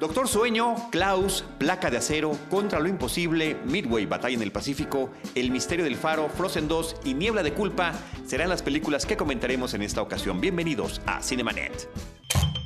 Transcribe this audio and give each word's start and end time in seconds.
Doctor 0.00 0.28
Sueño, 0.28 0.76
Klaus, 0.90 1.44
Placa 1.58 1.90
de 1.90 1.96
Acero, 1.96 2.36
Contra 2.50 2.78
lo 2.78 2.88
Imposible, 2.88 3.56
Midway, 3.64 4.06
Batalla 4.06 4.36
en 4.36 4.42
el 4.42 4.52
Pacífico, 4.52 5.10
El 5.34 5.50
Misterio 5.50 5.84
del 5.84 5.96
Faro, 5.96 6.28
Frozen 6.28 6.68
2 6.68 6.96
y 7.04 7.14
Niebla 7.14 7.42
de 7.42 7.52
Culpa 7.52 7.92
serán 8.24 8.48
las 8.48 8.62
películas 8.62 9.06
que 9.06 9.16
comentaremos 9.16 9.74
en 9.74 9.82
esta 9.82 10.00
ocasión. 10.00 10.40
Bienvenidos 10.40 11.00
a 11.06 11.20
Cinemanet. 11.20 11.88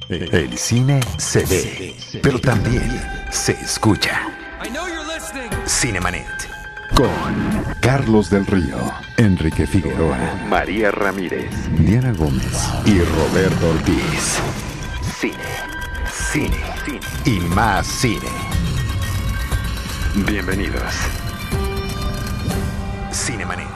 El 0.08 0.58
cine 0.58 1.00
se 1.16 1.46
ve, 1.46 1.96
pero 2.22 2.38
también 2.38 3.00
se 3.30 3.52
escucha. 3.52 4.28
Cinemanet. 5.66 6.26
Con 6.94 7.74
Carlos 7.80 8.28
del 8.28 8.44
Río, 8.44 8.92
Enrique 9.16 9.66
Figueroa, 9.66 10.18
María 10.50 10.90
Ramírez, 10.90 11.50
Diana 11.78 12.12
Gómez 12.12 12.68
y 12.84 13.00
Roberto 13.00 13.70
Ortiz. 13.70 14.38
Cine, 15.18 15.71
cine, 16.32 16.56
cine 16.86 17.00
y 17.26 17.40
más 17.54 17.86
cine. 17.86 18.28
Bienvenidos. 20.26 20.94
Cinemanet. 23.12 23.68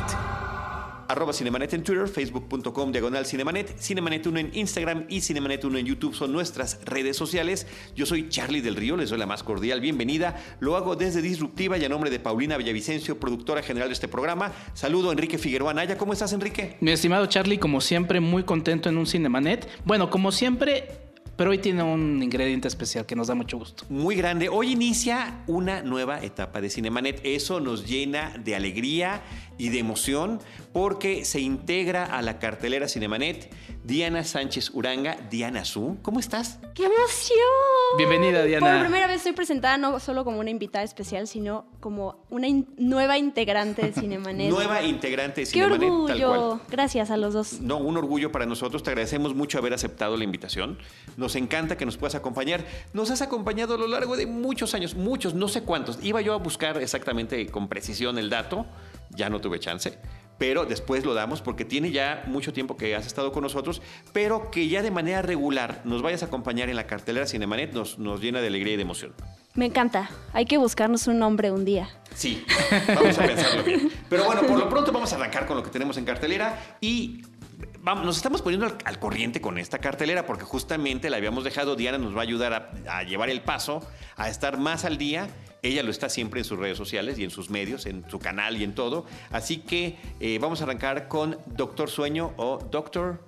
Arroba 1.08 1.34
Cinemanet 1.34 1.74
en 1.74 1.84
Twitter, 1.84 2.08
facebook.com 2.08 2.92
diagonal 2.92 3.26
Cinemanet, 3.26 3.78
Cinemanet 3.78 4.26
1 4.26 4.38
en 4.38 4.50
Instagram 4.54 5.04
y 5.10 5.20
Cinemanet 5.20 5.64
1 5.64 5.78
en 5.78 5.86
YouTube 5.86 6.14
son 6.14 6.32
nuestras 6.32 6.80
redes 6.86 7.18
sociales. 7.18 7.66
Yo 7.94 8.06
soy 8.06 8.30
Charlie 8.30 8.62
del 8.62 8.74
Río, 8.74 8.96
les 8.96 9.10
doy 9.10 9.18
la 9.18 9.26
más 9.26 9.42
cordial 9.42 9.82
bienvenida. 9.82 10.42
Lo 10.58 10.76
hago 10.76 10.96
desde 10.96 11.20
Disruptiva 11.20 11.76
y 11.76 11.84
a 11.84 11.90
nombre 11.90 12.08
de 12.08 12.20
Paulina 12.20 12.56
Villavicencio, 12.56 13.20
productora 13.20 13.62
general 13.62 13.90
de 13.90 13.94
este 13.94 14.08
programa. 14.08 14.52
Saludo 14.72 15.10
a 15.10 15.12
Enrique 15.12 15.36
Figueroa 15.36 15.74
Naya. 15.74 15.98
¿Cómo 15.98 16.14
estás, 16.14 16.32
Enrique? 16.32 16.78
Mi 16.80 16.90
estimado 16.90 17.26
Charlie, 17.26 17.58
como 17.58 17.82
siempre, 17.82 18.20
muy 18.20 18.44
contento 18.44 18.88
en 18.88 18.96
un 18.96 19.06
Cinemanet. 19.06 19.68
Bueno, 19.84 20.08
como 20.08 20.32
siempre, 20.32 21.05
pero 21.36 21.50
hoy 21.50 21.58
tiene 21.58 21.82
un 21.82 22.22
ingrediente 22.22 22.68
especial 22.68 23.06
que 23.06 23.14
nos 23.14 23.28
da 23.28 23.34
mucho 23.34 23.58
gusto. 23.58 23.84
Muy 23.88 24.16
grande. 24.16 24.48
Hoy 24.48 24.72
inicia 24.72 25.42
una 25.46 25.82
nueva 25.82 26.22
etapa 26.22 26.60
de 26.60 26.70
Cinemanet. 26.70 27.20
Eso 27.24 27.60
nos 27.60 27.86
llena 27.86 28.34
de 28.42 28.56
alegría 28.56 29.22
y 29.58 29.68
de 29.68 29.78
emoción 29.78 30.40
porque 30.72 31.24
se 31.24 31.40
integra 31.40 32.04
a 32.04 32.22
la 32.22 32.38
cartelera 32.38 32.88
Cinemanet 32.88 33.50
Diana 33.86 34.24
Sánchez 34.24 34.70
Uranga, 34.74 35.16
Diana 35.30 35.64
Su. 35.64 35.98
¿Cómo 36.02 36.18
estás? 36.18 36.58
¡Qué 36.74 36.82
emoción! 36.86 37.38
Bienvenida, 37.96 38.42
Diana. 38.42 38.72
Por 38.72 38.80
primera 38.80 39.06
vez 39.06 39.18
estoy 39.18 39.30
presentada 39.32 39.78
no 39.78 40.00
solo 40.00 40.24
como 40.24 40.40
una 40.40 40.50
invitada 40.50 40.84
especial, 40.84 41.28
sino 41.28 41.66
como 41.78 42.24
una 42.28 42.48
in- 42.48 42.66
nueva 42.78 43.16
integrante 43.16 43.82
de 43.82 43.92
Cinemanet. 43.92 44.50
Nueva 44.50 44.82
integrante 44.82 45.42
de 45.42 45.46
¡Qué 45.46 45.52
Cinemanet, 45.52 45.88
tal 45.88 45.92
orgullo! 46.24 46.48
cual. 46.56 46.60
Gracias 46.68 47.12
a 47.12 47.16
los 47.16 47.32
dos. 47.32 47.60
No, 47.60 47.76
un 47.76 47.96
orgullo 47.96 48.32
para 48.32 48.44
nosotros. 48.44 48.82
Te 48.82 48.90
agradecemos 48.90 49.36
mucho 49.36 49.58
haber 49.58 49.72
aceptado 49.72 50.16
la 50.16 50.24
invitación. 50.24 50.78
Nos 51.16 51.36
encanta 51.36 51.76
que 51.76 51.86
nos 51.86 51.96
puedas 51.96 52.16
acompañar. 52.16 52.64
Nos 52.92 53.12
has 53.12 53.22
acompañado 53.22 53.76
a 53.76 53.78
lo 53.78 53.86
largo 53.86 54.16
de 54.16 54.26
muchos 54.26 54.74
años, 54.74 54.96
muchos, 54.96 55.34
no 55.34 55.46
sé 55.46 55.62
cuántos. 55.62 56.02
Iba 56.02 56.20
yo 56.22 56.34
a 56.34 56.38
buscar 56.38 56.82
exactamente 56.82 57.46
con 57.52 57.68
precisión 57.68 58.18
el 58.18 58.30
dato. 58.30 58.66
Ya 59.10 59.30
no 59.30 59.40
tuve 59.40 59.60
chance. 59.60 59.96
Pero 60.38 60.66
después 60.66 61.04
lo 61.04 61.14
damos 61.14 61.40
porque 61.40 61.64
tiene 61.64 61.90
ya 61.90 62.24
mucho 62.26 62.52
tiempo 62.52 62.76
que 62.76 62.94
has 62.94 63.06
estado 63.06 63.32
con 63.32 63.42
nosotros, 63.42 63.80
pero 64.12 64.50
que 64.50 64.68
ya 64.68 64.82
de 64.82 64.90
manera 64.90 65.22
regular 65.22 65.80
nos 65.84 66.02
vayas 66.02 66.22
a 66.22 66.26
acompañar 66.26 66.68
en 66.68 66.76
la 66.76 66.86
cartelera 66.86 67.26
Cinemanet 67.26 67.72
nos, 67.72 67.98
nos 67.98 68.20
llena 68.20 68.40
de 68.40 68.48
alegría 68.48 68.74
y 68.74 68.76
de 68.76 68.82
emoción. 68.82 69.14
Me 69.54 69.64
encanta. 69.64 70.10
Hay 70.34 70.44
que 70.44 70.58
buscarnos 70.58 71.06
un 71.06 71.18
nombre 71.18 71.50
un 71.50 71.64
día. 71.64 71.88
Sí, 72.14 72.44
vamos 72.94 73.18
a 73.18 73.22
pensarlo 73.26 73.62
bien. 73.64 73.90
Pero 74.10 74.24
bueno, 74.24 74.42
por 74.42 74.58
lo 74.58 74.68
pronto 74.68 74.92
vamos 74.92 75.12
a 75.12 75.16
arrancar 75.16 75.46
con 75.46 75.56
lo 75.56 75.62
que 75.62 75.70
tenemos 75.70 75.96
en 75.96 76.04
cartelera 76.04 76.76
y 76.82 77.22
vamos, 77.80 78.04
nos 78.04 78.18
estamos 78.18 78.42
poniendo 78.42 78.66
al, 78.66 78.76
al 78.84 78.98
corriente 78.98 79.40
con 79.40 79.56
esta 79.56 79.78
cartelera 79.78 80.26
porque 80.26 80.44
justamente 80.44 81.08
la 81.08 81.16
habíamos 81.16 81.42
dejado. 81.42 81.74
Diana 81.74 81.96
nos 81.96 82.14
va 82.14 82.18
a 82.20 82.24
ayudar 82.24 82.52
a, 82.52 82.98
a 82.98 83.02
llevar 83.04 83.30
el 83.30 83.40
paso, 83.40 83.80
a 84.16 84.28
estar 84.28 84.58
más 84.58 84.84
al 84.84 84.98
día. 84.98 85.28
Ella 85.66 85.82
lo 85.82 85.90
está 85.90 86.08
siempre 86.08 86.40
en 86.40 86.44
sus 86.44 86.58
redes 86.58 86.78
sociales 86.78 87.18
y 87.18 87.24
en 87.24 87.30
sus 87.30 87.50
medios, 87.50 87.86
en 87.86 88.08
su 88.08 88.18
canal 88.18 88.56
y 88.56 88.64
en 88.64 88.74
todo. 88.74 89.04
Así 89.30 89.58
que 89.58 89.96
eh, 90.20 90.38
vamos 90.40 90.60
a 90.60 90.64
arrancar 90.64 91.08
con 91.08 91.38
Doctor 91.46 91.90
Sueño 91.90 92.32
o 92.36 92.58
Doctor, 92.70 93.20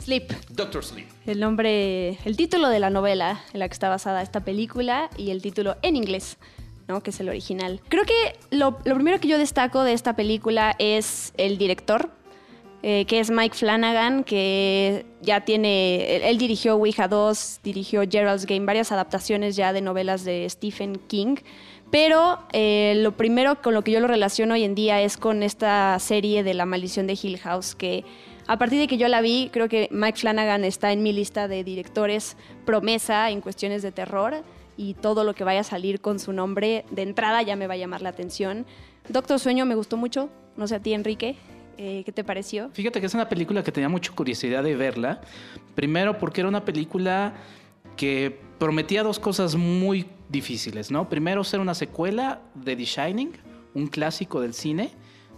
Sleep. 0.00 0.30
Doctor 0.50 0.84
Sleep. 0.84 1.08
El 1.26 1.40
nombre, 1.40 2.18
el 2.24 2.36
título 2.36 2.68
de 2.68 2.78
la 2.78 2.90
novela 2.90 3.42
en 3.52 3.60
la 3.60 3.68
que 3.68 3.72
está 3.72 3.88
basada 3.88 4.22
esta 4.22 4.44
película 4.44 5.10
y 5.16 5.30
el 5.30 5.42
título 5.42 5.76
en 5.82 5.96
inglés, 5.96 6.36
¿no? 6.86 7.02
Que 7.02 7.10
es 7.10 7.20
el 7.20 7.28
original. 7.28 7.80
Creo 7.88 8.04
que 8.04 8.38
lo, 8.50 8.78
lo 8.84 8.94
primero 8.94 9.18
que 9.18 9.28
yo 9.28 9.38
destaco 9.38 9.82
de 9.82 9.94
esta 9.94 10.14
película 10.14 10.76
es 10.78 11.32
el 11.38 11.58
director, 11.58 12.10
eh, 12.82 13.04
que 13.06 13.18
es 13.18 13.30
Mike 13.30 13.56
Flanagan, 13.56 14.22
que 14.22 15.06
ya 15.22 15.44
tiene, 15.44 16.16
él, 16.16 16.22
él 16.22 16.38
dirigió 16.38 16.76
Ouija 16.76 17.08
2, 17.08 17.60
dirigió 17.64 18.02
Gerald's 18.08 18.46
Game, 18.46 18.64
varias 18.64 18.92
adaptaciones 18.92 19.56
ya 19.56 19.72
de 19.72 19.80
novelas 19.80 20.24
de 20.24 20.46
Stephen 20.48 21.00
King. 21.08 21.36
Pero 21.96 22.40
eh, 22.52 22.92
lo 22.98 23.12
primero 23.12 23.62
con 23.62 23.72
lo 23.72 23.80
que 23.80 23.90
yo 23.90 24.00
lo 24.00 24.06
relaciono 24.06 24.52
hoy 24.52 24.64
en 24.64 24.74
día 24.74 25.00
es 25.00 25.16
con 25.16 25.42
esta 25.42 25.98
serie 25.98 26.42
de 26.42 26.52
La 26.52 26.66
maldición 26.66 27.06
de 27.06 27.18
Hill 27.20 27.38
House, 27.38 27.74
que 27.74 28.04
a 28.46 28.58
partir 28.58 28.78
de 28.78 28.86
que 28.86 28.98
yo 28.98 29.08
la 29.08 29.22
vi, 29.22 29.48
creo 29.50 29.66
que 29.70 29.88
Mike 29.90 30.18
Flanagan 30.18 30.62
está 30.66 30.92
en 30.92 31.02
mi 31.02 31.14
lista 31.14 31.48
de 31.48 31.64
directores 31.64 32.36
promesa 32.66 33.30
en 33.30 33.40
cuestiones 33.40 33.80
de 33.80 33.92
terror 33.92 34.44
y 34.76 34.92
todo 34.92 35.24
lo 35.24 35.32
que 35.32 35.42
vaya 35.42 35.60
a 35.60 35.64
salir 35.64 36.02
con 36.02 36.18
su 36.18 36.34
nombre 36.34 36.84
de 36.90 37.00
entrada 37.00 37.40
ya 37.40 37.56
me 37.56 37.66
va 37.66 37.72
a 37.72 37.78
llamar 37.78 38.02
la 38.02 38.10
atención. 38.10 38.66
Doctor 39.08 39.40
Sueño 39.40 39.64
me 39.64 39.74
gustó 39.74 39.96
mucho, 39.96 40.28
no 40.58 40.68
sé 40.68 40.74
a 40.74 40.80
ti 40.80 40.92
Enrique, 40.92 41.36
eh, 41.78 42.02
¿qué 42.04 42.12
te 42.12 42.24
pareció? 42.24 42.68
Fíjate 42.74 43.00
que 43.00 43.06
es 43.06 43.14
una 43.14 43.30
película 43.30 43.64
que 43.64 43.72
tenía 43.72 43.88
mucha 43.88 44.12
curiosidad 44.12 44.62
de 44.62 44.76
verla. 44.76 45.22
Primero 45.74 46.18
porque 46.18 46.42
era 46.42 46.48
una 46.48 46.62
película 46.62 47.32
que 47.96 48.38
prometía 48.58 49.02
dos 49.02 49.18
cosas 49.18 49.54
muy 49.54 50.06
difíciles, 50.28 50.90
¿no? 50.90 51.08
Primero 51.08 51.44
ser 51.44 51.60
una 51.60 51.74
secuela 51.74 52.42
de 52.54 52.76
The 52.76 52.84
Shining, 52.84 53.32
un 53.74 53.86
clásico 53.86 54.40
del 54.40 54.54
cine, 54.54 54.90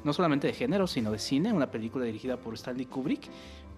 no 0.04 0.12
solamente 0.12 0.46
de 0.46 0.52
género, 0.52 0.86
sino 0.86 1.10
de 1.12 1.18
cine, 1.18 1.52
una 1.52 1.70
película 1.70 2.04
dirigida 2.04 2.36
por 2.36 2.54
Stanley 2.54 2.86
Kubrick, 2.86 3.28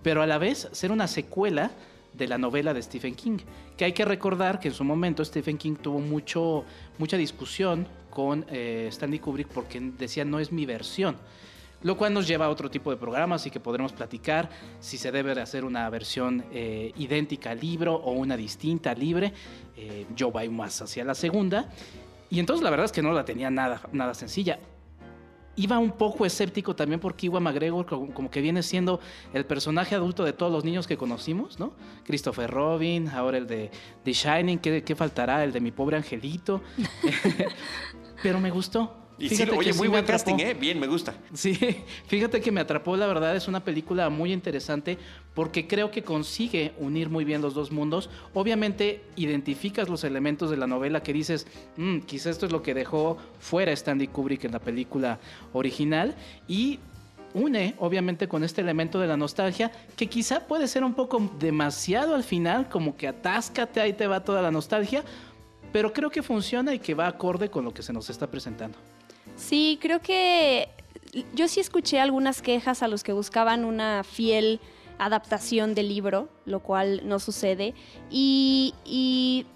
pero 0.03 0.23
a 0.23 0.27
la 0.27 0.39
vez 0.39 0.69
ser 0.73 0.93
una 0.93 1.09
secuela 1.09 1.71
de 2.13 2.27
la 2.27 2.39
novela 2.39 2.75
de 2.75 2.83
Stephen 2.83 3.15
King, 3.15 3.39
que 3.77 3.85
hay 3.85 3.93
que 3.93 4.05
recordar 4.05 4.61
que 4.61 4.69
en 4.69 4.75
su 4.75 4.85
momento 4.85 5.25
Stephen 5.25 5.59
King 5.59 5.77
tuvo 5.77 6.01
mucho, 6.01 6.65
mucha 6.99 7.17
discusión 7.17 7.87
con 8.11 8.45
eh, 8.51 8.87
Stanley 8.91 9.21
Kubrick 9.21 9.49
porque 9.49 9.81
decía 9.81 10.25
no 10.25 10.41
es 10.41 10.53
mi 10.53 10.67
versión. 10.67 11.17
Lo 11.83 11.97
cual 11.97 12.13
nos 12.13 12.27
lleva 12.29 12.47
a 12.47 12.51
otro 12.51 12.71
tipo 12.71 12.91
de 12.91 12.97
programas 12.97 13.47
y 13.47 13.51
que 13.51 13.61
podremos 13.61 13.93
platicar 13.93 14.51
si 14.81 14.99
se 14.99 15.11
debe 15.11 15.35
de 15.35 15.41
hacer 15.41 15.65
una 15.65 15.89
versión 15.89 16.45
eh, 16.53 16.93
idéntica 16.97 17.51
al 17.51 17.61
libro 17.61 17.95
o 17.95 18.13
una 18.13 18.37
distinta 18.37 18.95
libre. 18.95 19.33
Eh, 19.77 20.07
yo 20.15 20.31
voy 20.31 20.49
más 20.49 20.83
hacia 20.83 21.05
la 21.05 21.15
segunda. 21.15 21.71
Y 22.29 22.39
entonces 22.39 22.63
la 22.63 22.71
verdad 22.71 22.85
es 22.85 22.93
que 22.93 23.03
no 23.03 23.13
la 23.13 23.25
tenía 23.25 23.51
nada, 23.51 23.81
nada 23.93 24.15
sencilla. 24.15 24.59
Iba 25.57 25.79
un 25.79 25.93
poco 25.93 26.25
escéptico 26.25 26.77
también 26.77 27.01
porque 27.01 27.27
Iwan 27.27 27.43
McGregor 27.43 27.85
como, 27.85 28.15
como 28.15 28.31
que 28.31 28.41
viene 28.41 28.63
siendo 28.63 29.01
el 29.33 29.45
personaje 29.45 29.95
adulto 29.95 30.25
de 30.25 30.33
todos 30.33 30.53
los 30.53 30.65
niños 30.65 30.87
que 30.87 30.97
conocimos, 30.97 31.59
¿no? 31.59 31.73
Christopher 32.05 32.49
Robin, 32.49 33.09
ahora 33.09 33.39
el 33.39 33.47
de 33.47 33.71
The 34.05 34.13
Shining, 34.13 34.59
¿qué, 34.59 34.85
qué 34.85 34.95
faltará? 34.95 35.43
El 35.43 35.53
de 35.53 35.61
mi 35.61 35.73
pobre 35.73 35.97
angelito. 35.97 36.63
Pero 38.23 38.39
me 38.39 38.51
gustó. 38.51 39.00
Y 39.21 39.29
sí, 39.29 39.43
oye, 39.51 39.73
sí 39.73 39.79
muy 39.79 39.89
buen 39.89 40.05
casting, 40.05 40.37
¿eh? 40.39 40.55
Bien, 40.55 40.81
me 40.81 40.87
gusta. 40.87 41.15
Sí, 41.35 41.55
fíjate 42.07 42.41
que 42.41 42.51
me 42.51 42.61
atrapó, 42.61 42.97
la 42.97 43.07
verdad 43.07 43.37
es 43.37 43.49
una 43.49 43.63
película 43.63 44.09
muy 44.09 44.33
interesante 44.33 44.97
porque 45.35 45.67
creo 45.67 45.91
que 45.91 46.03
consigue 46.03 46.73
unir 46.79 47.11
muy 47.11 47.25
bien 47.25 47.43
los 47.43 47.55
dos 47.55 47.71
mundos. 47.71 48.09
Obviamente 48.33 49.05
identificas 49.17 49.89
los 49.89 50.05
elementos 50.05 50.51
de 50.51 50.57
la 50.57 50.67
novela 50.67 51.03
que 51.03 51.13
dices, 51.13 51.47
"Mm, 51.77 52.01
quizá 52.01 52.31
esto 52.31 52.47
es 52.47 52.53
lo 52.53 52.63
que 52.63 52.73
dejó 52.73 53.19
fuera 53.39 53.73
Stanley 53.73 54.09
Kubrick 54.09 54.45
en 54.45 54.53
la 54.53 54.59
película 54.59 55.19
original 55.53 56.17
y 56.49 56.79
une 57.35 57.75
obviamente 57.79 58.27
con 58.27 58.43
este 58.43 58.61
elemento 58.61 58.99
de 58.99 59.07
la 59.07 59.17
nostalgia 59.17 59.71
que 59.97 60.09
quizá 60.09 60.47
puede 60.49 60.67
ser 60.67 60.83
un 60.83 60.95
poco 60.95 61.31
demasiado 61.39 62.15
al 62.15 62.25
final, 62.25 62.69
como 62.69 62.97
que 62.97 63.07
atáscate, 63.07 63.81
ahí 63.81 63.93
te 63.93 64.07
va 64.07 64.25
toda 64.25 64.43
la 64.43 64.51
nostalgia, 64.51 65.05
pero 65.73 65.93
creo 65.93 66.11
que 66.11 66.23
funciona 66.23 66.75
y 66.75 66.79
que 66.79 66.95
va 66.95 67.07
acorde 67.07 67.49
con 67.51 67.65
lo 67.65 67.73
que 67.73 67.83
se 67.83 67.93
nos 67.93 68.11
está 68.11 68.29
presentando. 68.29 68.77
Sí, 69.41 69.79
creo 69.81 70.01
que 70.01 70.69
yo 71.35 71.49
sí 71.49 71.61
escuché 71.61 71.99
algunas 71.99 72.43
quejas 72.43 72.83
a 72.83 72.89
los 72.89 73.03
que 73.03 73.13
buscaban 73.13 73.65
una 73.65 74.05
fiel 74.05 74.61
adaptación 74.99 75.75
del 75.75 75.89
libro, 75.89 76.29
lo 76.45 76.61
cual 76.61 77.01
no 77.05 77.19
sucede. 77.19 77.75
Y, 78.11 79.47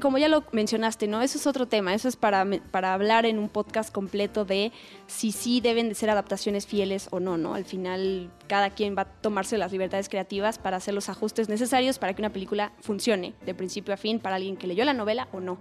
como 0.00 0.16
ya 0.16 0.28
lo 0.28 0.44
mencionaste, 0.52 1.08
¿no? 1.08 1.20
Eso 1.20 1.36
es 1.36 1.46
otro 1.46 1.66
tema, 1.66 1.92
eso 1.92 2.08
es 2.08 2.16
para, 2.16 2.46
para 2.70 2.94
hablar 2.94 3.26
en 3.26 3.38
un 3.38 3.50
podcast 3.50 3.92
completo 3.92 4.44
de 4.44 4.72
si 5.06 5.30
sí 5.30 5.60
deben 5.60 5.90
de 5.90 5.94
ser 5.94 6.08
adaptaciones 6.08 6.66
fieles 6.66 7.08
o 7.10 7.20
no, 7.20 7.36
¿no? 7.36 7.54
Al 7.54 7.64
final 7.64 8.30
cada 8.46 8.70
quien 8.70 8.96
va 8.96 9.02
a 9.02 9.04
tomarse 9.04 9.58
las 9.58 9.72
libertades 9.72 10.08
creativas 10.08 10.58
para 10.58 10.78
hacer 10.78 10.94
los 10.94 11.08
ajustes 11.10 11.48
necesarios 11.48 11.98
para 11.98 12.14
que 12.14 12.22
una 12.22 12.32
película 12.32 12.72
funcione 12.80 13.34
de 13.44 13.54
principio 13.54 13.92
a 13.92 13.96
fin 13.96 14.20
para 14.20 14.36
alguien 14.36 14.56
que 14.56 14.66
leyó 14.66 14.84
la 14.84 14.94
novela 14.94 15.28
o 15.32 15.40
no. 15.40 15.58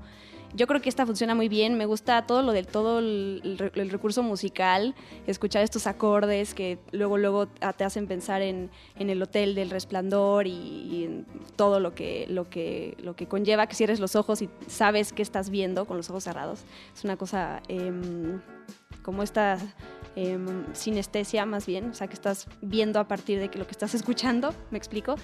Yo 0.54 0.68
creo 0.68 0.82
que 0.82 0.90
esta 0.90 1.06
funciona 1.06 1.36
muy 1.36 1.50
bien. 1.50 1.78
Me 1.78 1.86
gusta 1.86 2.26
todo 2.26 2.42
lo 2.42 2.52
del 2.52 2.68
todo 2.68 3.00
el, 3.00 3.90
recurso 3.90 4.24
musical, 4.24 4.96
escuchar 5.28 5.64
estos 5.64 5.88
acordes 5.88 6.54
que 6.54 6.78
luego 6.92 7.18
luego 7.18 7.48
te 7.48 7.84
hacen 7.84 8.08
pensar 8.08 8.42
en, 8.42 8.70
el 8.98 9.22
hotel 9.22 9.56
del 9.56 9.70
resplandor 9.70 10.48
y, 10.48 11.04
en 11.06 11.26
todo 11.56 11.80
lo 11.80 11.94
que, 11.94 12.26
lo, 12.30 12.50
que, 12.50 12.96
lo 13.00 13.16
que 13.16 13.28
conlleva 13.28 13.68
que 13.68 13.76
cierres 13.76 14.00
los 14.00 14.16
ojos 14.16 14.42
y 14.42 14.50
sabes 14.68 15.14
qué 15.14 15.22
estás 15.22 15.50
viendo 15.50 15.86
con 15.86 15.98
los 15.98 16.10
ojos 16.10 16.24
cerrados. 16.24 16.62
Es 16.96 17.04
una 17.04 17.18
cosa 17.18 17.62
em, 17.68 18.42
como 19.02 19.24
esta 19.24 19.58
Em, 20.18 20.74
sinestesia 20.74 21.46
más 21.46 21.66
bien, 21.66 21.90
o 21.90 21.94
sea, 21.94 22.08
que 22.08 22.14
estás 22.14 22.48
viendo 22.62 23.02
a 23.02 23.08
partir 23.08 23.38
de 23.38 23.50
que 23.50 23.60
lo 23.60 23.66
que 23.66 23.72
estás 23.72 23.94
escuchando, 23.96 24.54
me 24.72 24.78
explico. 24.78 25.16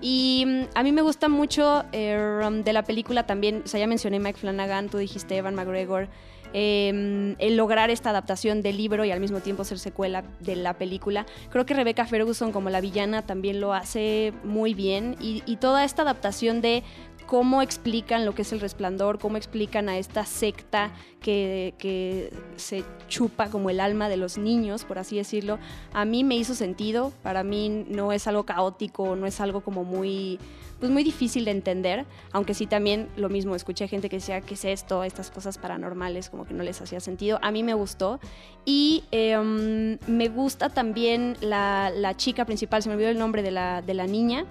Y 0.00 0.44
mm, 0.46 0.62
a 0.74 0.82
mí 0.82 0.90
me 0.90 1.02
gusta 1.02 1.28
mucho 1.28 1.84
er, 1.92 2.42
de 2.64 2.72
la 2.72 2.82
película 2.82 3.26
también, 3.26 3.62
o 3.66 3.68
sea, 3.68 3.78
ya 3.78 3.86
mencioné 3.86 4.20
Mike 4.20 4.38
Flanagan, 4.38 4.88
tú 4.88 4.96
dijiste 4.96 5.36
Evan 5.36 5.54
McGregor, 5.54 6.08
em, 6.54 7.36
el 7.38 7.58
lograr 7.58 7.90
esta 7.90 8.08
adaptación 8.08 8.62
del 8.62 8.78
libro 8.78 9.04
y 9.04 9.10
al 9.10 9.20
mismo 9.20 9.40
tiempo 9.40 9.64
ser 9.64 9.78
secuela 9.78 10.24
de 10.40 10.56
la 10.56 10.78
película. 10.78 11.26
Creo 11.50 11.66
que 11.66 11.74
Rebecca 11.74 12.06
Ferguson 12.06 12.50
como 12.50 12.70
la 12.70 12.80
villana 12.80 13.26
también 13.26 13.60
lo 13.60 13.74
hace 13.74 14.32
muy 14.44 14.72
bien 14.72 15.16
y 15.20 15.56
toda 15.56 15.84
esta 15.84 16.02
adaptación 16.02 16.62
de 16.62 16.84
cómo 17.28 17.60
explican 17.60 18.24
lo 18.24 18.34
que 18.34 18.40
es 18.40 18.54
el 18.54 18.60
resplandor, 18.60 19.18
cómo 19.18 19.36
explican 19.36 19.90
a 19.90 19.98
esta 19.98 20.24
secta 20.24 20.92
que, 21.20 21.74
que, 21.76 22.32
se 22.56 22.84
chupa 23.06 23.50
como 23.50 23.68
el 23.68 23.80
alma 23.80 24.08
de 24.08 24.16
los 24.16 24.38
niños, 24.38 24.86
por 24.86 24.98
así 24.98 25.18
decirlo, 25.18 25.58
a 25.92 26.06
mí 26.06 26.24
me 26.24 26.36
hizo 26.36 26.54
sentido, 26.54 27.12
para 27.22 27.44
mí 27.44 27.84
no 27.86 28.12
es 28.12 28.26
algo 28.26 28.44
caótico, 28.46 29.14
no 29.14 29.26
es 29.26 29.42
algo 29.42 29.60
como 29.60 29.84
muy 29.84 30.38
pues 30.80 30.92
muy 30.92 31.02
difícil 31.02 31.44
de 31.44 31.50
entender, 31.50 32.06
aunque 32.32 32.54
sí 32.54 32.66
también 32.66 33.08
lo 33.16 33.28
mismo, 33.28 33.54
escuché 33.54 33.88
gente 33.88 34.08
que 34.08 34.16
decía, 34.16 34.40
¿qué 34.40 34.54
es 34.54 34.64
esto? 34.64 35.02
Estas 35.04 35.30
cosas 35.30 35.58
paranormales, 35.58 36.30
como 36.30 36.46
que 36.46 36.54
no 36.54 36.62
les 36.62 36.80
hacía 36.80 37.00
sentido. 37.00 37.40
A 37.42 37.50
mí 37.50 37.64
me 37.64 37.74
gustó. 37.74 38.20
Y 38.64 39.02
em, 39.10 39.98
me 40.06 40.28
gusta 40.28 40.68
también 40.68 41.36
la, 41.40 41.90
la, 41.90 42.16
chica 42.16 42.44
principal, 42.44 42.82
se 42.82 42.88
me 42.88 42.94
olvidó 42.94 43.10
el 43.10 43.18
nombre 43.18 43.42
de 43.42 43.50
la, 43.50 43.82
de 43.82 43.94
la 43.94 44.06
niña, 44.06 44.44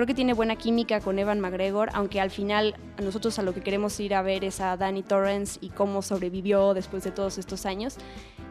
Creo 0.00 0.06
que 0.06 0.14
tiene 0.14 0.32
buena 0.32 0.56
química 0.56 0.98
con 1.00 1.18
Evan 1.18 1.40
McGregor, 1.40 1.90
aunque 1.92 2.22
al 2.22 2.30
final 2.30 2.74
nosotros 3.04 3.38
a 3.38 3.42
lo 3.42 3.52
que 3.52 3.60
queremos 3.60 4.00
ir 4.00 4.14
a 4.14 4.22
ver 4.22 4.44
es 4.44 4.58
a 4.62 4.78
Danny 4.78 5.02
Torrance 5.02 5.58
y 5.60 5.68
cómo 5.68 6.00
sobrevivió 6.00 6.72
después 6.72 7.04
de 7.04 7.10
todos 7.10 7.36
estos 7.36 7.66
años. 7.66 7.98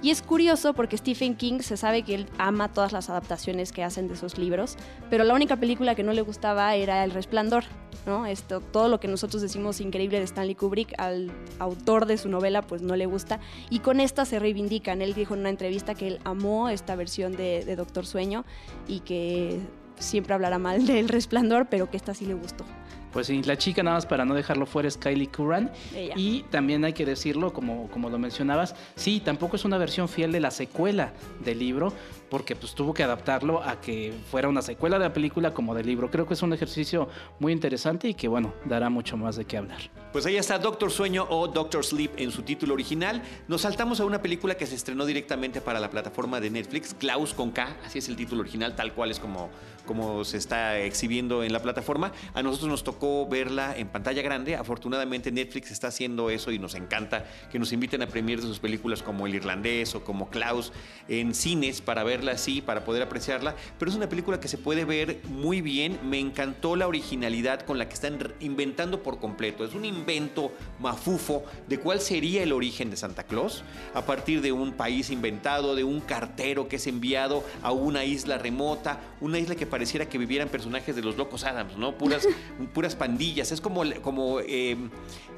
Y 0.03 0.11
es 0.11 0.21
curioso 0.21 0.75
porque 0.75 0.95
Stephen 0.95 1.35
King 1.35 1.61
se 1.61 1.75
sabe 1.75 2.03
que 2.03 2.13
él 2.13 2.27
ama 2.37 2.71
todas 2.71 2.91
las 2.91 3.09
adaptaciones 3.09 3.71
que 3.71 3.83
hacen 3.83 4.07
de 4.07 4.15
sus 4.15 4.37
libros, 4.37 4.77
pero 5.09 5.23
la 5.23 5.33
única 5.33 5.55
película 5.55 5.95
que 5.95 6.03
no 6.03 6.13
le 6.13 6.21
gustaba 6.21 6.75
era 6.75 7.03
El 7.03 7.09
Resplandor. 7.09 7.63
¿no? 8.05 8.27
Esto, 8.27 8.61
todo 8.61 8.87
lo 8.87 8.99
que 8.99 9.07
nosotros 9.07 9.41
decimos 9.41 9.81
increíble 9.81 10.19
de 10.19 10.25
Stanley 10.25 10.53
Kubrick, 10.53 10.93
al 10.99 11.31
autor 11.57 12.05
de 12.05 12.17
su 12.17 12.29
novela 12.29 12.61
pues 12.61 12.83
no 12.83 12.95
le 12.95 13.07
gusta. 13.07 13.39
Y 13.71 13.79
con 13.79 13.99
esta 13.99 14.23
se 14.25 14.37
reivindican. 14.37 15.01
Él 15.01 15.15
dijo 15.15 15.33
en 15.33 15.39
una 15.41 15.49
entrevista 15.49 15.95
que 15.95 16.07
él 16.07 16.19
amó 16.25 16.69
esta 16.69 16.95
versión 16.95 17.35
de, 17.35 17.65
de 17.65 17.75
Doctor 17.75 18.05
Sueño 18.05 18.45
y 18.87 18.99
que 18.99 19.59
siempre 19.99 20.33
hablará 20.33 20.57
mal 20.57 20.85
del 20.87 21.09
resplandor, 21.09 21.67
pero 21.69 21.89
que 21.89 21.97
esta 21.97 22.13
sí 22.13 22.25
le 22.25 22.33
gustó. 22.33 22.65
Pues 23.11 23.25
sí, 23.27 23.41
la 23.41 23.57
chica 23.57 23.81
nada 23.81 23.97
más 23.97 24.05
para 24.05 24.23
no 24.23 24.35
dejarlo 24.35 24.67
fuera 24.67 24.87
es 24.87 24.95
Kylie 24.95 25.27
Curran. 25.27 25.71
Y 26.15 26.43
también 26.51 26.85
hay 26.85 26.93
que 26.93 27.05
decirlo, 27.05 27.53
como, 27.53 27.87
como 27.89 28.09
lo 28.09 28.19
mencionabas, 28.19 28.75
sí, 28.95 29.19
tampoco 29.19 29.55
es 29.55 29.65
una 29.65 29.79
versión 29.79 30.07
fiel 30.07 30.31
de 30.31 30.39
la 30.39 30.51
secuela 30.51 31.13
del 31.43 31.57
libro, 31.57 31.91
porque 32.29 32.55
pues 32.55 32.73
tuvo 32.73 32.93
que 32.93 33.03
adaptarlo 33.03 33.61
a 33.63 33.81
que 33.81 34.13
fuera 34.29 34.47
una 34.47 34.61
secuela 34.61 34.97
de 34.97 35.05
la 35.05 35.13
película 35.13 35.53
como 35.53 35.73
del 35.75 35.87
libro. 35.87 36.09
Creo 36.11 36.27
que 36.27 36.33
es 36.33 36.41
un 36.41 36.53
ejercicio 36.53 37.09
muy 37.39 37.53
interesante 37.53 38.07
y 38.07 38.13
que 38.13 38.27
bueno, 38.27 38.53
dará 38.65 38.89
mucho 38.89 39.17
más 39.17 39.35
de 39.35 39.45
qué 39.45 39.57
hablar. 39.57 39.79
Pues 40.11 40.25
ahí 40.25 40.37
está 40.37 40.57
Doctor 40.57 40.89
Sueño 40.89 41.27
o 41.29 41.47
Doctor 41.47 41.85
Sleep 41.85 42.11
en 42.17 42.31
su 42.31 42.41
título 42.41 42.73
original. 42.73 43.21
Nos 43.47 43.61
saltamos 43.61 43.99
a 43.99 44.05
una 44.05 44.21
película 44.21 44.55
que 44.55 44.65
se 44.65 44.73
estrenó 44.73 45.05
directamente 45.05 45.61
para 45.61 45.79
la 45.79 45.91
plataforma 45.91 46.39
de 46.39 46.49
Netflix, 46.49 46.95
Klaus 46.95 47.33
con 47.35 47.51
K, 47.51 47.77
así 47.85 47.99
es 47.99 48.09
el 48.09 48.15
título 48.15 48.41
original, 48.41 48.75
tal 48.75 48.93
cual 48.93 49.11
es 49.11 49.19
como, 49.19 49.51
como 49.85 50.25
se 50.25 50.37
está 50.37 50.79
exhibiendo 50.79 51.43
en 51.43 51.53
la 51.53 51.61
plataforma. 51.61 52.11
A 52.33 52.41
nosotros 52.41 52.69
nos 52.69 52.83
tocó 52.83 53.27
verla 53.27 53.77
en 53.77 53.87
pantalla 53.87 54.23
grande. 54.23 54.55
Afortunadamente 54.55 55.31
Netflix 55.31 55.69
está 55.69 55.89
haciendo 55.89 56.31
eso 56.31 56.51
y 56.51 56.57
nos 56.57 56.73
encanta 56.73 57.25
que 57.51 57.59
nos 57.59 57.71
inviten 57.71 58.01
a 58.01 58.07
premiar 58.07 58.41
sus 58.41 58.59
películas 58.59 59.03
como 59.03 59.27
El 59.27 59.35
Irlandés 59.35 59.93
o 59.93 60.03
como 60.03 60.29
Klaus 60.29 60.73
en 61.07 61.35
cines 61.35 61.81
para 61.81 62.03
verla 62.19 62.33
así, 62.33 62.61
para 62.61 62.83
poder 62.83 63.01
apreciarla. 63.01 63.55
Pero 63.77 63.91
es 63.91 63.97
una 63.97 64.09
película 64.09 64.39
que 64.39 64.47
se 64.47 64.57
puede 64.57 64.85
ver 64.85 65.21
muy 65.29 65.61
bien. 65.61 65.99
Me 66.03 66.19
encantó 66.19 66.75
la 66.75 66.87
originalidad 66.87 67.61
con 67.61 67.77
la 67.77 67.87
que 67.87 67.93
están 67.93 68.19
inventando 68.39 69.01
por 69.01 69.19
completo. 69.19 69.63
Es 69.63 69.73
un 69.73 69.85
invento 69.85 70.51
mafufo 70.79 71.43
de 71.67 71.79
cuál 71.79 72.01
sería 72.01 72.43
el 72.43 72.51
origen 72.51 72.89
de 72.89 72.97
Santa 72.97 73.23
Claus 73.23 73.63
a 73.93 74.05
partir 74.05 74.41
de 74.41 74.51
un 74.51 74.73
país 74.73 75.09
inventado, 75.09 75.75
de 75.75 75.83
un 75.83 76.01
cartero 76.01 76.67
que 76.67 76.75
es 76.75 76.87
enviado 76.87 77.43
a 77.61 77.71
una 77.71 78.03
isla 78.03 78.37
remota, 78.37 78.99
una 79.21 79.39
isla 79.39 79.55
que 79.55 79.65
pareciera 79.65 80.07
que 80.07 80.17
vivieran 80.17 80.49
personajes 80.49 80.95
de 80.95 81.01
los 81.01 81.17
locos 81.17 81.43
Adams, 81.43 81.77
¿no? 81.77 81.97
Puras, 81.97 82.27
puras 82.73 82.95
pandillas. 82.95 83.51
Es 83.51 83.61
como, 83.61 83.83
como 84.01 84.39
eh, 84.41 84.77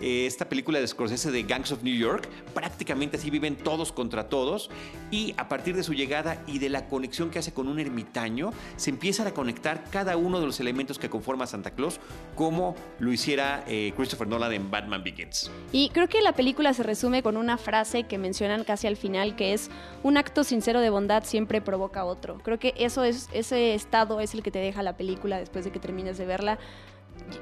eh, 0.01 0.25
esta 0.25 0.49
película 0.49 0.79
de 0.79 0.87
Scorsese 0.87 1.31
de 1.31 1.43
Gangs 1.43 1.71
of 1.71 1.83
New 1.83 1.95
York. 1.95 2.27
Prácticamente 2.53 3.17
así 3.17 3.29
viven 3.29 3.55
todos 3.55 3.91
contra 3.91 4.29
todos. 4.29 4.69
Y 5.11 5.33
a 5.37 5.47
partir 5.47 5.75
de 5.75 5.83
su 5.83 5.93
llegada 5.93 6.41
y 6.47 6.59
de 6.59 6.69
la 6.71 6.87
conexión 6.87 7.29
que 7.29 7.39
hace 7.39 7.53
con 7.53 7.67
un 7.67 7.79
ermitaño, 7.79 8.51
se 8.75 8.89
empiezan 8.89 9.27
a 9.27 9.31
conectar 9.31 9.83
cada 9.91 10.17
uno 10.17 10.39
de 10.39 10.45
los 10.45 10.59
elementos 10.59 10.97
que 10.97 11.09
conforma 11.09 11.47
Santa 11.47 11.71
Claus, 11.71 11.99
como 12.35 12.75
lo 12.99 13.11
hiciera 13.11 13.63
eh, 13.67 13.93
Christopher 13.95 14.27
Nolan 14.27 14.53
en 14.53 14.71
Batman 14.71 15.03
Begins. 15.03 15.51
Y 15.71 15.89
creo 15.89 16.07
que 16.07 16.21
la 16.21 16.33
película 16.33 16.73
se 16.73 16.83
resume 16.83 17.23
con 17.23 17.37
una 17.37 17.57
frase 17.57 18.03
que 18.03 18.17
mencionan 18.17 18.63
casi 18.63 18.87
al 18.87 18.97
final, 18.97 19.35
que 19.35 19.53
es 19.53 19.69
un 20.03 20.17
acto 20.17 20.43
sincero 20.43 20.79
de 20.79 20.89
bondad 20.89 21.23
siempre 21.23 21.61
provoca 21.61 22.05
otro. 22.05 22.39
Creo 22.39 22.59
que 22.59 22.73
eso 22.77 23.03
es, 23.03 23.29
ese 23.33 23.73
estado 23.73 24.19
es 24.19 24.33
el 24.33 24.43
que 24.43 24.51
te 24.51 24.59
deja 24.59 24.83
la 24.83 24.97
película 24.97 25.37
después 25.37 25.65
de 25.65 25.71
que 25.71 25.79
termines 25.79 26.17
de 26.17 26.25
verla. 26.25 26.59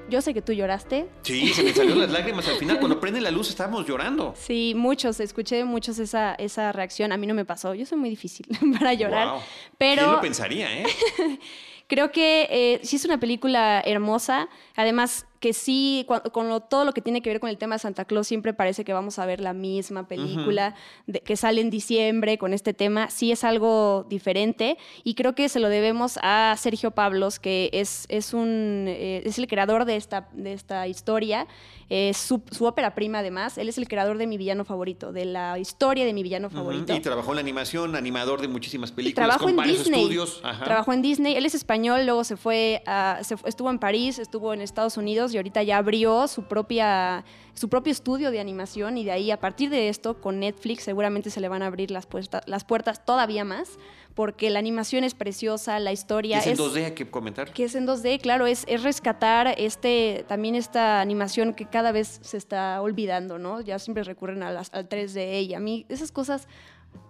Yo 0.09 0.21
sé 0.21 0.33
que 0.33 0.41
tú 0.41 0.53
lloraste. 0.53 1.07
Sí, 1.21 1.49
se 1.49 1.63
me 1.63 1.73
salieron 1.73 1.99
las 1.99 2.11
lágrimas 2.11 2.47
al 2.47 2.55
final. 2.55 2.79
Cuando 2.79 2.99
prende 2.99 3.21
la 3.21 3.31
luz 3.31 3.49
estábamos 3.49 3.87
llorando. 3.87 4.33
Sí, 4.37 4.73
muchos. 4.75 5.19
Escuché 5.19 5.63
muchos 5.63 5.99
esa, 5.99 6.33
esa 6.35 6.71
reacción. 6.71 7.11
A 7.11 7.17
mí 7.17 7.27
no 7.27 7.33
me 7.33 7.45
pasó. 7.45 7.73
Yo 7.73 7.85
soy 7.85 7.97
muy 7.97 8.09
difícil 8.09 8.47
para 8.79 8.93
llorar. 8.93 9.39
Pero... 9.77 10.01
¿Quién 10.01 10.11
lo 10.11 10.21
pensaría, 10.21 10.79
eh? 10.79 10.85
Creo 11.87 12.11
que 12.11 12.47
eh, 12.51 12.79
sí 12.83 12.97
es 12.97 13.05
una 13.05 13.19
película 13.19 13.81
hermosa. 13.83 14.47
Además, 14.75 15.25
que 15.39 15.53
sí, 15.53 16.05
con, 16.07 16.63
todo 16.69 16.85
lo 16.85 16.93
que 16.93 17.01
tiene 17.01 17.21
que 17.21 17.29
ver 17.29 17.39
con 17.39 17.49
el 17.49 17.57
tema 17.57 17.75
de 17.75 17.79
Santa 17.79 18.05
Claus, 18.05 18.27
siempre 18.27 18.53
parece 18.53 18.83
que 18.83 18.93
vamos 18.93 19.19
a 19.19 19.25
ver 19.25 19.39
la 19.39 19.53
misma 19.53 20.07
película 20.07 20.75
que 21.23 21.37
sale 21.37 21.61
en 21.61 21.69
diciembre 21.69 22.37
con 22.37 22.53
este 22.53 22.73
tema. 22.73 23.09
Sí 23.09 23.31
es 23.31 23.43
algo 23.43 24.05
diferente 24.09 24.77
y 25.03 25.15
creo 25.15 25.35
que 25.35 25.47
se 25.49 25.59
lo 25.59 25.69
debemos 25.69 26.19
a 26.21 26.55
Sergio 26.57 26.91
Pablos, 26.91 27.39
que 27.39 27.69
es, 27.73 28.05
es, 28.09 28.33
un, 28.33 28.85
eh, 28.87 29.23
es 29.25 29.39
el 29.39 29.47
creador 29.47 29.85
de 29.85 29.95
esta, 29.95 30.29
de 30.33 30.53
esta 30.53 30.87
historia. 30.87 31.47
Es 31.89 32.17
su, 32.17 32.41
ópera 32.59 32.93
prima, 32.93 33.19
además. 33.19 33.57
Él 33.57 33.67
es 33.67 33.77
el 33.77 33.87
creador 33.87 34.17
de 34.17 34.27
mi 34.27 34.37
villano 34.37 34.63
favorito, 34.63 35.11
de 35.11 35.25
la 35.25 35.57
historia 35.57 36.05
de 36.05 36.13
mi 36.13 36.21
villano 36.21 36.49
favorito. 36.49 36.93
Y 36.93 36.99
trabajó 36.99 37.31
en 37.31 37.35
la 37.37 37.41
animación, 37.41 37.95
animador 37.95 38.41
de 38.41 38.47
muchísimas 38.47 38.91
películas. 38.91 39.27
trabajó 39.27 39.49
en 39.49 39.57
Disney. 39.57 40.01
Estudios. 40.01 40.41
Trabajó 40.41 40.93
en 40.93 41.01
Disney. 41.01 41.35
Él 41.35 41.45
es 41.45 41.55
español, 41.55 42.05
luego 42.05 42.23
se 42.23 42.37
fue, 42.37 42.83
a, 42.85 43.19
se, 43.23 43.35
estuvo 43.45 43.69
en 43.71 43.79
París, 43.79 44.19
estuvo 44.19 44.53
en 44.53 44.61
Estados 44.61 44.97
Unidos 44.97 45.33
y 45.33 45.37
ahorita 45.37 45.63
ya 45.63 45.77
abrió 45.77 46.27
su 46.27 46.43
propia 46.43 47.25
su 47.55 47.67
propio 47.67 47.91
estudio 47.91 48.31
de 48.31 48.39
animación 48.39 48.97
y 48.97 49.03
de 49.03 49.11
ahí 49.11 49.31
a 49.31 49.39
partir 49.41 49.69
de 49.69 49.89
esto 49.89 50.21
con 50.21 50.39
Netflix 50.39 50.83
seguramente 50.83 51.29
se 51.29 51.41
le 51.41 51.49
van 51.49 51.61
a 51.61 51.65
abrir 51.65 51.91
las, 51.91 52.05
puertas 52.05 52.41
las 52.45 52.63
puertas 52.63 53.03
todavía 53.05 53.43
más 53.43 53.77
porque 54.19 54.49
la 54.49 54.59
animación 54.59 55.03
es 55.03 55.13
preciosa, 55.13 55.79
la 55.79 55.93
historia 55.93 56.39
es... 56.39 56.47
en 56.47 56.57
2D, 56.57 56.85
hay 56.85 56.91
que 56.91 57.09
comentar. 57.09 57.53
Que 57.53 57.63
es 57.63 57.75
en 57.75 57.87
2D, 57.87 58.19
claro, 58.19 58.47
es, 58.47 58.65
es 58.67 58.83
rescatar 58.83 59.55
este, 59.57 60.25
también 60.27 60.55
esta 60.55 60.99
animación 60.99 61.53
que 61.53 61.65
cada 61.79 61.93
vez 61.93 62.19
se 62.21 62.35
está 62.35 62.81
olvidando, 62.81 63.39
¿no? 63.39 63.61
Ya 63.61 63.79
siempre 63.79 64.03
recurren 64.03 64.43
a 64.43 64.51
las, 64.51 64.69
al 64.73 64.89
3D 64.89 65.47
y 65.47 65.53
a 65.53 65.61
mí 65.61 65.85
esas 65.87 66.11
cosas, 66.11 66.45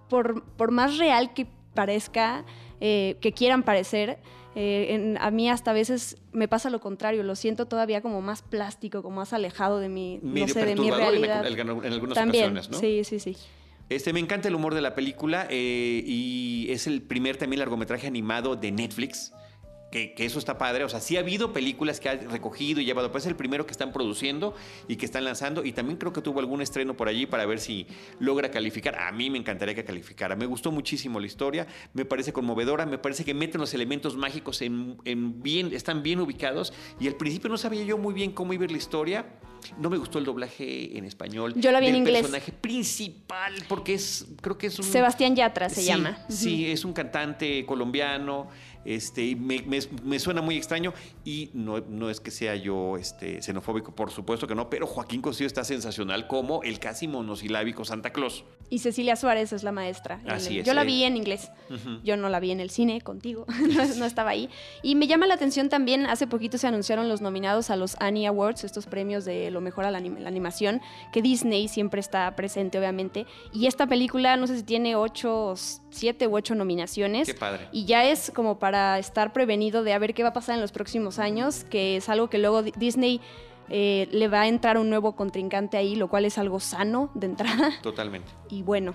por, 0.07 0.43
por 0.43 0.69
más 0.69 0.99
real 0.99 1.33
que 1.33 1.47
parezca, 1.73 2.45
eh, 2.79 3.17
que 3.19 3.31
quieran 3.31 3.63
parecer, 3.63 4.19
eh, 4.53 5.15
a 5.19 5.31
mí 5.31 5.49
hasta 5.49 5.71
a 5.71 5.73
veces 5.73 6.17
me 6.33 6.47
pasa 6.47 6.69
lo 6.69 6.79
contrario, 6.79 7.23
lo 7.23 7.35
siento 7.35 7.65
todavía 7.65 8.01
como 8.01 8.21
más 8.21 8.43
plástico, 8.43 9.01
como 9.01 9.15
más 9.15 9.33
alejado 9.33 9.79
de 9.79 9.89
mi, 9.89 10.19
no 10.21 10.47
sé, 10.47 10.63
de 10.63 10.75
mi 10.75 10.91
realidad. 10.91 11.47
En, 11.47 11.59
algunas 11.91 12.15
ocasiones, 12.19 12.69
¿no? 12.69 12.77
Sí, 12.77 13.03
sí, 13.03 13.19
sí. 13.19 13.35
Este, 13.89 14.13
me 14.13 14.19
encanta 14.19 14.49
el 14.49 14.53
humor 14.53 14.75
de 14.75 14.81
la 14.81 14.93
película 14.93 15.47
eh, 15.49 16.03
y 16.05 16.67
es 16.69 16.85
el 16.85 17.01
primer 17.01 17.37
también 17.37 17.57
largometraje 17.57 18.05
animado 18.05 18.55
de 18.55 18.71
Netflix 18.71 19.33
que, 19.91 20.13
eso 20.17 20.39
está 20.39 20.57
padre. 20.57 20.83
O 20.83 20.89
sea, 20.89 20.99
sí 20.99 21.17
ha 21.17 21.21
habido 21.21 21.53
películas 21.53 21.99
que 21.99 22.09
ha 22.09 22.15
recogido 22.15 22.81
y 22.81 22.85
llevado, 22.85 23.11
pues 23.11 23.23
es 23.23 23.29
el 23.29 23.35
primero 23.35 23.65
que 23.65 23.71
están 23.71 23.91
produciendo 23.91 24.55
y 24.87 24.95
que 24.95 25.05
están 25.05 25.23
lanzando. 25.23 25.63
Y 25.65 25.73
también 25.73 25.97
creo 25.97 26.13
que 26.13 26.21
tuvo 26.21 26.39
algún 26.39 26.61
estreno 26.61 26.95
por 26.95 27.07
allí 27.07 27.25
para 27.25 27.45
ver 27.45 27.59
si 27.59 27.87
logra 28.19 28.51
calificar. 28.51 28.97
A 28.99 29.11
mí 29.11 29.29
me 29.29 29.37
encantaría 29.37 29.75
que 29.75 29.83
calificara. 29.83 30.35
Me 30.35 30.45
gustó 30.45 30.71
muchísimo 30.71 31.19
la 31.19 31.27
historia, 31.27 31.67
me 31.93 32.05
parece 32.05 32.33
conmovedora, 32.33 32.85
me 32.85 32.97
parece 32.97 33.25
que 33.25 33.33
meten 33.33 33.61
los 33.61 33.73
elementos 33.73 34.15
mágicos 34.15 34.61
en, 34.61 34.97
bien, 35.41 35.73
están 35.73 36.03
bien 36.03 36.19
ubicados. 36.19 36.73
Y 36.99 37.07
al 37.07 37.15
principio 37.15 37.49
no 37.49 37.57
sabía 37.57 37.83
yo 37.83 37.97
muy 37.97 38.13
bien 38.13 38.31
cómo 38.31 38.53
iba 38.53 38.65
la 38.65 38.77
historia. 38.77 39.25
No 39.77 39.89
me 39.89 39.97
gustó 39.97 40.19
el 40.19 40.25
doblaje 40.25 40.97
en 40.97 41.03
español. 41.03 41.53
Yo 41.57 41.71
la 41.71 41.81
vi 41.81 41.87
en 41.87 41.95
inglés. 41.95 42.17
El 42.17 42.21
personaje 42.21 42.51
principal, 42.53 43.53
porque 43.67 43.95
es, 43.95 44.25
creo 44.41 44.57
que 44.57 44.67
es 44.67 44.79
un... 44.79 44.85
Sebastián 44.85 45.35
Yatra 45.35 45.69
se 45.69 45.83
llama. 45.83 46.17
Sí, 46.29 46.71
es 46.71 46.85
un 46.85 46.93
cantante 46.93 47.65
colombiano 47.65 48.47
este, 48.85 49.35
me, 49.35 49.63
me, 50.03 50.19
suena 50.19 50.41
muy 50.41 50.55
extraño 50.55 50.93
y 51.25 51.49
no, 51.53 51.79
no, 51.79 52.09
es 52.09 52.19
que 52.19 52.31
sea 52.31 52.55
yo 52.55 52.97
este, 52.97 53.41
xenofóbico, 53.41 53.93
por 53.93 54.11
supuesto 54.11 54.47
que 54.47 54.55
no, 54.55 54.69
pero 54.69 54.87
Joaquín 54.87 55.21
Cosío 55.21 55.47
está 55.47 55.63
sensacional 55.63 56.27
como 56.27 56.63
el 56.63 56.79
casi 56.79 57.07
monosilábico 57.07 57.83
Santa 57.85 58.11
Claus. 58.11 58.43
Y 58.69 58.79
Cecilia 58.79 59.15
Suárez 59.15 59.51
es 59.51 59.63
la 59.63 59.71
maestra. 59.71 60.21
Así 60.27 60.59
es. 60.59 60.65
Yo 60.65 60.73
la 60.73 60.83
vi 60.83 61.03
en 61.03 61.17
inglés. 61.17 61.51
Yo 62.03 62.17
no 62.17 62.29
la 62.29 62.39
vi 62.39 62.51
en 62.51 62.59
el 62.59 62.69
cine 62.69 63.01
contigo. 63.01 63.45
no, 63.97 64.05
estaba 64.05 64.29
ahí. 64.29 64.49
Y 64.83 64.95
me 64.95 65.07
llama 65.07 65.25
la 65.25 65.33
atención 65.33 65.69
también, 65.69 66.05
hace 66.05 66.27
poquito 66.27 66.57
se 66.57 66.67
anunciaron 66.67 67.09
los 67.09 67.21
nominados 67.21 67.71
a 67.71 67.75
los 67.75 67.95
Annie 67.99 68.27
Awards, 68.27 68.63
estos 68.63 68.85
premios 68.85 69.25
de 69.25 69.49
lo 69.49 69.59
mejor 69.61 69.85
a 69.85 69.91
la, 69.91 69.97
animación, 69.97 70.81
que 71.11 71.21
Disney 71.21 71.67
siempre 71.67 71.99
está 71.99 72.35
presente, 72.35 72.77
obviamente. 72.77 73.25
Y 73.53 73.65
esta 73.65 73.87
película, 73.87 74.37
no 74.37 74.45
sé 74.45 74.57
si 74.57 74.63
tiene 74.63 74.95
ocho, 74.95 75.55
siete 75.89 76.27
u 76.27 76.35
ocho 76.35 76.53
nominaciones. 76.53 77.27
Qué 77.27 77.33
padre. 77.33 77.67
Y 77.71 77.85
ya 77.85 78.05
es 78.05 78.31
como 78.35 78.59
para 78.59 78.68
estar 78.97 79.33
prevenido 79.33 79.83
de 79.83 79.93
a 79.93 79.99
ver 79.99 80.13
qué 80.13 80.23
va 80.23 80.29
a 80.29 80.33
pasar 80.33 80.55
en 80.55 80.61
los 80.61 80.71
próximos 80.71 81.19
años, 81.19 81.65
que 81.65 81.97
es 81.97 82.09
algo 82.09 82.29
que 82.29 82.37
luego 82.37 82.63
Disney 82.63 83.21
eh, 83.69 84.07
le 84.11 84.27
va 84.27 84.41
a 84.41 84.47
entrar 84.47 84.77
un 84.77 84.89
nuevo 84.89 85.15
contrincante 85.15 85.77
ahí, 85.77 85.95
lo 85.95 86.07
cual 86.07 86.25
es 86.25 86.37
algo 86.37 86.59
sano 86.59 87.11
de 87.13 87.27
entrada. 87.27 87.71
Totalmente. 87.81 88.31
Y 88.49 88.63
bueno. 88.63 88.93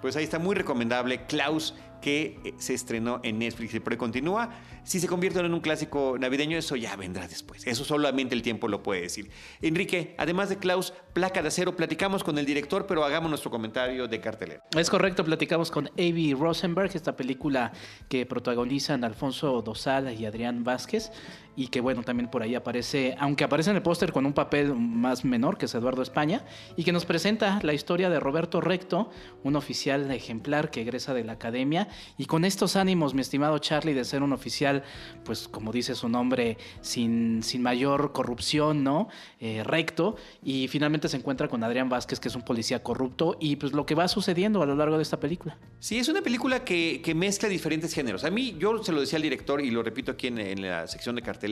Pues 0.00 0.16
ahí 0.16 0.24
está 0.24 0.38
muy 0.38 0.54
recomendable. 0.54 1.26
Klaus 1.26 1.74
que 2.00 2.38
eh, 2.44 2.54
se 2.58 2.74
estrenó 2.74 3.20
en 3.22 3.38
Netflix 3.38 3.74
y 3.74 3.80
por 3.80 3.96
continúa. 3.96 4.50
Si 4.88 5.00
se 5.00 5.06
convierte 5.06 5.38
en 5.40 5.52
un 5.52 5.60
clásico 5.60 6.16
navideño, 6.18 6.56
eso 6.56 6.74
ya 6.74 6.96
vendrá 6.96 7.28
después. 7.28 7.66
Eso 7.66 7.84
solamente 7.84 8.34
el 8.34 8.40
tiempo 8.40 8.68
lo 8.68 8.82
puede 8.82 9.02
decir. 9.02 9.30
Enrique, 9.60 10.14
además 10.16 10.48
de 10.48 10.56
Klaus, 10.56 10.94
Placa 11.12 11.42
de 11.42 11.48
Acero, 11.48 11.76
platicamos 11.76 12.24
con 12.24 12.38
el 12.38 12.46
director, 12.46 12.86
pero 12.86 13.04
hagamos 13.04 13.28
nuestro 13.28 13.50
comentario 13.50 14.08
de 14.08 14.20
cartelera. 14.22 14.64
Es 14.74 14.88
correcto, 14.88 15.26
platicamos 15.26 15.70
con 15.70 15.88
Avi 15.98 16.32
Rosenberg, 16.32 16.90
esta 16.94 17.14
película 17.16 17.70
que 18.08 18.24
protagonizan 18.24 19.04
Alfonso 19.04 19.60
Dosal 19.60 20.18
y 20.18 20.24
Adrián 20.24 20.64
Vázquez 20.64 21.12
y 21.58 21.66
que 21.66 21.80
bueno, 21.80 22.04
también 22.04 22.30
por 22.30 22.44
ahí 22.44 22.54
aparece, 22.54 23.16
aunque 23.18 23.42
aparece 23.42 23.70
en 23.70 23.76
el 23.76 23.82
póster 23.82 24.12
con 24.12 24.24
un 24.24 24.32
papel 24.32 24.76
más 24.76 25.24
menor 25.24 25.58
que 25.58 25.64
es 25.64 25.74
Eduardo 25.74 26.02
España, 26.02 26.44
y 26.76 26.84
que 26.84 26.92
nos 26.92 27.04
presenta 27.04 27.58
la 27.64 27.72
historia 27.72 28.08
de 28.10 28.20
Roberto 28.20 28.60
Recto, 28.60 29.10
un 29.42 29.56
oficial 29.56 30.08
ejemplar 30.12 30.70
que 30.70 30.82
egresa 30.82 31.14
de 31.14 31.24
la 31.24 31.32
academia, 31.32 31.88
y 32.16 32.26
con 32.26 32.44
estos 32.44 32.76
ánimos, 32.76 33.12
mi 33.12 33.22
estimado 33.22 33.58
Charlie, 33.58 33.92
de 33.92 34.04
ser 34.04 34.22
un 34.22 34.32
oficial, 34.32 34.77
pues 35.24 35.48
como 35.48 35.72
dice 35.72 35.94
su 35.94 36.08
nombre, 36.08 36.56
sin, 36.80 37.42
sin 37.42 37.62
mayor 37.62 38.12
corrupción, 38.12 38.84
¿no? 38.84 39.08
Eh, 39.40 39.62
recto, 39.64 40.16
y 40.42 40.68
finalmente 40.68 41.08
se 41.08 41.16
encuentra 41.16 41.48
con 41.48 41.64
Adrián 41.64 41.88
Vázquez, 41.88 42.20
que 42.20 42.28
es 42.28 42.36
un 42.36 42.42
policía 42.42 42.82
corrupto, 42.82 43.36
y 43.40 43.56
pues 43.56 43.72
lo 43.72 43.84
que 43.84 43.94
va 43.94 44.06
sucediendo 44.06 44.62
a 44.62 44.66
lo 44.66 44.76
largo 44.76 44.96
de 44.96 45.02
esta 45.02 45.18
película. 45.18 45.58
Sí, 45.80 45.98
es 45.98 46.08
una 46.08 46.22
película 46.22 46.64
que, 46.64 47.00
que 47.02 47.14
mezcla 47.14 47.48
diferentes 47.48 47.92
géneros. 47.92 48.24
A 48.24 48.30
mí, 48.30 48.56
yo 48.58 48.82
se 48.84 48.92
lo 48.92 49.00
decía 49.00 49.16
al 49.16 49.22
director 49.22 49.60
y 49.60 49.70
lo 49.70 49.82
repito 49.82 50.12
aquí 50.12 50.28
en, 50.28 50.38
en 50.38 50.62
la 50.62 50.86
sección 50.86 51.16
de 51.16 51.22
cartel 51.22 51.48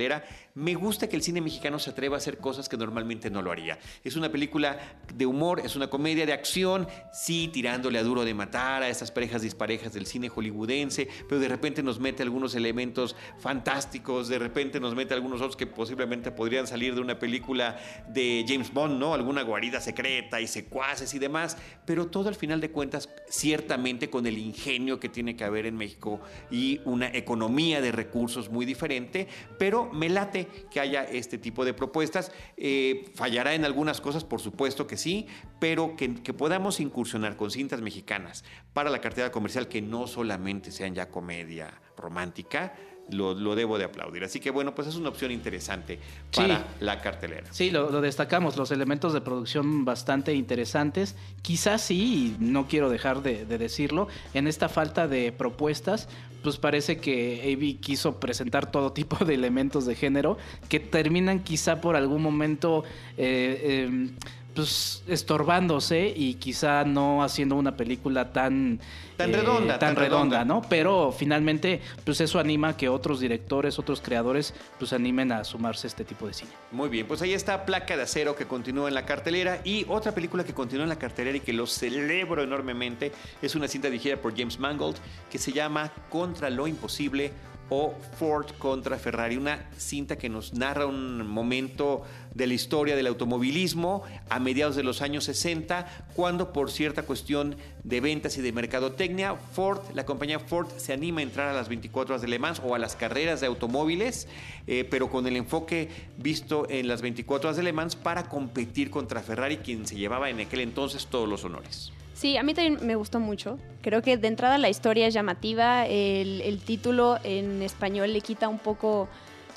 me 0.54 0.74
gusta 0.74 1.08
que 1.08 1.16
el 1.16 1.22
cine 1.22 1.40
mexicano 1.40 1.78
se 1.78 1.90
atreva 1.90 2.16
a 2.16 2.18
hacer 2.18 2.38
cosas 2.38 2.68
que 2.68 2.76
normalmente 2.76 3.30
no 3.30 3.42
lo 3.42 3.50
haría. 3.50 3.78
Es 4.04 4.16
una 4.16 4.30
película 4.30 4.78
de 5.14 5.26
humor, 5.26 5.60
es 5.64 5.74
una 5.74 5.88
comedia 5.88 6.26
de 6.26 6.32
acción, 6.32 6.86
sí, 7.12 7.48
tirándole 7.48 7.98
a 7.98 8.02
duro 8.02 8.24
de 8.24 8.34
matar 8.34 8.82
a 8.82 8.88
estas 8.88 9.10
parejas 9.10 9.42
disparejas 9.42 9.92
del 9.94 10.06
cine 10.06 10.28
hollywoodense, 10.28 11.08
pero 11.28 11.40
de 11.40 11.48
repente 11.48 11.82
nos 11.82 11.98
mete 11.98 12.22
algunos 12.22 12.54
elementos 12.54 13.15
fantásticos, 13.38 14.28
de 14.28 14.38
repente 14.38 14.80
nos 14.80 14.94
mete 14.94 15.14
algunos 15.14 15.40
otros 15.40 15.56
que 15.56 15.66
posiblemente 15.66 16.30
podrían 16.30 16.66
salir 16.66 16.94
de 16.94 17.00
una 17.00 17.18
película 17.18 17.76
de 18.08 18.44
James 18.46 18.72
Bond, 18.72 18.98
¿no? 18.98 19.14
Alguna 19.14 19.42
guarida 19.42 19.80
secreta 19.80 20.40
y 20.40 20.46
secuaces 20.46 21.14
y 21.14 21.18
demás, 21.18 21.56
pero 21.84 22.06
todo 22.06 22.28
al 22.28 22.34
final 22.34 22.60
de 22.60 22.70
cuentas, 22.70 23.08
ciertamente 23.28 24.10
con 24.10 24.26
el 24.26 24.38
ingenio 24.38 25.00
que 25.00 25.08
tiene 25.08 25.36
que 25.36 25.44
haber 25.44 25.66
en 25.66 25.76
México 25.76 26.20
y 26.50 26.80
una 26.84 27.08
economía 27.08 27.80
de 27.80 27.92
recursos 27.92 28.50
muy 28.50 28.66
diferente, 28.66 29.28
pero 29.58 29.90
me 29.92 30.08
late 30.08 30.48
que 30.70 30.80
haya 30.80 31.04
este 31.04 31.38
tipo 31.38 31.64
de 31.64 31.74
propuestas. 31.74 32.32
Eh, 32.56 33.10
fallará 33.14 33.54
en 33.54 33.64
algunas 33.64 34.00
cosas, 34.00 34.24
por 34.24 34.40
supuesto 34.40 34.86
que 34.86 34.96
sí, 34.96 35.26
pero 35.58 35.96
que, 35.96 36.08
podamos 36.36 36.80
incursionar 36.80 37.36
con 37.36 37.50
cintas 37.50 37.80
mexicanas 37.80 38.44
para 38.72 38.90
la 38.90 39.00
cartera 39.00 39.30
comercial 39.30 39.68
que 39.68 39.82
no 39.82 40.06
solamente 40.06 40.70
sean 40.70 40.94
ya 40.94 41.08
comedia 41.08 41.80
romántica, 41.96 42.74
lo, 43.10 43.54
debo 43.54 43.78
de 43.78 43.84
aplaudir. 43.84 44.24
Así 44.24 44.40
que 44.40 44.50
bueno, 44.50 44.74
pues 44.74 44.88
es 44.88 44.96
una 44.96 45.08
opción 45.08 45.30
interesante 45.30 45.98
para 46.34 46.66
la 46.80 47.00
cartelera. 47.00 47.52
Sí, 47.52 47.70
lo, 47.70 48.00
destacamos, 48.00 48.56
los 48.56 48.70
elementos 48.70 49.12
de 49.12 49.20
producción 49.20 49.84
bastante 49.84 50.34
interesantes. 50.34 51.16
Quizás 51.42 51.82
sí, 51.82 52.36
y 52.38 52.44
no 52.44 52.66
quiero 52.66 52.90
dejar 52.90 53.22
de, 53.22 53.44
decirlo, 53.46 54.08
en 54.34 54.46
esta 54.46 54.68
falta 54.68 55.06
de 55.08 55.32
propuestas, 55.32 56.08
pues 56.42 56.58
parece 56.58 56.98
que 56.98 57.52
AB 57.54 57.80
quiso 57.80 58.20
presentar 58.20 58.70
todo 58.70 58.92
tipo 58.92 59.24
de 59.24 59.34
elementos 59.34 59.86
de 59.86 59.94
género 59.94 60.38
que 60.68 60.80
terminan 60.80 61.40
quizá 61.40 61.80
por 61.80 61.96
algún 61.96 62.22
momento... 62.22 62.84
Eh, 63.16 63.84
em, 63.86 64.14
pues 64.56 65.02
estorbándose 65.06 66.12
y 66.16 66.34
quizá 66.34 66.84
no 66.84 67.22
haciendo 67.22 67.54
una 67.54 67.76
película 67.76 68.32
tan 68.32 68.80
tan 69.16 69.32
redonda, 69.32 69.76
eh, 69.76 69.78
tan, 69.78 69.96
redonda, 69.96 70.44
¿no? 70.44 70.62
Pero 70.68 71.12
finalmente 71.12 71.80
pues 72.04 72.20
eso 72.20 72.38
anima 72.38 72.70
a 72.70 72.76
que 72.76 72.88
otros 72.88 73.20
directores, 73.20 73.78
otros 73.78 74.00
creadores 74.00 74.54
pues 74.78 74.92
animen 74.92 75.30
a 75.32 75.44
sumarse 75.44 75.86
a 75.86 75.88
este 75.88 76.04
tipo 76.04 76.26
de 76.26 76.34
cine. 76.34 76.50
Muy 76.72 76.88
bien, 76.88 77.06
pues 77.06 77.22
ahí 77.22 77.34
está 77.34 77.64
Placa 77.66 77.96
de 77.96 78.02
Acero 78.02 78.34
que 78.34 78.46
continúa 78.46 78.88
en 78.88 78.94
la 78.94 79.06
cartelera 79.06 79.60
y 79.62 79.84
otra 79.88 80.12
película 80.12 80.42
que 80.42 80.54
continúa 80.54 80.84
en 80.84 80.90
la 80.90 80.98
cartelera 80.98 81.36
y 81.36 81.40
que 81.40 81.52
lo 81.52 81.66
celebro 81.66 82.42
enormemente 82.42 83.12
es 83.42 83.54
una 83.54 83.68
cinta 83.68 83.88
dirigida 83.88 84.16
por 84.16 84.36
James 84.36 84.58
Mangold 84.58 84.96
que 85.30 85.38
se 85.38 85.52
llama 85.52 85.92
Contra 86.08 86.50
lo 86.50 86.66
imposible 86.66 87.32
o 87.68 87.94
Ford 88.18 88.46
contra 88.58 88.98
Ferrari, 88.98 89.36
una 89.36 89.68
cinta 89.76 90.16
que 90.16 90.28
nos 90.28 90.54
narra 90.54 90.86
un 90.86 91.26
momento 91.26 92.02
de 92.34 92.46
la 92.46 92.54
historia 92.54 92.96
del 92.96 93.06
automovilismo 93.06 94.02
a 94.28 94.38
mediados 94.38 94.76
de 94.76 94.82
los 94.82 95.02
años 95.02 95.24
60, 95.24 96.06
cuando 96.14 96.52
por 96.52 96.70
cierta 96.70 97.02
cuestión 97.02 97.56
de 97.82 98.00
ventas 98.00 98.36
y 98.36 98.42
de 98.42 98.52
mercadotecnia, 98.52 99.34
Ford, 99.34 99.80
la 99.94 100.04
compañía 100.04 100.38
Ford 100.38 100.68
se 100.76 100.92
anima 100.92 101.20
a 101.20 101.24
entrar 101.24 101.48
a 101.48 101.54
las 101.54 101.68
24 101.68 102.14
horas 102.14 102.22
de 102.22 102.28
Le 102.28 102.38
Mans 102.38 102.60
o 102.64 102.74
a 102.74 102.78
las 102.78 102.94
carreras 102.94 103.40
de 103.40 103.46
automóviles, 103.46 104.28
eh, 104.66 104.86
pero 104.88 105.10
con 105.10 105.26
el 105.26 105.36
enfoque 105.36 105.88
visto 106.18 106.66
en 106.68 106.88
las 106.88 107.02
24 107.02 107.48
horas 107.48 107.56
de 107.56 107.62
Le 107.62 107.72
Mans 107.72 107.96
para 107.96 108.28
competir 108.28 108.90
contra 108.90 109.22
Ferrari, 109.22 109.58
quien 109.58 109.86
se 109.86 109.96
llevaba 109.96 110.30
en 110.30 110.40
aquel 110.40 110.60
entonces 110.60 111.06
todos 111.06 111.28
los 111.28 111.44
honores. 111.44 111.92
Sí, 112.16 112.38
a 112.38 112.42
mí 112.42 112.54
también 112.54 112.78
me 112.86 112.96
gustó 112.96 113.20
mucho. 113.20 113.58
Creo 113.82 114.00
que 114.00 114.16
de 114.16 114.26
entrada 114.26 114.56
la 114.56 114.70
historia 114.70 115.06
es 115.06 115.12
llamativa. 115.12 115.84
El, 115.86 116.60
título 116.64 117.18
en 117.22 117.60
español 117.60 118.10
le 118.14 118.22
quita 118.22 118.48
un 118.48 118.58
poco 118.58 119.06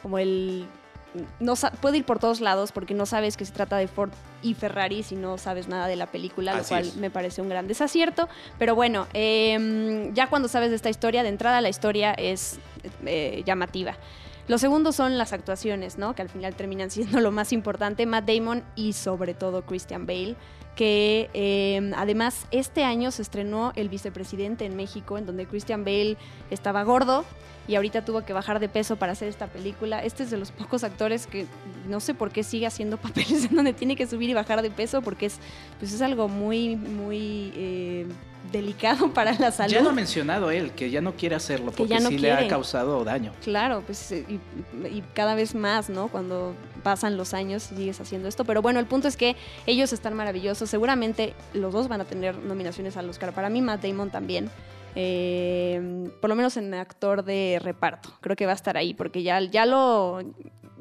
como 0.01 0.20
el... 0.20 0.68
No 1.39 1.54
puede 1.82 2.00
ir 2.00 2.04
por 2.04 2.20
todos 2.20 2.42
lados 2.42 2.74
porque 2.74 2.94
no 2.94 3.06
sabes 3.06 3.38
que 3.38 3.46
se 3.46 3.54
trata 3.54 3.78
de 3.78 3.88
Ford 3.88 4.12
y 4.44 4.56
Ferrari 4.56 5.04
si 5.04 5.16
no 5.16 5.38
sabes 5.38 5.70
nada 5.70 5.88
de 5.88 5.96
la 5.96 6.08
película, 6.08 6.54
lo 6.54 6.63
cual 6.63 6.92
me 6.98 7.10
parece 7.10 7.42
un 7.42 7.48
gran 7.48 7.66
desacierto. 7.66 8.28
Pero 8.60 8.75
bueno, 8.75 9.08
em, 9.13 10.13
ya 10.13 10.28
cuando 10.28 10.50
sabes 10.50 10.70
de 10.70 10.75
esta 10.75 10.89
historia, 10.89 11.24
de 11.24 11.30
entrada 11.30 11.62
la 11.62 11.70
historia 11.70 12.13
es 12.13 12.60
eh, 13.06 13.42
llamativa. 13.46 13.96
Lo 14.50 14.58
segundo 14.58 14.92
son 14.92 15.18
las 15.18 15.32
actuaciones, 15.32 15.98
¿no? 15.98 16.13
Que 16.13 16.24
al 16.24 16.30
final 16.30 16.56
terminan 16.56 16.92
siendo 16.92 17.22
lo 17.22 17.32
más 17.32 17.54
importante. 17.54 18.06
Matt 18.06 18.30
Damon 18.30 18.63
y 18.75 18.94
sobre 18.94 19.34
todo 19.34 19.66
Christian 19.66 20.06
Bale 20.06 20.36
que 20.76 21.30
em, 21.34 21.94
además 21.96 22.46
este 22.52 22.84
año 22.84 23.12
se 23.12 23.22
estrenó 23.22 23.74
El 23.76 23.90
vicepresidente 23.90 24.66
en 24.66 24.76
México, 24.76 25.18
en 25.18 25.26
donde 25.26 25.46
Christian 25.46 25.84
Bale 25.84 26.18
estaba 26.50 26.84
gordo 26.84 27.26
y 27.70 27.76
ahorita 27.76 28.04
tuvo 28.04 28.26
que 28.26 28.34
bajar 28.34 28.60
de 28.60 28.68
peso 28.68 28.96
para 28.96 29.12
hacer 29.12 29.28
esta 29.28 29.46
película. 29.46 30.04
Este 30.04 30.24
es 30.24 30.32
de 30.32 30.38
los 30.38 30.52
pocos 30.52 30.84
actores 30.84 31.28
que 31.28 31.46
no 31.88 32.00
sé 32.00 32.16
por 32.16 32.32
qué 32.32 32.44
sigue 32.44 32.66
haciendo 32.66 32.98
papeles 33.02 33.46
en 33.46 33.56
donde 33.56 33.74
tiene 33.74 33.96
que 33.96 34.08
subir 34.08 34.30
y 34.30 34.34
bajar 34.34 34.64
de 34.64 34.72
peso, 34.72 35.02
porque 35.02 35.28
es, 35.28 35.38
pues 35.78 35.94
es 35.94 36.02
algo 36.02 36.28
muy, 36.28 36.76
muy... 36.76 37.54
Eh, 37.56 38.08
delicado 38.51 39.10
para 39.13 39.34
la 39.34 39.51
salud. 39.51 39.74
Ya 39.74 39.81
lo 39.81 39.89
ha 39.89 39.93
mencionado 39.93 40.51
él, 40.51 40.72
que 40.72 40.89
ya 40.89 41.01
no 41.01 41.13
quiere 41.13 41.36
hacerlo 41.36 41.72
porque 41.72 42.00
sí 42.00 42.17
le 42.17 42.31
ha 42.31 42.48
causado 42.48 43.03
daño. 43.03 43.34
Claro, 43.43 43.84
pues 43.86 44.12
y, 44.12 44.39
y, 44.86 45.03
cada 45.13 45.36
vez 45.36 45.55
más, 45.55 45.89
¿no? 45.89 46.08
Cuando 46.08 46.53
pasan 46.84 47.17
los 47.17 47.34
años 47.34 47.72
y 47.72 47.75
sigues 47.75 48.00
haciendo 48.00 48.27
esto. 48.27 48.46
Pero 48.46 48.62
bueno, 48.62 48.79
el 48.79 48.86
punto 48.86 49.08
es 49.08 49.17
que 49.17 49.36
ellos 49.65 49.93
están 49.93 50.13
maravillosos. 50.13 50.69
Seguramente 50.69 51.34
los 51.53 51.74
dos 51.74 51.88
van 51.88 52.01
a 52.01 52.05
tener 52.05 52.38
nominaciones 52.38 52.98
al 52.98 53.10
Oscar. 53.10 53.34
Para 53.34 53.50
mí, 53.50 53.62
Matt 53.62 53.84
Damon 53.84 54.10
también. 54.10 54.50
Eh, 54.96 56.10
por 56.19 56.29
lo 56.29 56.36
menos 56.36 56.58
en 56.58 56.74
actor 56.74 57.24
de 57.24 57.60
reparto. 57.62 58.10
Creo 58.22 58.36
que 58.36 58.46
va 58.46 58.53
a 58.53 58.55
estar 58.55 58.77
ahí, 58.77 58.93
porque 58.93 59.24
ya, 59.24 59.39
ya 59.41 59.65
lo. 59.65 60.19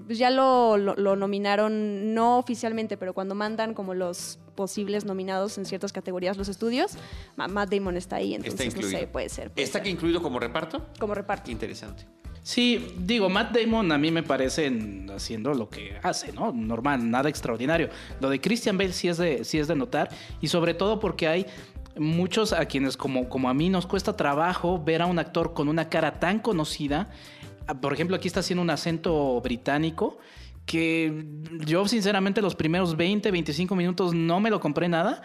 Ya 0.09 0.31
lo, 0.31 0.79
lo, 0.79 1.17
nominaron, 1.17 2.15
no 2.15 2.39
oficialmente, 2.39 2.97
pero 2.97 3.13
cuando 3.13 3.35
mandan 3.35 3.75
como 3.75 3.93
los 3.93 4.39
posibles 4.59 5.05
nominados 5.05 5.57
en 5.57 5.65
ciertas 5.65 5.93
categorías 5.93 6.37
los 6.37 6.49
estudios, 6.49 6.97
Matt 7.37 7.73
Damon 7.73 7.97
está 7.97 8.17
ahí, 8.17 8.35
entonces 8.35 8.75
no 8.75 8.83
sé, 8.83 9.07
puede 9.07 9.29
ser. 9.29 9.53
¿Está 9.55 9.79
aquí 9.79 9.89
incluido 9.89 10.21
como 10.21 10.41
reparto? 10.41 10.85
Como 10.99 11.15
reparto. 11.15 11.49
Interesante. 11.49 12.05
Sí, 12.43 12.93
digo, 12.99 13.29
Matt 13.29 13.57
Damon 13.57 13.93
a 13.93 13.99
mí 13.99 14.11
me 14.11 14.25
parece 14.25 14.69
haciendo 15.15 15.55
lo 15.55 15.69
que 15.71 16.01
hace, 16.03 16.33
¿no? 16.33 16.51
Normal, 16.51 17.09
nada 17.09 17.29
extraordinario. 17.29 17.89
Lo 18.21 18.31
de 18.31 18.41
Christian 18.41 18.77
Bale 18.77 18.93
sí 18.93 19.07
es 19.07 19.19
de, 19.19 19.45
sí 19.45 19.61
es 19.61 19.69
de 19.69 19.77
notar, 19.77 20.09
y 20.41 20.49
sobre 20.49 20.75
todo 20.75 20.99
porque 20.99 21.29
hay 21.29 21.47
muchos 21.97 22.53
a 22.53 22.65
quienes 22.67 22.97
como, 22.97 23.29
como 23.29 23.49
a 23.49 23.55
mí 23.55 23.71
nos 23.71 23.87
cuesta 23.87 24.17
trabajo 24.17 24.83
ver 24.83 25.03
a 25.03 25.07
un 25.07 25.21
actor 25.21 25.55
con 25.55 25.69
una 25.69 25.89
cara 25.89 26.19
tan 26.19 26.41
conocida. 26.41 27.11
Ah, 27.69 27.75
por 27.75 27.93
ejemplo, 27.93 28.17
aquí 28.17 28.27
está 28.27 28.41
haciendo 28.41 28.63
un 28.63 28.71
acento 28.71 29.41
británico 29.41 30.19
que 30.69 31.25
yo 31.65 31.89
sinceramente 31.89 32.43
los 32.43 32.55
primeros 32.55 32.95
20, 32.95 33.31
25 33.31 33.75
minutos 33.75 34.13
no 34.13 34.39
me 34.39 34.51
lo 34.51 34.61
compré 34.61 34.87
nada 34.87 35.23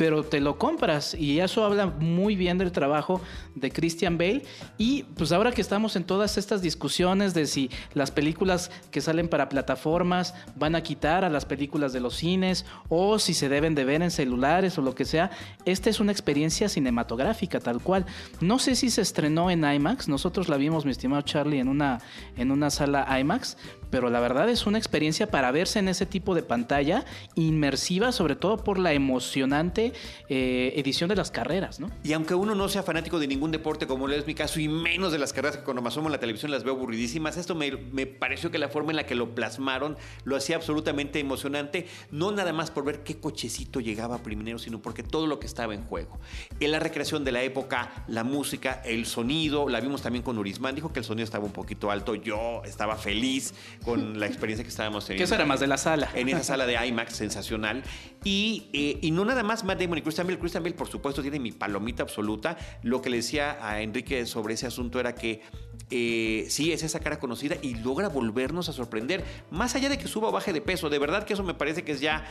pero 0.00 0.22
te 0.22 0.40
lo 0.40 0.56
compras. 0.56 1.12
Y 1.12 1.40
eso 1.40 1.62
habla 1.62 1.86
muy 1.86 2.34
bien 2.34 2.56
del 2.56 2.72
trabajo 2.72 3.20
de 3.54 3.70
Christian 3.70 4.16
Bale. 4.16 4.44
Y 4.78 5.02
pues 5.02 5.30
ahora 5.30 5.52
que 5.52 5.60
estamos 5.60 5.94
en 5.94 6.04
todas 6.04 6.38
estas 6.38 6.62
discusiones 6.62 7.34
de 7.34 7.44
si 7.44 7.68
las 7.92 8.10
películas 8.10 8.70
que 8.90 9.02
salen 9.02 9.28
para 9.28 9.50
plataformas 9.50 10.34
van 10.56 10.74
a 10.74 10.82
quitar 10.82 11.22
a 11.22 11.28
las 11.28 11.44
películas 11.44 11.92
de 11.92 12.00
los 12.00 12.16
cines 12.16 12.64
o 12.88 13.18
si 13.18 13.34
se 13.34 13.50
deben 13.50 13.74
de 13.74 13.84
ver 13.84 14.00
en 14.00 14.10
celulares 14.10 14.78
o 14.78 14.80
lo 14.80 14.94
que 14.94 15.04
sea, 15.04 15.32
esta 15.66 15.90
es 15.90 16.00
una 16.00 16.12
experiencia 16.12 16.70
cinematográfica 16.70 17.60
tal 17.60 17.82
cual. 17.82 18.06
No 18.40 18.58
sé 18.58 18.76
si 18.76 18.88
se 18.88 19.02
estrenó 19.02 19.50
en 19.50 19.70
IMAX, 19.70 20.08
nosotros 20.08 20.48
la 20.48 20.56
vimos 20.56 20.86
mi 20.86 20.92
estimado 20.92 21.20
Charlie 21.20 21.58
en 21.58 21.68
una 21.68 22.00
en 22.38 22.52
una 22.52 22.70
sala 22.70 23.06
IMAX, 23.20 23.58
pero 23.90 24.08
la 24.08 24.20
verdad 24.20 24.48
es 24.48 24.66
una 24.66 24.78
experiencia 24.78 25.30
para 25.30 25.50
verse 25.50 25.78
en 25.78 25.88
ese 25.88 26.06
tipo 26.06 26.34
de 26.34 26.42
pantalla 26.42 27.04
inmersiva, 27.34 28.12
sobre 28.12 28.36
todo 28.36 28.64
por 28.64 28.78
la 28.78 28.94
emocionante 28.94 29.89
eh, 30.28 30.72
edición 30.76 31.08
de 31.08 31.16
las 31.16 31.30
carreras, 31.30 31.80
¿no? 31.80 31.90
Y 32.02 32.12
aunque 32.12 32.34
uno 32.34 32.54
no 32.54 32.68
sea 32.68 32.82
fanático 32.82 33.18
de 33.18 33.26
ningún 33.26 33.50
deporte, 33.50 33.86
como 33.86 34.06
lo 34.06 34.14
es 34.14 34.26
mi 34.26 34.34
caso, 34.34 34.60
y 34.60 34.68
menos 34.68 35.12
de 35.12 35.18
las 35.18 35.32
carreras 35.32 35.56
que 35.58 35.64
cuando 35.64 35.82
me 35.82 35.88
asomo 35.88 36.08
en 36.08 36.12
la 36.12 36.20
televisión 36.20 36.50
las 36.50 36.64
veo 36.64 36.74
aburridísimas, 36.74 37.36
esto 37.36 37.54
me, 37.54 37.70
me 37.72 38.06
pareció 38.06 38.50
que 38.50 38.58
la 38.58 38.68
forma 38.68 38.90
en 38.90 38.96
la 38.96 39.06
que 39.06 39.14
lo 39.14 39.34
plasmaron 39.34 39.96
lo 40.24 40.36
hacía 40.36 40.56
absolutamente 40.56 41.18
emocionante, 41.18 41.86
no 42.10 42.32
nada 42.32 42.52
más 42.52 42.70
por 42.70 42.84
ver 42.84 43.02
qué 43.02 43.18
cochecito 43.18 43.80
llegaba 43.80 44.18
primero, 44.18 44.58
sino 44.58 44.80
porque 44.80 45.02
todo 45.02 45.26
lo 45.26 45.38
que 45.40 45.46
estaba 45.46 45.74
en 45.74 45.84
juego. 45.84 46.18
En 46.60 46.72
la 46.72 46.78
recreación 46.78 47.24
de 47.24 47.32
la 47.32 47.42
época, 47.42 48.04
la 48.08 48.24
música, 48.24 48.82
el 48.84 49.06
sonido, 49.06 49.68
la 49.68 49.80
vimos 49.80 50.02
también 50.02 50.22
con 50.22 50.38
Urisman, 50.38 50.74
dijo 50.74 50.92
que 50.92 51.00
el 51.00 51.04
sonido 51.04 51.24
estaba 51.24 51.44
un 51.44 51.52
poquito 51.52 51.90
alto, 51.90 52.14
yo 52.14 52.62
estaba 52.64 52.96
feliz 52.96 53.54
con 53.84 54.18
la 54.18 54.26
experiencia 54.26 54.64
que 54.64 54.70
estábamos 54.70 55.04
teniendo. 55.04 55.20
Que 55.20 55.24
eso 55.24 55.34
era 55.34 55.44
más 55.44 55.60
de 55.60 55.66
la 55.66 55.76
sala. 55.76 56.08
En 56.14 56.30
esa 56.30 56.42
sala 56.42 56.64
de 56.64 56.86
IMAX, 56.86 57.14
sensacional. 57.14 57.82
Y, 58.24 58.68
eh, 58.72 58.98
y 59.02 59.10
no 59.10 59.26
nada 59.26 59.42
más 59.42 59.64
Matt 59.64 59.79
Damon 59.80 59.98
y 59.98 60.02
Christian 60.02 60.26
Bale. 60.26 60.38
Christian 60.38 60.62
Bale, 60.62 60.74
por 60.74 60.88
supuesto, 60.88 61.22
tiene 61.22 61.38
mi 61.38 61.52
palomita 61.52 62.02
absoluta. 62.02 62.56
Lo 62.82 63.02
que 63.02 63.10
le 63.10 63.16
decía 63.16 63.58
a 63.60 63.82
Enrique 63.82 64.26
sobre 64.26 64.54
ese 64.54 64.66
asunto 64.66 65.00
era 65.00 65.14
que 65.14 65.42
eh, 65.90 66.46
sí, 66.48 66.72
es 66.72 66.82
esa 66.82 67.00
cara 67.00 67.18
conocida 67.18 67.56
y 67.60 67.74
logra 67.74 68.08
volvernos 68.08 68.68
a 68.68 68.72
sorprender. 68.72 69.24
Más 69.50 69.74
allá 69.74 69.88
de 69.88 69.98
que 69.98 70.06
suba 70.06 70.28
o 70.28 70.32
baje 70.32 70.52
de 70.52 70.60
peso, 70.60 70.88
de 70.88 70.98
verdad 70.98 71.24
que 71.24 71.32
eso 71.32 71.42
me 71.42 71.54
parece 71.54 71.82
que 71.82 71.92
es 71.92 72.00
ya 72.00 72.24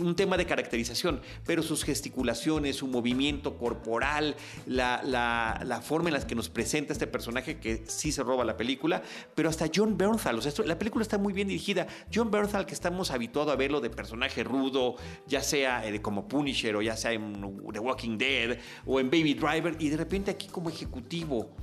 un 0.00 0.16
tema 0.16 0.36
de 0.36 0.46
caracterización, 0.46 1.20
pero 1.44 1.62
sus 1.62 1.84
gesticulaciones, 1.84 2.76
su 2.76 2.86
movimiento 2.86 3.56
corporal, 3.56 4.36
la, 4.66 5.02
la, 5.04 5.80
forma 5.82 6.08
en 6.08 6.14
la 6.14 6.26
que 6.26 6.34
nos 6.34 6.48
presenta 6.48 6.92
este 6.92 7.06
personaje 7.06 7.58
que 7.58 7.84
sí 7.86 8.12
se 8.12 8.22
roba 8.22 8.44
la 8.44 8.56
película, 8.56 9.02
pero 9.34 9.48
hasta 9.48 9.66
John 9.74 9.96
Bernthal, 9.96 10.38
o 10.38 10.42
sea, 10.42 10.52
la 10.64 10.78
película 10.78 11.02
está 11.02 11.18
muy 11.18 11.32
bien 11.32 11.48
dirigida. 11.48 11.86
John 12.12 12.30
Bernthal, 12.30 12.66
que 12.66 12.74
estamos 12.74 13.10
habituados 13.10 13.52
a 13.52 13.56
verlo 13.56 13.80
de 13.80 13.90
personaje 13.90 14.44
rudo, 14.44 14.96
ya 15.26 15.42
sea 15.42 15.86
eh, 15.86 16.00
como 16.02 16.28
Punisher 16.28 16.76
o 16.76 16.82
ya 16.82 16.96
sea 16.96 17.12
en 17.12 17.40
The 17.72 17.78
Walking 17.78 18.18
Dead 18.18 18.58
o 18.86 19.00
en 19.00 19.10
Baby 19.10 19.34
Driver, 19.34 19.76
y 19.78 19.88
de 19.88 19.96
repente 19.96 20.30
aquí 20.30 20.48
como 20.48 20.68
ejecutivo 20.68 21.54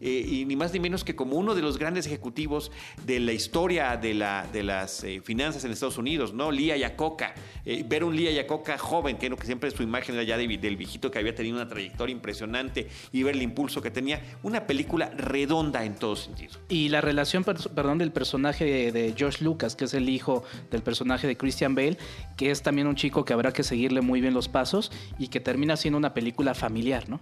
eh, 0.00 0.24
y 0.26 0.44
ni 0.44 0.56
más 0.56 0.72
ni 0.72 0.80
menos 0.80 1.04
que 1.04 1.14
como 1.14 1.36
uno 1.36 1.54
de 1.54 1.62
los 1.62 1.78
grandes 1.78 2.06
ejecutivos 2.06 2.72
de 3.06 3.20
la 3.20 3.32
historia 3.32 3.96
de, 3.96 4.14
la, 4.14 4.46
de 4.52 4.62
las 4.62 5.04
eh, 5.04 5.20
finanzas 5.22 5.64
en 5.64 5.72
Estados 5.72 5.98
Unidos, 5.98 6.32
¿no? 6.32 6.50
Lía 6.50 6.76
Yacoca. 6.76 7.34
Eh, 7.64 7.84
ver 7.86 8.04
un 8.04 8.16
Lía 8.16 8.30
Yacoca 8.30 8.78
joven, 8.78 9.16
que, 9.16 9.30
que 9.30 9.46
siempre 9.46 9.70
su 9.70 9.82
imagen 9.82 10.14
era 10.14 10.24
ya 10.24 10.36
del 10.36 10.76
viejito 10.76 11.10
que 11.10 11.18
había 11.18 11.34
tenido 11.34 11.56
una 11.56 11.68
trayectoria 11.68 12.12
impresionante 12.12 12.88
y 13.12 13.22
ver 13.22 13.34
el 13.34 13.42
impulso 13.42 13.82
que 13.82 13.90
tenía. 13.90 14.22
Una 14.42 14.66
película 14.66 15.10
redonda 15.10 15.84
en 15.84 15.94
todo 15.94 16.16
sentido. 16.16 16.54
Y 16.68 16.88
la 16.88 17.00
relación, 17.00 17.44
perdón, 17.44 17.98
del 17.98 18.12
personaje 18.12 18.64
de, 18.64 18.92
de 18.92 19.14
George 19.16 19.44
Lucas, 19.44 19.76
que 19.76 19.84
es 19.84 19.94
el 19.94 20.08
hijo 20.08 20.42
del 20.70 20.82
personaje 20.82 21.26
de 21.26 21.36
Christian 21.36 21.74
Bale, 21.74 21.98
que 22.36 22.50
es 22.50 22.62
también 22.62 22.86
un 22.86 22.94
chico 22.94 23.24
que 23.24 23.32
habrá 23.32 23.52
que 23.52 23.62
seguirle 23.62 24.00
muy 24.00 24.20
bien 24.20 24.34
los 24.34 24.48
pasos 24.48 24.90
y 25.18 25.28
que 25.28 25.40
termina 25.40 25.76
siendo 25.76 25.98
una 25.98 26.14
película 26.14 26.54
familiar, 26.54 27.08
¿no? 27.08 27.20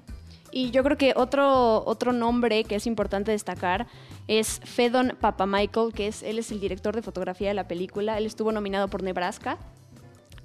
Y 0.51 0.71
yo 0.71 0.83
creo 0.83 0.97
que 0.97 1.13
otro, 1.17 1.85
otro 1.85 2.13
nombre 2.13 2.65
que 2.65 2.77
es 2.77 2.87
importante 2.87 3.33
destacar 3.33 3.87
es 4.27 4.61
Fedon 4.65 5.17
Papamichael, 5.21 5.93
que 5.93 6.09
es, 6.09 6.23
él 6.23 6.39
es 6.39 6.51
el 6.51 6.61
director 6.61 6.95
de 6.95 7.03
fotografía 7.03 7.49
de 7.49 7.55
la 7.55 7.69
película. 7.69 8.19
Él 8.19 8.27
estuvo 8.27 8.53
nominado 8.53 8.89
por 8.89 9.03
Nebraska. 9.03 9.59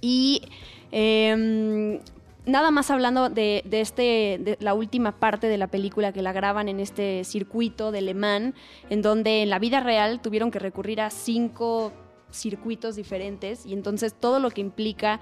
Y 0.02 0.42
em, 0.92 2.00
nada 2.46 2.72
más 2.72 2.92
hablando 2.92 3.30
de, 3.30 3.63
este, 3.72 4.39
de 4.42 4.58
la 4.60 4.74
última 4.74 5.13
parte 5.13 5.48
de 5.48 5.58
la 5.58 5.68
película 5.68 6.12
que 6.12 6.22
la 6.22 6.34
graban 6.34 6.68
en 6.68 6.80
este 6.80 7.24
circuito 7.24 7.92
de 7.92 8.02
Le 8.02 8.13
Mans, 8.13 8.54
en 8.89 9.02
donde 9.02 9.44
en 9.44 9.50
la 9.50 9.60
vida 9.60 9.80
real 9.80 10.22
tuvieron 10.22 10.52
que 10.52 10.60
recurrir 10.60 11.00
a 11.02 11.10
cinco 11.10 11.94
circuitos 12.32 12.96
diferentes 12.96 13.66
y 13.66 13.74
entonces 13.74 14.13
todo 14.13 14.39
lo 14.39 14.50
que 14.50 14.60
implica 14.60 15.22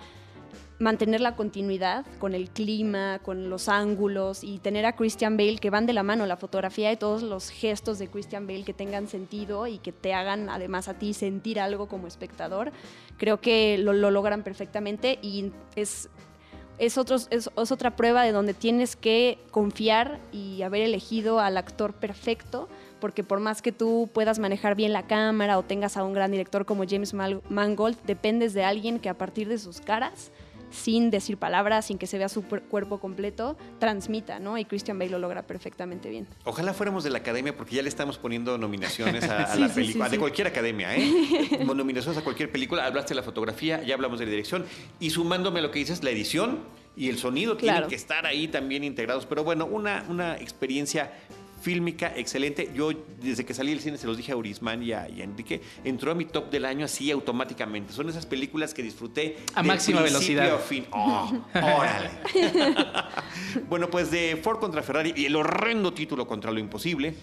mantener 0.82 1.22
la 1.22 1.36
continuidad 1.36 2.06
con 2.20 2.34
el 2.34 2.50
clima, 2.50 3.20
con 3.20 3.50
los 3.52 3.70
ángulos 3.70 4.44
y 4.44 4.58
tener 4.58 4.86
a 4.86 4.96
Christian 4.96 5.38
Bale 5.38 5.58
que 5.58 5.70
van 5.70 5.86
de 5.86 5.94
la 5.94 6.02
mano, 6.02 6.26
la 6.26 6.38
fotografía 6.38 6.92
y 6.92 6.98
todos 6.98 7.22
los 7.22 7.50
gestos 7.52 8.00
de 8.00 8.08
Christian 8.08 8.48
Bale 8.48 8.64
que 8.64 8.74
tengan 8.74 9.08
sentido 9.08 9.68
y 9.68 9.78
que 9.78 9.92
te 9.92 10.14
hagan 10.14 10.50
además 10.50 10.88
a 10.88 10.96
ti 10.96 11.14
sentir 11.14 11.60
algo 11.60 11.88
como 11.88 12.08
espectador. 12.08 12.72
Creo 13.18 13.40
que 13.40 13.78
lo, 13.78 13.94
logran 13.94 14.44
perfectamente 14.44 15.20
y 15.22 15.52
es, 15.76 16.10
es, 16.80 16.98
es, 16.98 17.30
es 17.30 17.72
otra 17.72 17.96
prueba 17.96 18.24
de 18.24 18.32
donde 18.32 18.56
tienes 18.56 18.96
que 18.96 19.38
confiar 19.52 20.20
y 20.32 20.64
haber 20.64 20.82
elegido 20.82 21.40
al 21.40 21.58
actor 21.58 21.94
perfecto 21.94 22.68
porque 23.00 23.24
por 23.24 23.40
más 23.40 23.62
que 23.62 23.72
tú 23.72 24.10
puedas 24.14 24.40
manejar 24.40 24.76
bien 24.76 24.94
la 24.94 25.06
cámara 25.06 25.60
o 25.60 25.64
tengas 25.64 25.96
a 25.98 26.04
un 26.04 26.14
gran 26.14 26.32
director 26.32 26.66
como 26.66 26.86
James 26.88 27.14
Mangold, 27.14 27.98
dependes 28.06 28.54
de 28.54 28.64
alguien 28.64 29.00
que 29.00 29.10
a 29.10 29.18
partir 29.18 29.48
de 29.48 29.58
sus 29.58 29.82
caras 29.82 30.32
sin 30.72 31.12
decir 31.12 31.38
palabras, 31.38 31.86
sin 31.86 31.98
que 31.98 32.08
se 32.08 32.18
vea 32.18 32.30
su 32.30 32.44
cuerpo 32.44 33.00
completo, 33.00 33.58
transmita, 33.80 34.40
¿no? 34.40 34.58
Y 34.58 34.66
Christian 34.66 34.98
Bale 34.98 35.12
lo 35.12 35.20
logra 35.20 35.44
perfectamente 35.44 36.10
bien. 36.10 36.28
Ojalá 36.46 36.74
fuéramos 36.74 37.04
de 37.04 37.10
la 37.10 37.20
academia, 37.20 37.56
porque 37.56 37.76
ya 37.76 37.82
le 37.82 37.90
estamos 37.90 38.18
poniendo 38.18 38.58
nominaciones 38.58 39.24
a, 39.26 39.56
la 39.58 39.70
película, 39.70 40.10
de 40.10 40.18
cualquier 40.18 40.48
academia, 40.48 40.96
¿eh? 40.96 41.60
nominaciones 41.66 42.18
a 42.20 42.24
cualquier 42.24 42.52
película, 42.52 42.86
hablaste 42.86 43.10
de 43.10 43.16
la 43.16 43.24
fotografía, 43.24 43.82
ya 43.84 43.96
hablamos 43.96 44.20
de 44.20 44.26
la 44.26 44.32
dirección, 44.32 44.66
y 45.00 45.10
sumándome 45.10 45.60
a 45.60 45.62
lo 45.64 45.72
que 45.72 45.80
dices, 45.80 46.04
la 46.04 46.10
edición 46.10 46.60
y 46.96 47.10
el 47.10 47.18
sonido 47.18 47.56
tienen 47.58 47.88
que 47.88 47.96
estar 47.96 48.26
ahí 48.26 48.48
también 48.48 48.84
integrados. 48.84 49.26
Pero 49.26 49.44
bueno, 49.44 49.66
una, 49.66 50.06
una 50.10 50.36
experiencia 50.36 51.12
fílmica 51.62 52.14
excelente. 52.16 52.72
Yo, 52.74 52.92
desde 53.22 53.46
que 53.46 53.54
salí 53.54 53.72
del 53.72 53.80
cine, 53.80 53.98
se 53.98 54.08
los 54.08 54.18
dije 54.18 54.32
a 54.32 54.36
Urisman 54.36 54.84
y 54.84 54.94
a, 54.94 55.08
Enrique, 55.08 55.62
entró 55.84 56.12
a 56.12 56.16
mi 56.16 56.26
top 56.26 56.50
del 56.50 56.66
año 56.66 56.86
así 56.86 57.12
automáticamente. 57.12 57.94
Son 57.94 58.10
esas 58.10 58.26
películas 58.26 58.74
que 58.74 58.84
disfruté 58.84 59.38
a 59.54 59.64
máxima 59.64 60.02
velocidad. 60.02 60.56
A 60.56 60.58
fin. 60.58 60.86
Oh, 60.92 61.32
órale. 61.54 62.10
bueno, 63.70 63.90
pues 63.90 64.12
de 64.12 64.40
Ford 64.42 64.60
contra 64.60 64.82
Ferrari 64.82 65.14
y 65.16 65.26
el 65.26 65.36
horrendo 65.36 65.94
título 65.94 66.28
contra 66.28 66.52
lo 66.52 66.60
imposible, 66.60 67.14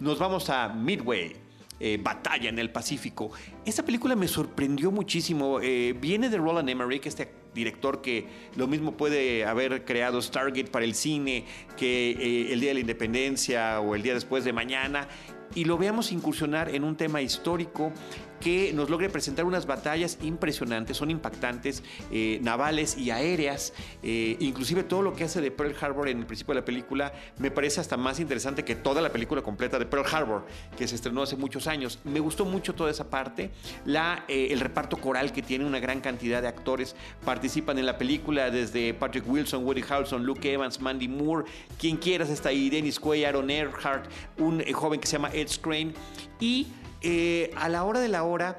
nos 0.00 0.18
vamos 0.18 0.50
a 0.50 0.68
Midway. 0.68 1.46
Eh, 1.78 1.98
batalla 2.02 2.48
en 2.48 2.58
el 2.58 2.70
Pacífico. 2.70 3.32
Esta 3.66 3.84
película 3.84 4.16
me 4.16 4.28
sorprendió 4.28 4.90
muchísimo. 4.90 5.60
Eh, 5.60 5.94
viene 6.00 6.30
de 6.30 6.38
Roland 6.38 6.70
Emmerich, 6.70 7.04
este 7.04 7.28
director 7.56 8.00
que 8.00 8.26
lo 8.54 8.68
mismo 8.68 8.96
puede 8.96 9.44
haber 9.44 9.84
creado 9.84 10.22
Stargate 10.22 10.66
para 10.66 10.84
el 10.84 10.94
cine 10.94 11.44
que 11.76 12.10
eh, 12.10 12.52
El 12.52 12.60
Día 12.60 12.70
de 12.70 12.74
la 12.74 12.80
Independencia 12.80 13.80
o 13.80 13.96
El 13.96 14.02
Día 14.02 14.14
Después 14.14 14.44
de 14.44 14.52
Mañana. 14.52 15.08
Y 15.54 15.64
lo 15.64 15.78
veamos 15.78 16.12
incursionar 16.12 16.74
en 16.74 16.84
un 16.84 16.96
tema 16.96 17.22
histórico 17.22 17.92
que 18.40 18.72
nos 18.72 18.90
logre 18.90 19.08
presentar 19.08 19.44
unas 19.44 19.66
batallas 19.66 20.18
impresionantes, 20.22 20.96
son 20.96 21.10
impactantes, 21.10 21.82
eh, 22.10 22.38
navales 22.42 22.96
y 22.96 23.10
aéreas. 23.10 23.72
Eh, 24.02 24.36
inclusive 24.40 24.82
todo 24.82 25.02
lo 25.02 25.14
que 25.14 25.24
hace 25.24 25.40
de 25.40 25.50
Pearl 25.50 25.74
Harbor 25.80 26.08
en 26.08 26.18
el 26.18 26.26
principio 26.26 26.54
de 26.54 26.60
la 26.60 26.64
película 26.64 27.12
me 27.38 27.50
parece 27.50 27.80
hasta 27.80 27.96
más 27.96 28.20
interesante 28.20 28.64
que 28.64 28.74
toda 28.74 29.00
la 29.00 29.10
película 29.10 29.42
completa 29.42 29.78
de 29.78 29.86
Pearl 29.86 30.04
Harbor, 30.10 30.46
que 30.76 30.86
se 30.86 30.94
estrenó 30.94 31.22
hace 31.22 31.36
muchos 31.36 31.66
años. 31.66 31.98
Me 32.04 32.20
gustó 32.20 32.44
mucho 32.44 32.74
toda 32.74 32.90
esa 32.90 33.08
parte. 33.08 33.50
La, 33.84 34.24
eh, 34.28 34.48
el 34.50 34.60
reparto 34.60 34.98
coral 34.98 35.32
que 35.32 35.42
tiene 35.42 35.64
una 35.64 35.80
gran 35.80 36.00
cantidad 36.00 36.42
de 36.42 36.48
actores 36.48 36.94
participan 37.24 37.78
en 37.78 37.86
la 37.86 37.98
película, 37.98 38.50
desde 38.50 38.94
Patrick 38.94 39.28
Wilson, 39.28 39.64
Woody 39.64 39.82
Harrelson, 39.88 40.24
Luke 40.24 40.52
Evans, 40.52 40.80
Mandy 40.80 41.08
Moore, 41.08 41.44
quien 41.78 41.96
quieras, 41.96 42.28
está 42.28 42.50
ahí, 42.50 42.70
Dennis 42.70 43.00
Quaid, 43.00 43.24
Aaron 43.24 43.50
Earhart, 43.50 44.10
un 44.38 44.62
joven 44.72 45.00
que 45.00 45.06
se 45.06 45.14
llama 45.14 45.30
Ed 45.36 45.48
Skrein. 45.48 45.94
Y 46.40 46.68
eh, 47.02 47.50
a 47.56 47.68
la 47.68 47.84
hora 47.84 48.00
de 48.00 48.08
la 48.08 48.24
hora, 48.24 48.58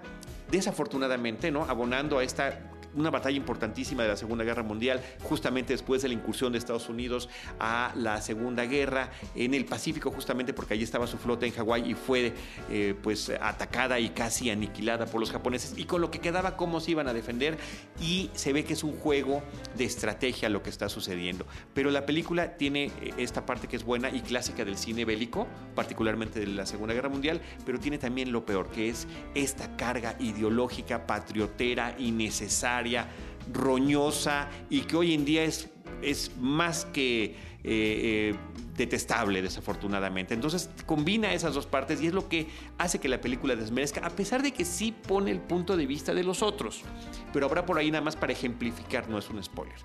desafortunadamente, 0.51 1.51
¿no? 1.51 1.65
Abonando 1.65 2.19
a 2.19 2.23
esta 2.23 2.66
una 2.97 3.09
batalla 3.09 3.37
importantísima 3.37 4.03
de 4.03 4.09
la 4.09 4.17
Segunda 4.17 4.43
Guerra 4.43 4.63
Mundial, 4.63 5.01
justamente 5.23 5.73
después 5.73 6.01
de 6.01 6.09
la 6.09 6.15
incursión 6.15 6.51
de 6.51 6.57
Estados 6.57 6.89
Unidos 6.89 7.29
a 7.59 7.93
la 7.95 8.21
Segunda 8.21 8.65
Guerra 8.65 9.11
en 9.35 9.53
el 9.53 9.65
Pacífico, 9.65 10.11
justamente 10.11 10.53
porque 10.53 10.73
allí 10.73 10.83
estaba 10.83 11.07
su 11.07 11.17
flota 11.17 11.45
en 11.45 11.53
Hawái 11.53 11.91
y 11.91 11.93
fue 11.93 12.33
eh, 12.69 12.95
pues 13.01 13.31
atacada 13.41 13.99
y 13.99 14.09
casi 14.09 14.49
aniquilada 14.49 15.05
por 15.05 15.19
los 15.19 15.31
japoneses. 15.31 15.77
Y 15.77 15.85
con 15.85 16.01
lo 16.01 16.11
que 16.11 16.19
quedaba, 16.19 16.57
cómo 16.57 16.79
se 16.79 16.91
iban 16.91 17.07
a 17.07 17.13
defender. 17.13 17.57
Y 18.01 18.29
se 18.33 18.53
ve 18.53 18.65
que 18.65 18.73
es 18.73 18.83
un 18.83 18.97
juego 18.97 19.43
de 19.77 19.85
estrategia 19.85 20.49
lo 20.49 20.63
que 20.63 20.69
está 20.69 20.89
sucediendo. 20.89 21.45
Pero 21.73 21.91
la 21.91 22.05
película 22.05 22.57
tiene 22.57 22.85
eh, 23.01 23.13
esta 23.17 23.45
parte 23.45 23.67
que 23.67 23.75
es 23.75 23.83
buena 23.83 24.09
y 24.09 24.21
clásica 24.21 24.65
del 24.65 24.77
cine 24.77 25.05
bélico, 25.05 25.47
particularmente 25.75 26.39
de 26.39 26.47
la 26.47 26.65
Segunda 26.65 26.93
Guerra 26.93 27.09
Mundial, 27.09 27.41
pero 27.65 27.79
tiene 27.79 27.97
también 27.97 28.31
lo 28.31 28.45
peor, 28.45 28.69
que 28.69 28.89
es 28.89 29.07
esta 29.35 29.75
carga 29.77 30.15
ideológica, 30.19 31.05
patriotera, 31.05 31.95
innecesaria 31.97 32.86
roñosa 33.51 34.49
y 34.69 34.81
que 34.81 34.95
hoy 34.95 35.13
en 35.13 35.25
día 35.25 35.43
es, 35.43 35.69
es 36.01 36.31
más 36.39 36.85
que 36.85 37.35
eh, 37.63 38.33
eh, 38.33 38.35
detestable, 38.77 39.41
desafortunadamente. 39.41 40.33
Entonces 40.33 40.69
combina 40.85 41.33
esas 41.33 41.55
dos 41.55 41.65
partes 41.65 41.99
y 42.01 42.07
es 42.07 42.13
lo 42.13 42.29
que 42.29 42.47
hace 42.77 42.99
que 42.99 43.09
la 43.09 43.19
película 43.19 43.55
desmerezca, 43.55 44.05
a 44.05 44.09
pesar 44.11 44.43
de 44.43 44.51
que 44.51 44.63
sí 44.63 44.91
pone 44.91 45.31
el 45.31 45.39
punto 45.39 45.75
de 45.75 45.87
vista 45.87 46.13
de 46.13 46.23
los 46.23 46.43
otros. 46.43 46.83
Pero 47.33 47.47
habrá 47.47 47.65
por 47.65 47.77
ahí 47.77 47.89
nada 47.89 48.03
más 48.03 48.15
para 48.15 48.33
ejemplificar, 48.33 49.09
no 49.09 49.17
es 49.17 49.29
un 49.29 49.43
spoiler. 49.43 49.75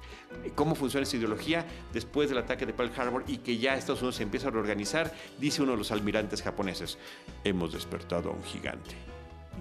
Cómo 0.55 0.75
funciona 0.75 1.05
esa 1.05 1.17
ideología 1.17 1.67
después 1.93 2.29
del 2.29 2.39
ataque 2.39 2.67
de 2.67 2.75
Pearl 2.75 2.93
Harbor 2.95 3.25
y 3.27 3.39
que 3.39 3.57
ya 3.57 3.75
Estados 3.75 4.03
Unidos 4.03 4.17
se 4.17 4.23
empieza 4.25 4.49
a 4.49 4.51
reorganizar, 4.51 5.13
dice 5.39 5.63
uno 5.63 5.73
de 5.73 5.79
los 5.79 5.91
almirantes 5.91 6.43
japoneses, 6.43 6.99
hemos 7.45 7.73
despertado 7.73 8.31
a 8.31 8.33
un 8.35 8.45
gigante. 8.45 8.95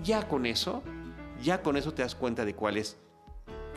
Ya 0.03 0.27
con 0.27 0.45
eso, 0.45 0.83
ya 1.41 1.61
con 1.61 1.77
eso 1.77 1.93
te 1.93 2.01
das 2.01 2.15
cuenta 2.15 2.43
de 2.43 2.53
cuál 2.53 2.77
es 2.77 2.97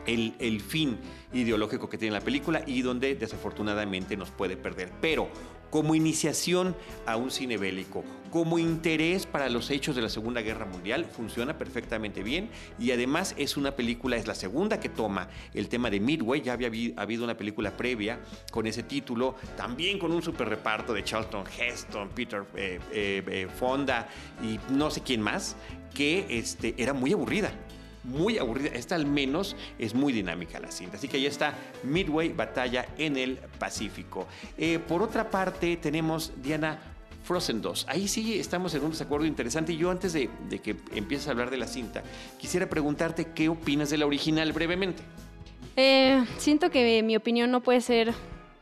el, 0.06 0.60
fin 0.60 0.98
ideológico 1.32 1.88
que 1.88 1.98
tiene 1.98 2.14
la 2.14 2.20
película 2.20 2.62
y 2.66 2.82
donde 2.82 3.14
desafortunadamente 3.14 4.16
nos 4.16 4.30
puede 4.30 4.56
perder. 4.56 4.90
Pero 5.00 5.28
como 5.70 5.96
iniciación 5.96 6.76
a 7.04 7.16
un 7.16 7.32
cine 7.32 7.56
bélico, 7.56 8.04
como 8.30 8.60
interés 8.60 9.26
para 9.26 9.48
los 9.48 9.70
hechos 9.70 9.96
de 9.96 10.02
la 10.02 10.08
Segunda 10.08 10.40
Guerra 10.40 10.66
Mundial, 10.66 11.04
funciona 11.04 11.58
perfectamente 11.58 12.22
bien 12.22 12.48
y 12.78 12.92
además 12.92 13.34
es 13.38 13.56
una 13.56 13.72
película, 13.72 14.16
es 14.16 14.28
la 14.28 14.36
segunda 14.36 14.78
que 14.78 14.88
toma 14.88 15.28
el 15.52 15.68
tema 15.68 15.90
de 15.90 15.98
Midway, 15.98 16.42
ya 16.42 16.52
había 16.52 16.68
habido 16.96 17.24
una 17.24 17.36
película 17.36 17.76
previa 17.76 18.20
con 18.52 18.66
ese 18.66 18.84
título, 18.84 19.34
también 19.56 19.98
con 19.98 20.12
un 20.12 20.22
super 20.22 20.48
reparto 20.48 20.92
de 20.94 21.02
Charlton 21.02 21.44
Heston, 21.46 22.08
Peter 22.10 22.44
eh, 22.54 22.78
eh, 22.92 23.22
eh, 23.26 23.48
Fonda 23.58 24.08
y 24.44 24.60
no 24.72 24.92
sé 24.92 25.02
quién 25.02 25.20
más, 25.20 25.56
que 25.92 26.26
este, 26.28 26.74
era 26.76 26.92
muy 26.92 27.12
aburrida 27.12 27.52
muy 28.04 28.38
aburrida. 28.38 28.70
Esta 28.74 28.94
al 28.94 29.06
menos 29.06 29.56
es 29.78 29.94
muy 29.94 30.12
dinámica 30.12 30.60
la 30.60 30.70
cinta. 30.70 30.96
Así 30.96 31.08
que 31.08 31.16
ahí 31.16 31.26
está 31.26 31.54
Midway, 31.82 32.32
Batalla 32.32 32.86
en 32.98 33.16
el 33.16 33.38
Pacífico. 33.58 34.26
Eh, 34.56 34.78
por 34.78 35.02
otra 35.02 35.30
parte, 35.30 35.76
tenemos 35.76 36.32
Diana 36.42 36.78
Frozen 37.24 37.62
2. 37.62 37.86
Ahí 37.88 38.06
sí 38.06 38.38
estamos 38.38 38.74
en 38.74 38.84
un 38.84 38.90
desacuerdo 38.90 39.26
interesante. 39.26 39.72
Y 39.72 39.78
yo 39.78 39.90
antes 39.90 40.12
de, 40.12 40.28
que 40.62 40.76
empieces 40.94 41.26
a 41.28 41.30
hablar 41.32 41.50
de 41.50 41.56
la 41.56 41.66
cinta, 41.66 42.02
quisiera 42.38 42.68
preguntarte 42.68 43.28
qué 43.34 43.48
opinas 43.48 43.90
de 43.90 43.98
la 43.98 44.06
original 44.06 44.52
brevemente. 44.52 45.02
Eh, 45.76 46.24
siento 46.38 46.70
que 46.70 47.02
mi 47.02 47.16
opinión 47.16 47.50
no 47.50 47.60
puede 47.62 47.80
ser 47.80 48.14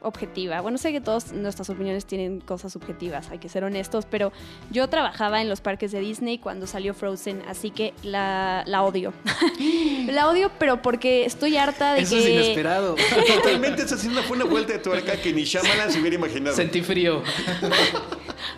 objetiva. 0.03 0.61
Bueno, 0.61 0.79
sé 0.79 0.93
que 0.93 1.01
todas 1.01 1.33
nuestras 1.33 1.71
opiniones 1.71 2.07
tienen 2.07 2.41
cosas 2.41 2.73
subjetivas, 2.73 3.31
hay 3.31 3.39
que 3.39 3.49
ser 3.49 3.65
honestos, 3.65 4.07
pero 4.09 4.33
yo 4.71 4.89
trabajaba 4.89 5.41
en 5.41 5.49
los 5.49 5.61
parques 5.61 5.93
de 5.93 6.01
Disney 6.01 6.39
cuando 6.39 6.67
salió 6.67 6.95
Frozen, 6.95 7.43
así 7.49 7.71
que 7.71 7.95
la, 8.03 8.65
la 8.67 8.83
odio. 8.83 9.13
la 10.07 10.29
odio, 10.29 10.51
pero 10.59 10.83
porque 10.83 11.25
estoy 11.25 11.57
harta 11.57 11.95
de 11.95 12.03
Eso 12.03 12.17
que... 12.17 12.21
es 12.21 12.29
inesperado. 12.29 12.97
Totalmente, 13.37 13.83
esa 13.83 13.97
una, 14.09 14.23
fue 14.23 14.37
una 14.37 14.45
vuelta 14.47 14.73
de 14.73 14.79
tuerca 14.79 15.17
que 15.17 15.33
ni 15.33 15.45
Shyamalan 15.45 15.91
se 15.91 16.01
hubiera 16.01 16.17
imaginado. 16.17 16.57
Sentí 16.57 16.83
frío. 16.83 17.23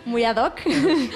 Muy 0.05 0.23
ad 0.23 0.37
hoc. 0.37 0.61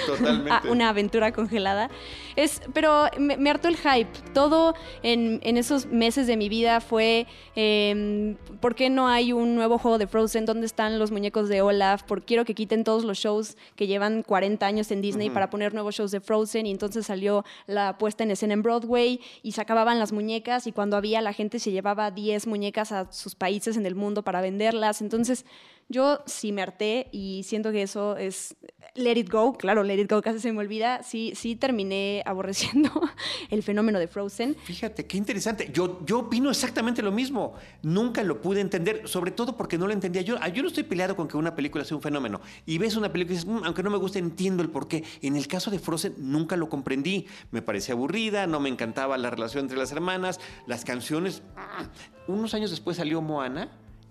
Totalmente. 0.06 0.50
Ah, 0.52 0.64
una 0.68 0.90
aventura 0.90 1.32
congelada. 1.32 1.90
Es, 2.36 2.62
pero 2.74 3.06
me, 3.18 3.50
hartó 3.50 3.68
el 3.68 3.78
hype. 3.78 4.10
Todo 4.34 4.74
en, 5.04 5.40
esos 5.58 5.86
meses 5.88 6.28
de 6.28 6.38
mi 6.38 6.50
vida 6.50 6.82
fue, 6.82 7.28
eh, 7.56 8.36
¿por 8.60 8.76
qué 8.76 8.90
no 8.90 9.08
hay 9.08 9.34
un 9.34 9.56
nuevo 9.56 9.78
juego 9.78 9.98
de 9.98 10.08
Frozen? 10.08 10.46
¿Dónde 10.46 10.66
están 10.66 11.00
los 11.00 11.12
muñecos 11.12 11.50
de 11.50 11.62
Olaf? 11.62 12.04
Porque 12.04 12.26
quiero 12.26 12.46
que 12.46 12.56
quiten 12.56 12.84
todos 12.84 13.04
los 13.04 13.18
shows 13.18 13.58
que 13.76 13.88
llevan 13.88 14.24
40 14.24 14.66
años 14.66 14.92
en 14.92 15.02
Disney 15.02 15.30
para 15.30 15.50
poner 15.50 15.74
nuevos 15.74 15.96
shows 15.96 16.12
de 16.12 16.20
Frozen. 16.20 16.66
Y 16.66 16.72
entonces 16.72 17.06
salió 17.06 17.44
la 17.68 17.98
puesta 17.98 18.24
en 18.24 18.32
escena 18.32 18.54
en 18.54 18.62
Broadway 18.62 19.20
y 19.44 19.54
se 19.54 19.62
acababan 19.62 20.00
las 20.00 20.12
muñecas 20.12 20.68
y 20.68 20.72
cuando 20.72 20.98
había 20.98 21.22
la 21.22 21.34
gente 21.34 21.60
se 21.60 21.72
llevaba 21.72 22.12
10 22.12 22.48
muñecas 22.48 22.92
a 22.92 23.12
sus 23.12 23.36
países 23.36 23.78
en 23.78 23.86
el 23.86 23.96
mundo 23.96 24.24
para 24.24 24.42
venderlas. 24.42 25.02
Entonces 25.02 25.46
yo 25.88 26.20
sí 26.26 26.52
me 26.52 26.62
harté 26.62 27.08
y 27.12 27.44
siento 27.44 27.72
que 27.72 27.82
eso 27.82 28.16
es 28.16 28.56
Let 28.96 29.18
It 29.18 29.32
Go, 29.32 29.54
claro, 29.54 29.84
Let 29.84 30.00
It 30.00 30.12
Go 30.12 30.22
casi 30.22 30.40
se 30.40 30.52
me 30.52 30.60
olvida, 30.60 31.04
sí, 31.04 31.34
sí 31.36 31.56
terminé 31.56 32.19
aborreciendo 32.26 32.92
el 33.50 33.64
fenómeno 33.64 34.00
de 34.00 34.08
Frozen. 34.08 34.56
Fíjate, 34.64 35.06
qué 35.06 35.18
interesante. 35.18 35.70
Yo, 35.74 36.06
yo 36.06 36.20
opino 36.20 36.50
exactamente 36.50 37.02
lo 37.02 37.12
mismo. 37.12 37.56
Nunca 37.82 38.24
lo 38.24 38.42
pude 38.42 38.62
entender, 38.62 39.08
sobre 39.08 39.32
todo 39.32 39.58
porque 39.58 39.78
no 39.78 39.88
lo 39.88 39.94
entendía. 39.94 40.22
Yo, 40.22 40.38
yo 40.54 40.62
no 40.62 40.68
estoy 40.68 40.84
peleado 40.84 41.16
con 41.16 41.28
que 41.28 41.38
una 41.38 41.56
película 41.56 41.84
sea 41.86 41.98
un 41.98 42.04
fenómeno. 42.04 42.42
Y 42.66 42.78
ves 42.78 42.96
una 42.96 43.12
película 43.12 43.36
y 43.36 43.38
dices, 43.38 43.50
mm, 43.50 43.64
aunque 43.66 43.84
no 43.84 43.90
me 43.90 43.98
guste, 43.98 44.20
entiendo 44.20 44.64
el 44.64 44.70
porqué. 44.70 45.04
En 45.22 45.36
el 45.36 45.48
caso 45.48 45.72
de 45.72 45.80
Frozen, 45.80 46.16
nunca 46.18 46.56
lo 46.56 46.70
comprendí. 46.70 47.28
Me 47.52 47.62
parecía 47.62 47.94
aburrida, 47.94 48.48
no 48.48 48.60
me 48.60 48.70
encantaba 48.70 49.18
la 49.18 49.30
relación 49.30 49.66
entre 49.66 49.78
las 49.78 49.92
hermanas, 49.92 50.40
las 50.68 50.86
canciones. 50.86 51.42
Mm. 51.56 52.32
Unos 52.32 52.54
años 52.54 52.70
después 52.70 52.98
salió 52.98 53.22
Moana 53.22 53.70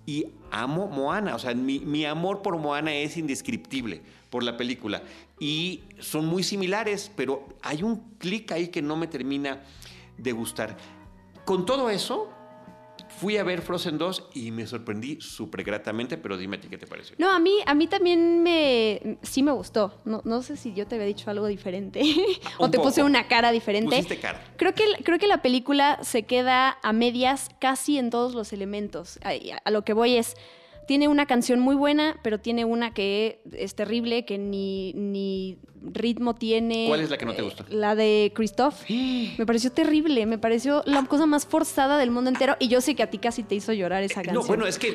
y 0.09 0.27
amo 0.51 0.87
Moana. 0.87 1.35
O 1.35 1.39
sea, 1.39 1.53
mi, 1.53 2.07
amor 2.07 2.41
por 2.41 2.57
Moana 2.57 2.95
es 2.95 3.19
indescriptible 3.19 4.01
por 4.31 4.43
la 4.43 4.57
película. 4.57 5.03
Y 5.39 5.83
son 5.99 6.25
muy 6.25 6.43
similares, 6.43 7.13
pero 7.15 7.47
hay 7.61 7.83
un 7.83 7.97
clic 8.17 8.51
ahí 8.53 8.69
que 8.69 8.81
no 8.81 8.97
me 8.97 9.07
termina 9.07 9.63
de 10.17 10.33
gustar. 10.33 10.79
Con 11.45 11.67
todo 11.67 11.91
eso, 11.91 12.31
Fui 13.21 13.37
a 13.37 13.45
ver 13.45 13.63
Frozen 13.63 13.99
2 13.99 14.31
y 14.35 14.51
me 14.51 14.67
sorprendí 14.67 15.21
súper 15.21 15.65
gratamente, 15.65 16.17
pero 16.17 16.37
dime 16.37 16.57
a 16.57 16.61
ti 16.61 16.69
qué 16.69 16.79
te 16.79 16.87
pareció. 16.87 17.17
No, 17.19 17.31
a 17.31 17.39
mí, 17.39 17.59
a 17.67 17.75
mí 17.75 17.87
también 17.87 18.43
me, 18.43 19.19
sí 19.23 19.43
me 19.43 19.53
gustó. 19.53 20.01
No, 20.05 20.23
no 20.25 20.43
sé 20.43 20.57
si 20.57 20.73
yo 20.75 20.87
te 20.87 20.95
había 20.95 21.07
dicho 21.07 21.31
algo 21.31 21.47
diferente 21.47 22.03
o 22.59 22.71
te 22.71 22.79
puse 22.79 23.03
una 23.03 23.27
cara 23.27 23.51
diferente. 23.51 23.97
Pusiste 23.97 24.19
cara. 24.19 24.41
Creo 24.57 24.75
que, 24.75 24.85
creo 25.05 25.19
que 25.19 25.27
la 25.27 25.43
película 25.43 25.99
se 26.03 26.25
queda 26.25 26.79
a 26.83 26.93
medias 26.93 27.51
casi 27.61 27.99
en 27.99 28.11
todos 28.11 28.35
los 28.35 28.53
elementos. 28.53 29.19
a 29.23 29.71
lo 29.71 29.85
que 29.85 29.93
voy 29.93 30.17
es 30.17 30.37
tiene 30.89 31.07
una 31.07 31.27
canción 31.27 31.61
muy 31.61 31.77
buena, 31.77 32.19
pero 32.23 32.41
tiene 32.41 32.65
una 32.65 32.95
que 32.95 33.43
es 33.53 33.75
terrible, 33.75 34.25
que 34.25 34.39
ni, 34.39 34.95
ni 34.95 35.59
ritmo 35.83 36.35
tiene. 36.35 36.87
¿Cuál 36.89 37.01
es 37.01 37.11
la 37.11 37.19
que 37.19 37.27
no 37.27 37.35
te 37.35 37.43
gusta? 37.43 37.65
La 37.69 37.95
de 37.95 38.33
Christoph. 38.35 38.85
Me 38.89 39.47
pareció 39.47 39.71
terrible, 39.71 40.25
me 40.27 40.39
pareció 40.39 40.83
la 40.87 41.05
cosa 41.05 41.27
más 41.27 41.47
forzada 41.47 41.99
del 41.99 42.11
mundo 42.11 42.31
entero. 42.31 42.57
Y 42.59 42.69
yo 42.69 42.81
sé 42.81 42.95
que 42.95 43.03
a 43.03 43.11
ti 43.11 43.19
casi 43.19 43.43
te 43.43 43.55
hizo 43.55 43.73
llorar 43.73 44.03
esa 44.03 44.23
canción. 44.23 44.35
No, 44.35 44.43
bueno, 44.45 44.67
es 44.67 44.79
que 44.79 44.95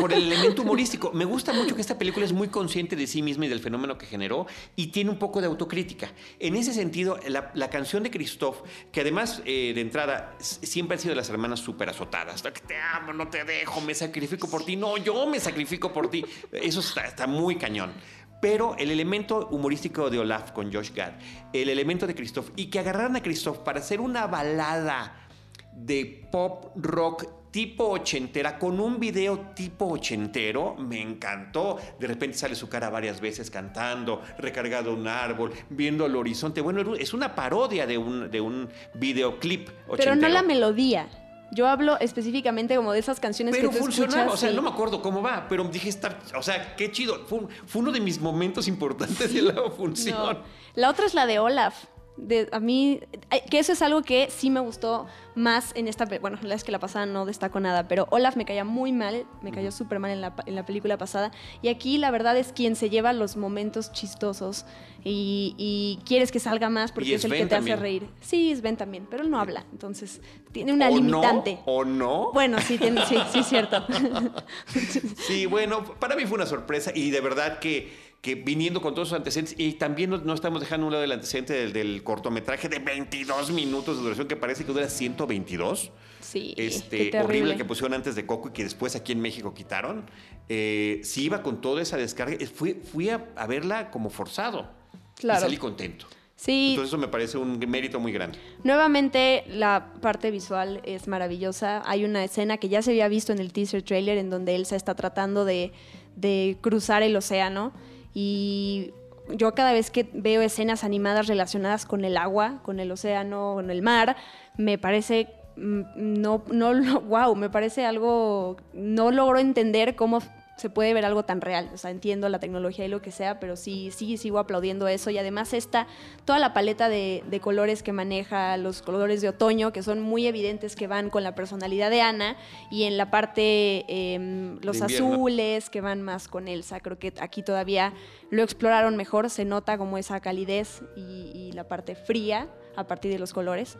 por, 0.00 0.12
el 0.12 0.24
elemento 0.32 0.62
humorístico. 0.62 1.12
Me 1.12 1.24
gusta 1.24 1.52
mucho 1.52 1.74
que 1.74 1.80
esta 1.80 1.96
película 1.96 2.26
es 2.26 2.32
muy 2.32 2.48
consciente 2.48 2.96
de 2.96 3.06
sí 3.06 3.22
misma 3.22 3.46
y 3.46 3.48
del 3.48 3.60
fenómeno 3.60 3.96
que 3.96 4.06
generó 4.06 4.46
y 4.76 4.88
tiene 4.88 5.10
un 5.10 5.18
poco 5.18 5.40
de 5.40 5.46
autocrítica. 5.46 6.10
En 6.38 6.56
ese 6.56 6.72
sentido, 6.72 7.18
la, 7.26 7.70
canción 7.70 8.02
de 8.02 8.10
Christoph, 8.10 8.62
que 8.90 9.02
además 9.02 9.42
eh, 9.44 9.72
de 9.74 9.80
entrada 9.80 10.36
siempre 10.40 10.96
han 10.96 11.00
sido 11.00 11.14
las 11.14 11.30
hermanas 11.30 11.60
súper 11.60 11.88
azotadas. 11.88 12.42
Te 12.42 12.76
amo, 12.76 13.12
no 13.12 13.28
te 13.28 13.44
dejo, 13.44 13.80
me 13.80 13.94
sacrifico 13.94 14.48
por 14.48 14.64
ti. 14.64 14.76
No, 14.76 14.96
yo 14.96 15.14
me 15.26 15.40
sacrifico 15.40 15.92
por 15.92 16.10
ti. 16.10 16.24
Eso 16.52 16.80
está, 16.80 17.26
muy 17.26 17.56
cañón. 17.56 17.92
Pero 18.40 18.74
el 18.78 18.90
elemento 18.90 19.48
humorístico 19.50 20.08
de 20.08 20.18
Olaf 20.18 20.52
con 20.52 20.72
Josh 20.72 20.92
Gad, 20.94 21.12
el 21.52 21.68
elemento 21.68 22.06
de 22.06 22.14
Christoph, 22.14 22.50
y 22.56 22.66
que 22.66 22.78
agarraran 22.78 23.16
a 23.16 23.22
Christoph 23.22 23.58
para 23.58 23.80
hacer 23.80 24.00
una 24.00 24.26
balada 24.26 25.28
de 25.74 26.28
pop 26.32 26.72
rock 26.76 27.26
tipo 27.50 27.88
ochentera, 27.88 28.58
con 28.58 28.80
un 28.80 29.00
video 29.00 29.50
tipo 29.54 29.86
ochentero, 29.86 30.76
me 30.76 31.02
encantó. 31.02 31.78
De 31.98 32.06
repente 32.06 32.38
sale 32.38 32.54
su 32.54 32.68
cara 32.68 32.88
varias 32.90 33.20
veces 33.20 33.50
cantando, 33.50 34.22
recargado 34.38 34.94
un 34.94 35.08
árbol, 35.08 35.52
viendo 35.68 36.06
el 36.06 36.16
horizonte. 36.16 36.60
Bueno, 36.60 36.94
es 36.94 37.12
una 37.12 37.34
parodia 37.34 37.86
de 37.86 37.98
un, 37.98 38.30
de 38.30 38.40
un 38.40 38.68
videoclip 38.94 39.68
ochentero. 39.88 39.96
Pero 39.96 40.14
no 40.16 40.28
la 40.28 40.42
melodía. 40.42 41.08
Yo 41.52 41.66
hablo 41.66 41.98
específicamente 41.98 42.76
como 42.76 42.92
de 42.92 43.00
esas 43.00 43.18
canciones 43.18 43.54
pero 43.54 43.70
que 43.70 43.76
tú 43.76 43.84
funcionaba, 43.84 44.22
escuchas, 44.22 44.34
o 44.34 44.36
sea, 44.36 44.50
sí. 44.50 44.56
no 44.56 44.62
me 44.62 44.70
acuerdo 44.70 45.02
cómo 45.02 45.20
va, 45.20 45.46
pero 45.48 45.64
dije, 45.64 45.88
está, 45.88 46.18
o 46.36 46.42
sea, 46.42 46.76
qué 46.76 46.92
chido. 46.92 47.26
Fue, 47.26 47.40
fue 47.66 47.82
uno 47.82 47.92
de 47.92 48.00
mis 48.00 48.20
momentos 48.20 48.68
importantes 48.68 49.34
de 49.34 49.42
la 49.42 49.70
función. 49.70 50.18
No. 50.18 50.42
La 50.74 50.90
otra 50.90 51.06
es 51.06 51.14
la 51.14 51.26
de 51.26 51.38
Olaf. 51.38 51.84
De, 52.16 52.48
a 52.52 52.60
mí, 52.60 53.00
eh, 53.30 53.42
que 53.50 53.58
eso 53.58 53.72
es 53.72 53.80
algo 53.80 54.02
que 54.02 54.28
sí 54.30 54.50
me 54.50 54.60
gustó 54.60 55.06
más 55.34 55.72
en 55.74 55.88
esta, 55.88 56.04
bueno, 56.20 56.38
la 56.42 56.54
es 56.54 56.64
que 56.64 56.72
la 56.72 56.78
pasada 56.78 57.06
no 57.06 57.24
destaco 57.24 57.60
nada, 57.60 57.88
pero 57.88 58.08
Olaf 58.10 58.36
me 58.36 58.44
caía 58.44 58.64
muy 58.64 58.92
mal, 58.92 59.24
me 59.40 59.52
cayó 59.52 59.70
súper 59.72 60.00
mal 60.00 60.10
en 60.10 60.20
la, 60.20 60.34
en 60.44 60.54
la 60.54 60.66
película 60.66 60.98
pasada, 60.98 61.30
y 61.62 61.68
aquí 61.68 61.96
la 61.96 62.10
verdad 62.10 62.36
es 62.36 62.52
quien 62.52 62.76
se 62.76 62.90
lleva 62.90 63.12
los 63.14 63.36
momentos 63.36 63.92
chistosos 63.92 64.66
y, 65.02 65.54
y 65.56 65.98
quieres 66.04 66.30
que 66.30 66.40
salga 66.40 66.68
más 66.68 66.92
porque 66.92 67.14
es, 67.14 67.20
es 67.20 67.24
el 67.24 67.30
Ben 67.30 67.40
que 67.42 67.46
te 67.46 67.54
también. 67.54 67.74
hace 67.76 67.82
reír. 67.82 68.08
Sí, 68.20 68.52
es 68.52 68.60
Ben 68.60 68.76
también, 68.76 69.06
pero 69.08 69.22
él 69.22 69.30
no 69.30 69.40
habla, 69.40 69.64
entonces 69.72 70.20
tiene 70.52 70.74
una 70.74 70.88
¿O 70.90 70.94
limitante. 70.96 71.54
No, 71.66 71.72
¿O 71.72 71.84
no? 71.86 72.32
Bueno, 72.32 72.58
sí, 72.60 72.76
tiene, 72.76 73.06
sí, 73.06 73.16
sí, 73.32 73.38
es 73.38 73.46
cierto. 73.46 73.86
Sí, 75.16 75.46
bueno, 75.46 75.84
para 75.98 76.16
mí 76.16 76.26
fue 76.26 76.34
una 76.36 76.46
sorpresa 76.46 76.92
y 76.94 77.10
de 77.10 77.20
verdad 77.20 77.60
que, 77.60 78.09
que 78.20 78.34
viniendo 78.34 78.82
con 78.82 78.94
todos 78.94 79.08
sus 79.08 79.16
antecedentes, 79.16 79.54
y 79.58 79.72
también 79.72 80.10
no, 80.10 80.18
no 80.18 80.34
estamos 80.34 80.60
dejando 80.60 80.84
a 80.84 80.88
un 80.88 80.92
lado 80.92 81.04
el 81.04 81.12
antecedente 81.12 81.54
del, 81.54 81.72
del 81.72 82.02
cortometraje 82.02 82.68
de 82.68 82.78
22 82.78 83.50
minutos 83.50 83.96
de 83.96 84.02
duración 84.02 84.28
que 84.28 84.36
parece 84.36 84.64
que 84.64 84.72
dura 84.72 84.88
122. 84.88 85.90
Sí, 86.20 86.54
este, 86.58 87.18
horrible 87.18 87.56
que 87.56 87.64
pusieron 87.64 87.94
antes 87.94 88.14
de 88.14 88.26
Coco 88.26 88.50
y 88.50 88.52
que 88.52 88.62
después 88.62 88.94
aquí 88.94 89.12
en 89.12 89.20
México 89.20 89.54
quitaron. 89.54 90.04
Eh, 90.48 91.00
sí 91.02 91.24
iba 91.24 91.42
con 91.42 91.60
toda 91.62 91.80
esa 91.80 91.96
descarga. 91.96 92.36
Fui, 92.54 92.74
fui 92.74 93.08
a, 93.08 93.26
a 93.36 93.46
verla 93.46 93.90
como 93.90 94.10
forzado. 94.10 94.70
Claro. 95.16 95.40
Y 95.40 95.42
salí 95.42 95.56
contento. 95.56 96.06
Sí, 96.36 96.70
Entonces 96.70 96.88
eso 96.88 96.98
me 96.98 97.08
parece 97.08 97.36
un 97.36 97.58
mérito 97.58 98.00
muy 98.00 98.12
grande. 98.12 98.38
Nuevamente 98.64 99.44
la 99.46 99.92
parte 100.00 100.30
visual 100.30 100.80
es 100.84 101.06
maravillosa. 101.06 101.82
Hay 101.84 102.04
una 102.04 102.24
escena 102.24 102.56
que 102.56 102.68
ya 102.70 102.80
se 102.80 102.92
había 102.92 103.08
visto 103.08 103.32
en 103.32 103.40
el 103.40 103.52
teaser 103.52 103.82
trailer 103.82 104.16
en 104.16 104.30
donde 104.30 104.54
Elsa 104.54 104.74
está 104.74 104.94
tratando 104.94 105.44
de, 105.44 105.72
de 106.16 106.56
cruzar 106.62 107.02
el 107.02 107.14
océano 107.14 107.72
y 108.14 108.92
yo 109.28 109.54
cada 109.54 109.72
vez 109.72 109.90
que 109.90 110.08
veo 110.12 110.42
escenas 110.42 110.84
animadas 110.84 111.26
relacionadas 111.26 111.86
con 111.86 112.04
el 112.04 112.16
agua, 112.16 112.60
con 112.62 112.80
el 112.80 112.90
océano, 112.90 113.54
con 113.54 113.70
el 113.70 113.82
mar, 113.82 114.16
me 114.56 114.78
parece 114.78 115.28
mm, 115.56 115.82
no 115.96 116.42
no 116.50 117.00
wow, 117.02 117.34
me 117.36 117.50
parece 117.50 117.84
algo 117.84 118.56
no 118.72 119.10
logro 119.10 119.38
entender 119.38 119.96
cómo 119.96 120.20
se 120.60 120.70
puede 120.70 120.92
ver 120.94 121.04
algo 121.04 121.24
tan 121.24 121.40
real. 121.40 121.70
O 121.72 121.78
sea, 121.78 121.90
entiendo 121.90 122.28
la 122.28 122.38
tecnología 122.38 122.84
y 122.84 122.88
lo 122.88 123.00
que 123.00 123.10
sea, 123.10 123.40
pero 123.40 123.56
sí, 123.56 123.90
sí 123.90 124.16
sigo 124.16 124.38
aplaudiendo 124.38 124.86
eso. 124.88 125.10
Y 125.10 125.18
además 125.18 125.54
está 125.54 125.86
toda 126.24 126.38
la 126.38 126.52
paleta 126.52 126.88
de, 126.88 127.24
de 127.28 127.40
colores 127.40 127.82
que 127.82 127.92
maneja, 127.92 128.56
los 128.58 128.82
colores 128.82 129.22
de 129.22 129.30
otoño, 129.30 129.72
que 129.72 129.82
son 129.82 130.00
muy 130.00 130.26
evidentes 130.26 130.76
que 130.76 130.86
van 130.86 131.08
con 131.10 131.24
la 131.24 131.34
personalidad 131.34 131.90
de 131.90 132.02
Ana. 132.02 132.36
Y 132.70 132.84
en 132.84 132.98
la 132.98 133.10
parte, 133.10 133.86
eh, 133.88 134.58
los 134.60 134.82
azules, 134.82 135.70
que 135.70 135.80
van 135.80 136.02
más 136.02 136.28
con 136.28 136.46
Elsa. 136.46 136.80
Creo 136.80 136.98
que 136.98 137.14
aquí 137.20 137.42
todavía 137.42 137.94
lo 138.30 138.42
exploraron 138.42 138.96
mejor. 138.96 139.30
Se 139.30 139.44
nota 139.44 139.78
como 139.78 139.96
esa 139.96 140.20
calidez 140.20 140.82
y, 140.94 141.32
y 141.34 141.52
la 141.52 141.64
parte 141.64 141.94
fría 141.94 142.48
a 142.76 142.86
partir 142.86 143.12
de 143.12 143.18
los 143.18 143.32
colores. 143.32 143.78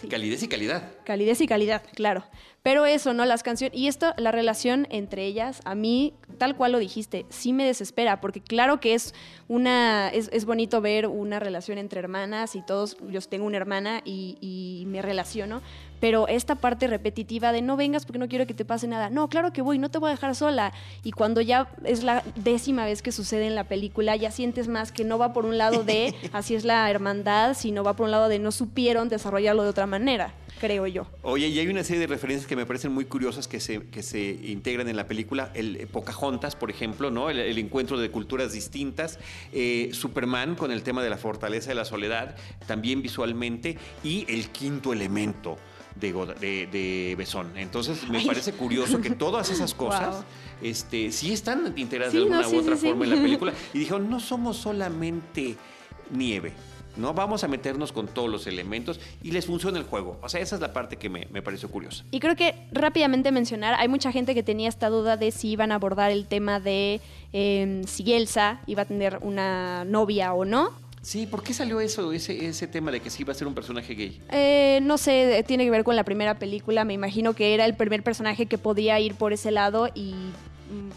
Sí. 0.00 0.08
Calidez 0.08 0.42
y 0.42 0.48
calidad. 0.48 0.82
Calidez 1.04 1.40
y 1.40 1.46
calidad, 1.46 1.82
claro. 1.94 2.24
Pero 2.62 2.84
eso, 2.86 3.14
¿no? 3.14 3.24
Las 3.24 3.42
canciones. 3.42 3.78
Y 3.78 3.88
esto, 3.88 4.12
la 4.16 4.32
relación 4.32 4.86
entre 4.90 5.24
ellas, 5.24 5.60
a 5.64 5.74
mí, 5.74 6.12
tal 6.38 6.56
cual 6.56 6.72
lo 6.72 6.78
dijiste, 6.78 7.24
sí 7.30 7.52
me 7.52 7.64
desespera, 7.64 8.20
porque 8.20 8.40
claro 8.40 8.80
que 8.80 8.94
es 8.94 9.14
una. 9.48 10.08
Es, 10.08 10.28
es 10.32 10.44
bonito 10.44 10.80
ver 10.80 11.06
una 11.06 11.38
relación 11.38 11.78
entre 11.78 12.00
hermanas 12.00 12.56
y 12.56 12.62
todos. 12.62 12.96
Yo 13.08 13.20
tengo 13.22 13.46
una 13.46 13.56
hermana 13.56 14.02
y, 14.04 14.36
y 14.40 14.84
me 14.86 15.00
relaciono. 15.00 15.62
Pero 16.00 16.26
esta 16.28 16.56
parte 16.56 16.86
repetitiva 16.86 17.52
de 17.52 17.62
no 17.62 17.76
vengas 17.76 18.06
porque 18.06 18.18
no 18.18 18.28
quiero 18.28 18.46
que 18.46 18.54
te 18.54 18.64
pase 18.64 18.88
nada. 18.88 19.10
No, 19.10 19.28
claro 19.28 19.52
que 19.52 19.62
voy, 19.62 19.78
no 19.78 19.90
te 19.90 19.98
voy 19.98 20.08
a 20.08 20.12
dejar 20.12 20.34
sola. 20.34 20.72
Y 21.04 21.12
cuando 21.12 21.40
ya 21.40 21.68
es 21.84 22.02
la 22.02 22.24
décima 22.36 22.84
vez 22.84 23.02
que 23.02 23.12
sucede 23.12 23.46
en 23.46 23.54
la 23.54 23.64
película, 23.64 24.16
ya 24.16 24.30
sientes 24.30 24.68
más 24.68 24.92
que 24.92 25.04
no 25.04 25.18
va 25.18 25.32
por 25.32 25.46
un 25.46 25.58
lado 25.58 25.84
de 25.84 26.14
así 26.32 26.54
es 26.54 26.64
la 26.64 26.90
hermandad, 26.90 27.54
sino 27.54 27.84
va 27.84 27.94
por 27.94 28.04
un 28.04 28.10
lado 28.10 28.28
de 28.28 28.38
no 28.38 28.52
supieron 28.52 29.08
desarrollarlo 29.08 29.62
de 29.62 29.68
otra 29.68 29.86
manera, 29.86 30.34
creo 30.60 30.86
yo. 30.86 31.06
Oye, 31.22 31.48
y 31.48 31.58
hay 31.58 31.68
una 31.68 31.84
serie 31.84 32.00
de 32.00 32.06
referencias 32.06 32.46
que 32.46 32.56
me 32.56 32.66
parecen 32.66 32.92
muy 32.92 33.04
curiosas 33.04 33.46
que 33.46 33.60
se, 33.60 33.88
que 33.88 34.02
se 34.02 34.38
integran 34.42 34.88
en 34.88 34.96
la 34.96 35.06
película. 35.06 35.50
El 35.54 35.76
eh, 35.76 35.86
Pocahontas, 35.86 36.56
por 36.56 36.70
ejemplo, 36.70 37.10
¿no? 37.10 37.30
El, 37.30 37.38
el 37.38 37.58
encuentro 37.58 37.98
de 37.98 38.10
culturas 38.10 38.52
distintas. 38.52 39.18
Eh, 39.52 39.90
Superman 39.92 40.54
con 40.54 40.70
el 40.70 40.82
tema 40.82 41.02
de 41.02 41.10
la 41.10 41.18
fortaleza 41.18 41.68
de 41.70 41.74
la 41.74 41.84
soledad, 41.84 42.36
también 42.66 43.02
visualmente. 43.02 43.76
Y 44.02 44.24
el 44.28 44.48
quinto 44.48 44.92
elemento 44.92 45.58
de, 45.96 46.12
de, 46.40 46.66
de 46.66 47.14
Besón. 47.16 47.56
Entonces, 47.56 48.08
me 48.08 48.18
Ay. 48.18 48.26
parece 48.26 48.52
curioso 48.52 49.00
que 49.00 49.10
todas 49.10 49.50
esas 49.50 49.74
cosas 49.74 50.16
Wow. 50.16 50.24
este, 50.62 51.10
sí 51.12 51.32
están 51.32 51.72
integradas 51.76 52.12
Sí, 52.12 52.18
de 52.18 52.24
alguna 52.24 52.42
no, 52.42 52.50
u 52.50 52.58
otra 52.60 52.76
sí. 52.76 52.86
forma 52.86 53.04
en 53.04 53.10
la 53.10 53.16
película. 53.22 53.52
Y 53.74 53.78
dijeron, 53.80 54.08
no 54.10 54.20
somos 54.20 54.56
solamente 54.56 55.56
nieve. 56.10 56.52
¿no? 56.96 57.14
Vamos 57.14 57.44
a 57.44 57.48
meternos 57.48 57.92
con 57.92 58.08
todos 58.08 58.28
los 58.28 58.46
elementos 58.48 58.98
y 59.22 59.30
les 59.30 59.46
funciona 59.46 59.78
el 59.78 59.84
juego. 59.84 60.18
O 60.22 60.28
sea, 60.28 60.40
esa 60.40 60.56
es 60.56 60.60
la 60.60 60.72
parte 60.72 60.96
que 60.96 61.08
me, 61.08 61.28
me 61.30 61.40
pareció 61.40 61.70
curiosa. 61.70 62.04
Y 62.10 62.18
creo 62.18 62.34
que 62.34 62.54
rápidamente 62.72 63.30
mencionar, 63.30 63.74
hay 63.78 63.86
mucha 63.88 64.10
gente 64.10 64.34
que 64.34 64.42
tenía 64.42 64.68
esta 64.68 64.88
duda 64.88 65.16
de 65.16 65.30
si 65.30 65.48
iban 65.50 65.70
a 65.70 65.76
abordar 65.76 66.10
el 66.10 66.26
tema 66.26 66.58
de 66.58 67.00
eh, 67.32 67.82
si 67.86 68.12
Elsa 68.12 68.60
iba 68.66 68.82
a 68.82 68.84
tener 68.86 69.18
una 69.22 69.84
novia 69.84 70.32
o 70.34 70.44
no. 70.44 70.72
Sí, 71.02 71.26
¿por 71.26 71.42
qué 71.42 71.54
salió 71.54 71.80
eso, 71.80 72.12
ese, 72.12 72.46
ese 72.46 72.66
tema 72.66 72.90
de 72.90 73.00
que 73.00 73.08
sí 73.08 73.22
iba 73.22 73.32
a 73.32 73.34
ser 73.34 73.46
un 73.46 73.54
personaje 73.54 73.94
gay? 73.94 74.20
Eh, 74.30 74.80
no 74.82 74.98
sé, 74.98 75.42
tiene 75.46 75.64
que 75.64 75.70
ver 75.70 75.82
con 75.82 75.96
la 75.96 76.04
primera 76.04 76.38
película. 76.38 76.84
Me 76.84 76.92
imagino 76.92 77.32
que 77.32 77.54
era 77.54 77.64
el 77.64 77.74
primer 77.74 78.02
personaje 78.02 78.46
que 78.46 78.58
podía 78.58 79.00
ir 79.00 79.14
por 79.14 79.32
ese 79.32 79.50
lado 79.50 79.88
y 79.94 80.14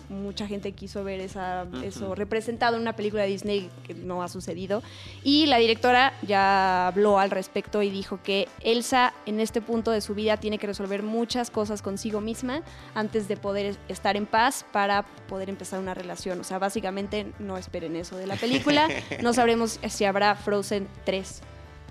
mucha 0.09 0.47
gente 0.47 0.71
quiso 0.73 1.03
ver 1.03 1.19
esa, 1.19 1.65
eso 1.83 2.15
representado 2.15 2.75
en 2.75 2.81
una 2.83 2.95
película 2.95 3.23
de 3.23 3.29
Disney 3.29 3.69
que 3.85 3.93
no 3.93 4.21
ha 4.23 4.27
sucedido. 4.27 4.83
Y 5.23 5.45
la 5.47 5.57
directora 5.57 6.13
ya 6.21 6.87
habló 6.87 7.19
al 7.19 7.31
respecto 7.31 7.81
y 7.81 7.89
dijo 7.89 8.19
que 8.23 8.47
Elsa 8.61 9.13
en 9.25 9.39
este 9.39 9.61
punto 9.61 9.91
de 9.91 10.01
su 10.01 10.13
vida 10.15 10.37
tiene 10.37 10.57
que 10.57 10.67
resolver 10.67 11.03
muchas 11.03 11.49
cosas 11.49 11.81
consigo 11.81 12.21
misma 12.21 12.61
antes 12.95 13.27
de 13.27 13.37
poder 13.37 13.65
es- 13.65 13.79
estar 13.89 14.15
en 14.15 14.25
paz 14.25 14.65
para 14.71 15.03
poder 15.27 15.49
empezar 15.49 15.79
una 15.79 15.93
relación. 15.93 16.39
O 16.39 16.43
sea, 16.43 16.59
básicamente 16.59 17.31
no 17.39 17.57
esperen 17.57 17.95
eso 17.95 18.15
de 18.17 18.27
la 18.27 18.35
película. 18.35 18.87
No 19.21 19.33
sabremos 19.33 19.79
si 19.89 20.05
habrá 20.05 20.35
Frozen 20.35 20.87
3 21.05 21.41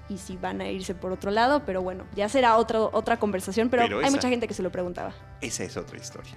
y 0.09 0.19
si 0.19 0.37
van 0.37 0.61
a 0.61 0.69
irse 0.69 0.95
por 0.95 1.11
otro 1.13 1.31
lado, 1.31 1.63
pero 1.65 1.81
bueno, 1.81 2.05
ya 2.15 2.29
será 2.29 2.57
otro, 2.59 2.91
otra 2.93 3.19
conversación, 3.19 3.71
pero, 3.71 3.85
Pero 3.85 3.99
hay 3.99 4.05
esa- 4.07 4.17
mucha 4.17 4.29
gente 4.29 4.47
que 4.47 4.55
se 4.55 4.63
lo 4.63 4.71
preguntaba. 4.71 5.15
Esa 5.41 5.65
es 5.65 5.77
otra 5.77 5.97
historia. 5.99 6.33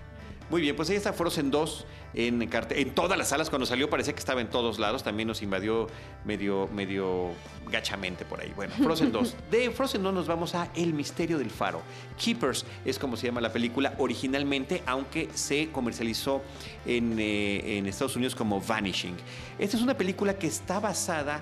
Muy 0.50 0.62
bien, 0.62 0.76
pues 0.76 0.90
ahí 0.92 0.96
está 0.96 1.12
Frozen 1.12 1.50
2 1.50 1.86
en, 2.14 2.42
en 2.42 2.90
todas 2.92 3.18
las 3.18 3.30
salas. 3.30 3.50
Cuando 3.50 3.66
salió 3.66 3.90
parecía 3.90 4.14
que 4.14 4.20
estaba 4.20 4.42
en 4.42 4.50
todos 4.50 4.78
lados. 4.78 5.04
También 5.04 5.28
nos 5.28 5.42
invadió 5.42 5.88
medio, 6.24 6.70
medio 6.74 7.32
gachamente 7.72 8.26
por 8.26 8.42
ahí. 8.42 8.54
Bueno, 8.56 8.74
Frozen 8.76 9.12
2. 9.12 9.36
De 9.52 9.72
Frozen 9.72 10.04
2 10.04 10.14
nos 10.14 10.28
vamos 10.28 10.54
a 10.54 10.70
El 10.76 10.94
misterio 10.94 11.38
del 11.38 11.50
faro. 11.50 11.82
Keepers 12.24 12.66
es 12.86 13.00
como 13.00 13.18
se 13.18 13.28
llama 13.28 13.42
la 13.42 13.52
película 13.52 13.96
originalmente, 13.98 14.84
aunque 14.86 15.30
se 15.34 15.72
comercializó 15.72 16.42
en, 16.86 17.18
eh, 17.20 17.78
en 17.78 17.88
Estados 17.88 18.16
Unidos 18.16 18.36
como 18.36 18.62
Vanishing. 18.62 19.16
Esta 19.58 19.78
es 19.78 19.84
una 19.84 19.98
película 19.98 20.38
que 20.38 20.48
está 20.48 20.80
basada 20.80 21.42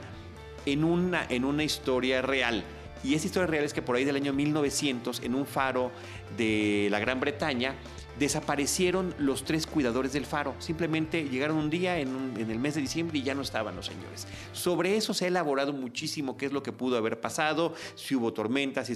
en 0.66 0.84
una, 0.84 1.26
en 1.30 1.44
una 1.44 1.64
historia 1.64 2.22
real. 2.22 2.64
Y 3.04 3.16
esa 3.16 3.26
historia 3.26 3.48
real 3.48 3.66
es 3.66 3.74
que 3.74 3.82
por 3.82 3.98
ahí 3.98 4.06
del 4.06 4.16
año 4.16 4.32
1900, 4.32 5.24
en 5.24 5.36
un 5.36 5.46
faro 5.46 5.92
de 6.38 6.88
la 6.90 7.00
Gran 7.00 7.20
Bretaña, 7.20 7.76
desaparecieron 8.20 9.14
los 9.18 9.44
tres 9.44 9.68
cuidadores 9.68 10.14
del 10.14 10.26
faro. 10.26 10.56
Simplemente 10.60 11.24
llegaron 11.30 11.58
un 11.58 11.70
día 11.70 12.00
en, 12.00 12.36
el 12.38 12.60
mes 12.60 12.76
de 12.76 12.82
diciembre 12.82 13.18
y 13.18 13.24
ya 13.24 13.36
no 13.36 13.42
estaban 13.42 13.76
los 13.76 13.88
señores. 13.88 14.28
Sobre 14.52 14.96
eso 14.98 15.14
se 15.14 15.26
ha 15.26 15.28
elaborado 15.28 15.74
muchísimo 15.74 16.38
qué 16.38 16.46
es 16.46 16.52
lo 16.52 16.64
que 16.64 16.72
pudo 16.72 16.98
haber 16.98 17.20
pasado, 17.20 17.74
si 17.96 18.16
hubo 18.16 18.34
tormentas, 18.34 18.88
si 18.88 18.96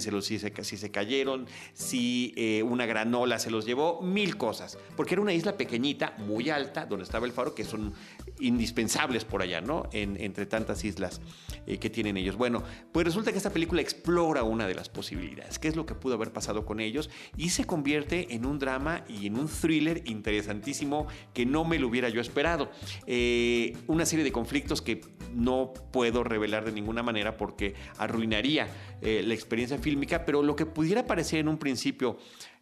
se 0.78 0.90
cayeron, 0.90 1.46
si 1.72 2.32
eh, 2.36 2.62
una 2.62 2.86
granola 2.86 3.38
se 3.38 3.50
los 3.50 3.64
llevó, 3.66 4.00
mil 4.02 4.36
cosas. 4.36 4.78
Porque 4.96 5.14
era 5.14 5.22
una 5.22 5.32
isla 5.32 5.56
pequeñita, 5.56 6.14
muy 6.18 6.50
alta, 6.50 6.86
donde 6.86 7.04
estaba 7.04 7.26
el 7.26 7.32
faro, 7.32 7.54
que 7.54 7.64
son 7.64 7.94
indispensables 8.40 9.24
por 9.24 9.42
allá, 9.42 9.60
¿no? 9.60 9.88
En- 9.92 10.20
entre 10.20 10.46
tantas 10.46 10.84
islas 10.84 11.20
eh, 11.66 11.78
que 11.78 11.90
tienen 11.90 12.16
ellos. 12.16 12.36
Bueno, 12.36 12.62
pues 12.92 13.04
resulta 13.06 13.32
que 13.32 13.38
esta 13.38 13.52
película 13.52 13.80
explora 13.80 14.42
una 14.42 14.66
de 14.66 14.74
las 14.74 14.88
posibilidades, 14.88 15.58
qué 15.58 15.68
es 15.68 15.76
lo 15.76 15.86
que 15.86 15.94
pudo 15.94 16.14
haber 16.14 16.32
pasado 16.32 16.64
con 16.64 16.80
ellos, 16.80 17.10
y 17.36 17.50
se 17.50 17.64
convierte 17.64 18.34
en 18.34 18.46
un 18.46 18.58
drama 18.58 19.04
y 19.08 19.26
en 19.26 19.36
un 19.38 19.48
thriller 19.48 20.02
interesantísimo 20.06 21.06
que 21.34 21.46
no 21.46 21.64
me 21.64 21.78
lo 21.78 21.88
hubiera 21.88 22.08
yo 22.08 22.20
esperado. 22.20 22.70
Eh, 23.06 23.76
una 23.86 24.06
serie 24.06 24.24
de 24.24 24.32
conflictos 24.32 24.82
que 24.82 25.00
no 25.34 25.72
puedo 25.92 26.24
revelar 26.24 26.64
de 26.64 26.72
ninguna 26.72 27.02
manera 27.02 27.36
porque 27.36 27.74
arruinaría 27.98 28.68
eh, 29.02 29.22
la 29.24 29.34
experiencia 29.34 29.78
fílmica, 29.78 30.24
pero 30.24 30.42
lo 30.42 30.56
que 30.56 30.66
pudiera 30.66 31.06
parecer 31.06 31.40
en 31.40 31.48
un 31.48 31.58
principio 31.58 32.18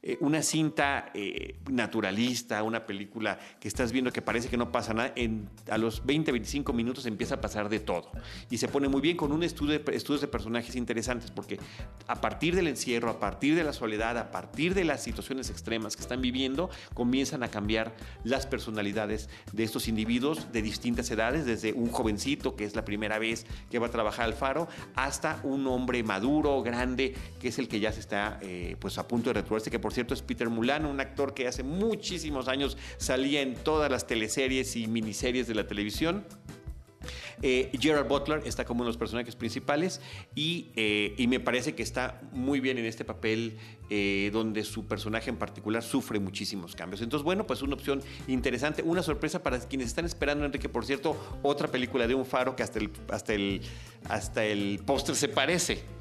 eh, 0.09 0.19
una 0.21 0.41
cinta 0.41 1.11
eh, 1.15 1.57
naturalista, 1.69 2.63
una 2.63 2.87
película 2.87 3.41
que 3.59 3.67
estás 3.67 3.91
viendo 3.91 4.13
que 4.13 4.23
parece 4.23 4.49
que 4.49 4.57
no 4.57 4.71
pasa 4.71 4.95
nada, 4.95 5.13
en, 5.17 5.49
a 5.69 5.79
los 5.79 6.07
20, 6.07 6.31
25 6.31 6.73
minutos 6.73 7.07
empieza 7.07 7.35
a 7.35 7.41
pasar 7.41 7.69
de 7.69 7.81
todo. 7.81 8.13
Y 8.49 8.59
se 8.59 8.69
pone 8.69 8.89
muy 8.89 9.01
bien 9.01 9.17
con 9.17 9.33
un 9.33 9.43
estudio 9.43 9.81
de, 9.81 9.97
estudios 9.97 10.21
de 10.21 10.29
personajes 10.29 10.77
interesantes, 10.77 11.33
porque 11.33 11.59
a 12.07 12.21
partir 12.21 12.55
del 12.55 12.69
encierro, 12.69 13.11
a 13.11 13.19
partir 13.19 13.57
de 13.57 13.65
la 13.65 13.73
soledad, 13.73 14.17
a 14.17 14.31
partir 14.31 14.75
de 14.75 14.85
las 14.85 15.03
situaciones 15.03 15.51
extremas 15.51 15.97
que 15.97 16.03
están 16.03 16.23
viviendo, 16.23 16.71
comienzan 16.95 17.43
a 17.43 17.49
cambiar 17.49 17.93
las 18.23 18.47
personalidades 18.47 19.29
de 19.53 19.65
estos 19.65 19.89
individuos 19.89 20.53
de 20.53 20.63
distintas 20.63 21.11
edades, 21.11 21.47
desde 21.47 21.73
un 21.73 21.91
jovencito 21.91 22.55
que 22.55 22.63
es 22.63 22.77
la 22.77 22.85
primera 22.85 23.19
vez 23.19 23.45
que 23.73 23.81
va 23.81 23.89
a 23.89 23.91
trabajar 23.91 24.27
al 24.27 24.35
faro, 24.35 24.69
hasta 24.95 25.41
un 25.43 25.67
hombre 25.67 26.05
maduro, 26.05 26.63
grande, 26.63 27.13
que 27.41 27.49
es 27.49 27.59
el 27.59 27.67
que 27.67 27.81
ya 27.81 27.91
se 27.91 27.99
está 27.99 28.39
eh, 28.41 28.77
pues 28.79 28.99
a 28.99 29.09
punto 29.09 29.31
de 29.31 29.41
retirarse, 29.41 29.69
que 29.69 29.81
por 29.81 29.96
cierto 29.97 30.15
es 30.15 30.23
Peter 30.23 30.49
Mulano, 30.49 30.89
un 30.89 31.01
actor 31.01 31.35
que 31.35 31.49
hace 31.49 31.63
muchísimos 31.63 32.49
años 32.49 32.79
salía 32.99 33.43
en 33.43 33.55
todas 33.55 33.91
las 33.91 34.07
teleseries 34.07 34.77
y 34.77 34.87
miniseries 34.87 35.49
de 35.49 35.55
la 35.55 35.67
televisión. 35.67 36.25
Eh, 37.43 37.71
Gerard 37.79 38.09
Butler 38.09 38.43
está 38.47 38.65
como 38.65 38.79
uno 38.79 38.87
de 38.87 38.91
los 38.91 38.97
personajes 38.97 39.37
principales 39.37 40.01
y, 40.35 40.71
eh, 40.75 41.15
y, 41.19 41.27
me 41.27 41.39
parece 41.39 41.75
que 41.75 41.83
está 41.83 42.23
muy 42.33 42.61
bien 42.61 42.79
en 42.79 42.87
este 42.87 43.05
papel 43.05 43.59
eh, 43.91 44.31
donde 44.33 44.65
su 44.65 44.87
personaje 44.87 45.29
en 45.29 45.37
particular 45.37 45.83
sufre 45.83 46.19
muchísimos 46.19 46.75
cambios. 46.75 47.03
Entonces, 47.03 47.25
bueno, 47.25 47.47
pues 47.47 47.61
una 47.63 47.75
opción 47.75 48.03
interesante, 48.27 48.83
una 48.83 49.03
sorpresa 49.03 49.43
para 49.43 49.61
quienes 49.61 49.89
están 49.89 50.07
esperando, 50.07 50.47
Enrique, 50.47 50.69
por 50.69 50.87
cierto, 50.87 51.17
otra 51.43 51.69
película 51.69 52.07
de 52.07 52.15
un 52.15 52.25
faro 52.25 52.57
que 52.57 52.63
hasta 52.63 52.79
el, 52.79 52.91
hasta 53.11 53.35
el, 53.35 53.61
hasta 54.09 54.45
el 54.45 54.81
póster 54.85 55.15
se 55.15 55.29
parece 55.29 55.96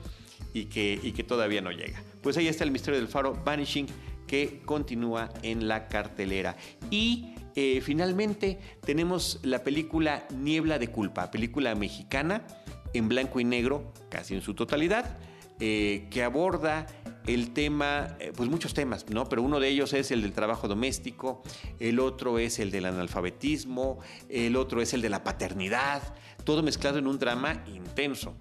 y 0.55 0.65
que, 0.65 0.97
y 1.03 1.11
que 1.11 1.23
todavía 1.25 1.59
no 1.59 1.71
llega. 1.71 2.01
Pues 2.23 2.37
ahí 2.37 2.47
está 2.47 2.63
el 2.63 2.71
misterio 2.71 2.97
del 2.97 3.09
faro 3.09 3.33
Vanishing 3.43 3.87
que 4.25 4.61
continúa 4.63 5.29
en 5.43 5.67
la 5.67 5.89
cartelera. 5.89 6.55
Y 6.89 7.35
eh, 7.55 7.81
finalmente 7.81 8.57
tenemos 8.85 9.41
la 9.43 9.65
película 9.65 10.25
Niebla 10.33 10.79
de 10.79 10.87
Culpa, 10.87 11.29
película 11.29 11.75
mexicana 11.75 12.47
en 12.93 13.09
blanco 13.09 13.41
y 13.41 13.43
negro, 13.43 13.93
casi 14.09 14.33
en 14.33 14.41
su 14.41 14.53
totalidad, 14.53 15.17
eh, 15.59 16.07
que 16.09 16.23
aborda 16.23 16.87
el 17.27 17.51
tema, 17.51 18.15
eh, 18.19 18.31
pues 18.33 18.49
muchos 18.49 18.73
temas, 18.73 19.09
¿no? 19.09 19.27
Pero 19.27 19.41
uno 19.41 19.59
de 19.59 19.67
ellos 19.67 19.91
es 19.91 20.09
el 20.11 20.21
del 20.21 20.31
trabajo 20.31 20.69
doméstico, 20.69 21.43
el 21.81 21.99
otro 21.99 22.39
es 22.39 22.59
el 22.59 22.71
del 22.71 22.85
analfabetismo, 22.85 23.99
el 24.29 24.55
otro 24.55 24.81
es 24.81 24.93
el 24.93 25.01
de 25.01 25.09
la 25.09 25.25
paternidad, 25.25 26.01
todo 26.45 26.63
mezclado 26.63 26.97
en 26.97 27.07
un 27.07 27.19
drama 27.19 27.61
intenso. 27.67 28.37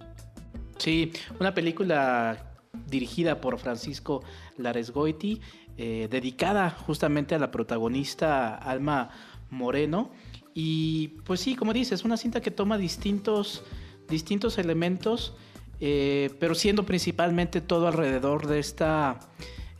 Sí, 0.77 1.11
una 1.39 1.53
película 1.53 2.55
dirigida 2.87 3.39
por 3.39 3.57
Francisco 3.57 4.23
Laresgoiti, 4.57 5.41
eh, 5.77 6.07
dedicada 6.09 6.69
justamente 6.69 7.35
a 7.35 7.39
la 7.39 7.51
protagonista 7.51 8.55
Alma 8.55 9.09
Moreno. 9.49 10.11
Y 10.53 11.09
pues 11.25 11.41
sí, 11.41 11.55
como 11.55 11.73
dices, 11.73 12.05
una 12.05 12.17
cinta 12.17 12.41
que 12.41 12.51
toma 12.51 12.77
distintos, 12.77 13.63
distintos 14.07 14.57
elementos, 14.57 15.35
eh, 15.79 16.33
pero 16.39 16.55
siendo 16.55 16.85
principalmente 16.85 17.61
todo 17.61 17.87
alrededor 17.87 18.47
de 18.47 18.59
esta 18.59 19.19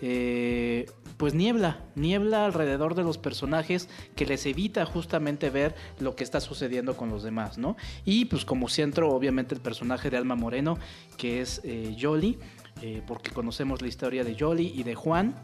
eh, 0.01 0.85
pues 1.17 1.33
niebla, 1.33 1.79
niebla 1.95 2.45
alrededor 2.45 2.95
de 2.95 3.03
los 3.03 3.17
personajes 3.17 3.89
que 4.15 4.25
les 4.25 4.45
evita 4.45 4.85
justamente 4.85 5.49
ver 5.49 5.75
lo 5.99 6.15
que 6.15 6.23
está 6.23 6.39
sucediendo 6.39 6.97
con 6.97 7.09
los 7.09 7.23
demás, 7.23 7.57
¿no? 7.57 7.77
Y 8.03 8.25
pues 8.25 8.45
como 8.45 8.67
centro, 8.67 9.09
obviamente, 9.09 9.55
el 9.55 9.61
personaje 9.61 10.09
de 10.09 10.17
Alma 10.17 10.35
Moreno, 10.35 10.77
que 11.17 11.41
es 11.41 11.61
eh, 11.63 11.95
Jolly, 11.99 12.37
eh, 12.81 13.01
porque 13.07 13.31
conocemos 13.31 13.81
la 13.81 13.87
historia 13.87 14.23
de 14.23 14.35
Jolly 14.37 14.73
y 14.75 14.83
de 14.83 14.95
Juan, 14.95 15.35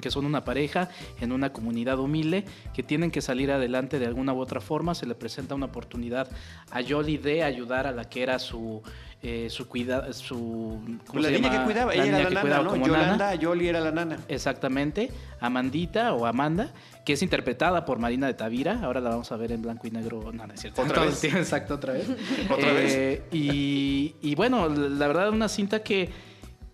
que 0.00 0.10
son 0.10 0.24
una 0.26 0.44
pareja 0.44 0.88
en 1.20 1.32
una 1.32 1.52
comunidad 1.52 1.98
humilde 1.98 2.44
que 2.74 2.82
tienen 2.82 3.10
que 3.10 3.20
salir 3.20 3.50
adelante 3.50 3.98
de 3.98 4.06
alguna 4.06 4.32
u 4.32 4.40
otra 4.40 4.60
forma. 4.60 4.94
Se 4.94 5.06
le 5.06 5.14
presenta 5.14 5.54
una 5.54 5.66
oportunidad 5.66 6.28
a 6.70 6.82
Jolly 6.82 7.18
de 7.18 7.42
ayudar 7.42 7.86
a 7.86 7.92
la 7.92 8.08
que 8.08 8.22
era 8.22 8.38
su 8.38 8.82
eh, 9.22 9.48
su 9.50 9.68
cuida, 9.68 10.12
su 10.14 10.80
la 11.12 11.30
niña 11.30 11.50
que 11.50 11.64
cuidaba, 11.64 11.92
ella 11.92 12.20
era 12.20 12.30
la 12.30 12.42
nana, 12.42 12.62
¿no? 12.62 12.76
Yolanda, 12.76 13.34
Yoli 13.34 13.68
era 13.68 13.78
la 13.78 13.90
nana. 13.90 14.18
Exactamente, 14.28 15.10
Amandita 15.40 16.14
o 16.14 16.24
Amanda, 16.24 16.72
que 17.04 17.12
es 17.12 17.22
interpretada 17.22 17.84
por 17.84 17.98
Marina 17.98 18.26
de 18.26 18.34
Tavira, 18.34 18.80
ahora 18.82 19.00
la 19.00 19.10
vamos 19.10 19.30
a 19.30 19.36
ver 19.36 19.52
en 19.52 19.60
blanco 19.60 19.86
y 19.86 19.90
negro, 19.90 20.32
no, 20.32 20.44
es 20.52 20.60
cierto. 20.60 20.80
¿Otra 20.80 21.04
vez? 21.04 21.22
Exacto, 21.24 21.74
otra 21.74 21.92
vez. 21.92 22.06
¿Otra 22.50 22.72
vez? 22.72 22.94
Eh, 22.94 23.22
y, 23.30 24.14
y 24.22 24.34
bueno, 24.36 24.70
la 24.70 25.06
verdad 25.06 25.28
una 25.28 25.50
cinta 25.50 25.82
que, 25.82 26.08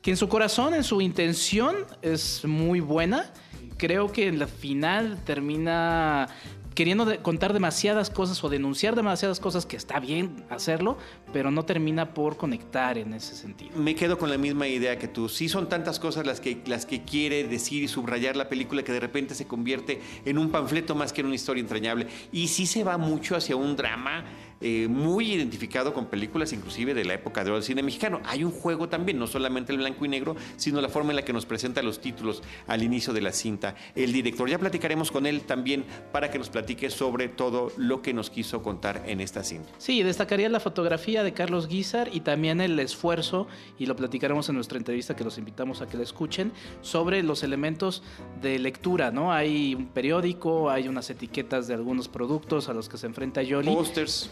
que 0.01 0.13
en 0.13 0.17
su 0.17 0.29
corazón, 0.29 0.75
en 0.75 0.85
su 0.85 1.01
intención 1.01 1.75
es 2.01 2.45
muy 2.45 2.79
buena. 2.79 3.33
Creo 3.77 4.13
que 4.13 4.29
en 4.29 4.39
la 4.39 4.47
final 4.47 5.19
termina 5.25 6.29
queriendo 6.77 7.07
contar 7.23 7.55
demasiadas 7.55 8.11
cosas 8.11 8.45
o 8.45 8.51
denunciar 8.51 8.95
demasiadas 8.95 9.41
cosas 9.41 9.65
que 9.65 9.77
está 9.77 9.99
bien 9.99 10.45
hacerlo, 10.51 10.99
pero 11.33 11.51
no 11.51 11.65
termina 11.65 12.13
por 12.13 12.37
conectar 12.37 12.99
en 12.99 13.15
ese 13.15 13.35
sentido. 13.35 13.77
Me 13.77 13.95
quedo 13.95 14.19
con 14.19 14.29
la 14.29 14.37
misma 14.37 14.69
idea 14.69 14.99
que 14.99 15.09
tú. 15.09 15.31
Sí 15.31 15.49
son 15.49 15.71
tantas 15.71 15.99
cosas 15.99 16.27
las 16.27 16.39
que, 16.39 16.63
las 16.67 16.85
que 16.85 17.03
quiere 17.03 17.45
decir 17.45 17.83
y 17.83 17.89
subrayar 17.89 18.37
la 18.37 18.51
película 18.51 18.85
que 18.85 18.93
de 18.93 19.01
repente 19.01 19.35
se 19.35 19.47
convierte 19.47 20.03
en 20.27 20.37
un 20.37 20.51
panfleto 20.51 20.95
más 20.95 21.15
que 21.15 21.23
en 21.23 21.29
una 21.29 21.35
historia 21.35 21.63
entrañable. 21.63 22.09
Y 22.31 22.49
sí 22.49 22.67
se 22.67 22.85
va 22.85 22.99
mucho 22.99 23.37
hacia 23.37 23.57
un 23.57 23.75
drama 23.75 24.27
eh, 24.61 24.89
muy 24.89 25.33
identificado 25.33 25.93
con 25.93 26.07
películas 26.07 26.53
inclusive 26.53 26.95
de 26.95 27.05
la 27.05 27.15
época 27.15 27.45
de 27.45 27.51
oro 27.51 27.57
del 27.57 27.65
cine 27.65 27.83
mexicano. 27.83 28.21
Hay 28.25 28.45
un 28.45 28.53
juego 28.53 28.89
también, 28.89 29.19
no 29.19 29.27
solamente 29.27 29.73
el 29.73 29.79
blanco 29.79 30.05
y 30.05 30.09
negro, 30.09 30.37
sino 30.57 30.81
la 30.81 30.89
forma 30.89 31.11
en 31.11 31.17
la 31.17 31.25
que 31.25 31.33
nos 31.33 31.47
presenta 31.47 31.83
los 31.83 32.01
títulos 32.01 32.43
al 32.67 32.83
inicio 32.83 33.13
de 33.13 33.21
la 33.21 33.33
cinta. 33.33 33.75
El 33.95 34.13
director, 34.13 34.49
ya 34.49 34.59
platicaremos 34.59 35.11
con 35.11 35.27
él 35.27 35.43
también 35.43 35.85
para 36.13 36.31
que 36.31 36.39
nos 36.39 36.49
platique 36.49 36.91
sobre 36.91 37.29
todo 37.29 37.73
lo 37.77 38.03
que 38.03 38.15
nos 38.15 38.31
quiso 38.31 38.63
contar 38.63 39.03
en 39.07 39.21
esta 39.21 39.45
cinta. 39.45 39.69
Sí, 39.79 40.03
destacaría 40.03 40.49
la 40.49 40.61
fotografía 40.61 41.23
de 41.23 41.33
Carlos 41.33 41.69
Guizar 41.69 42.09
y 42.13 42.21
también 42.21 42.61
el 42.61 42.79
esfuerzo, 42.79 43.47
y 43.79 43.87
lo 43.87 43.97
platicaremos 43.97 44.49
en 44.49 44.55
nuestra 44.55 44.79
entrevista 44.79 45.17
que 45.17 45.25
los 45.25 45.39
invitamos 45.39 45.83
a 45.83 45.87
que 45.87 45.97
la 45.97 46.03
escuchen, 46.03 46.53
sobre 46.81 47.23
los 47.23 47.43
elementos 47.43 48.03
de 48.41 48.59
lectura, 48.59 49.11
¿no? 49.11 49.33
Hay 49.33 49.75
un 49.75 49.87
periódico, 49.87 50.71
hay 50.71 50.89
unas 50.89 51.11
etiquetas 51.11 51.67
de 51.67 51.75
algunos 51.75 52.09
productos 52.09 52.69
a 52.69 52.75
los 52.75 52.89
que 52.89 52.97
se 52.99 53.07
enfrenta 53.07 53.43
Yoli. 53.43 53.77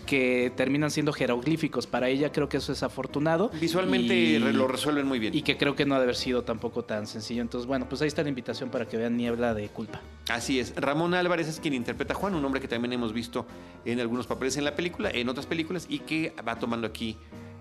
Que 0.06 0.13
terminan 0.56 0.90
siendo 0.90 1.12
jeroglíficos. 1.12 1.86
Para 1.86 2.08
ella 2.08 2.32
creo 2.32 2.48
que 2.48 2.58
eso 2.58 2.72
es 2.72 2.82
afortunado. 2.82 3.50
Visualmente 3.60 4.38
lo 4.38 4.68
resuelven 4.68 5.06
muy 5.06 5.18
bien. 5.18 5.34
Y 5.34 5.42
que 5.42 5.56
creo 5.56 5.74
que 5.74 5.86
no 5.86 5.94
ha 5.94 5.98
de 5.98 6.04
haber 6.04 6.16
sido 6.16 6.42
tampoco 6.42 6.84
tan 6.84 7.06
sencillo. 7.06 7.42
Entonces, 7.42 7.66
bueno, 7.66 7.88
pues 7.88 8.02
ahí 8.02 8.08
está 8.08 8.22
la 8.22 8.28
invitación 8.28 8.70
para 8.70 8.86
que 8.86 8.96
vean 8.96 9.16
Niebla 9.16 9.54
de 9.54 9.68
Culpa. 9.68 10.00
Así 10.28 10.58
es. 10.58 10.74
Ramón 10.76 11.14
Álvarez 11.14 11.48
es 11.48 11.60
quien 11.60 11.74
interpreta 11.74 12.14
a 12.14 12.16
Juan, 12.16 12.34
un 12.34 12.44
hombre 12.44 12.60
que 12.60 12.68
también 12.68 12.92
hemos 12.92 13.12
visto 13.12 13.46
en 13.84 14.00
algunos 14.00 14.26
papeles 14.26 14.56
en 14.56 14.64
la 14.64 14.74
película, 14.74 15.10
en 15.10 15.28
otras 15.28 15.46
películas, 15.46 15.86
y 15.88 16.00
que 16.00 16.34
va 16.46 16.58
tomando 16.58 16.86
aquí 16.86 17.16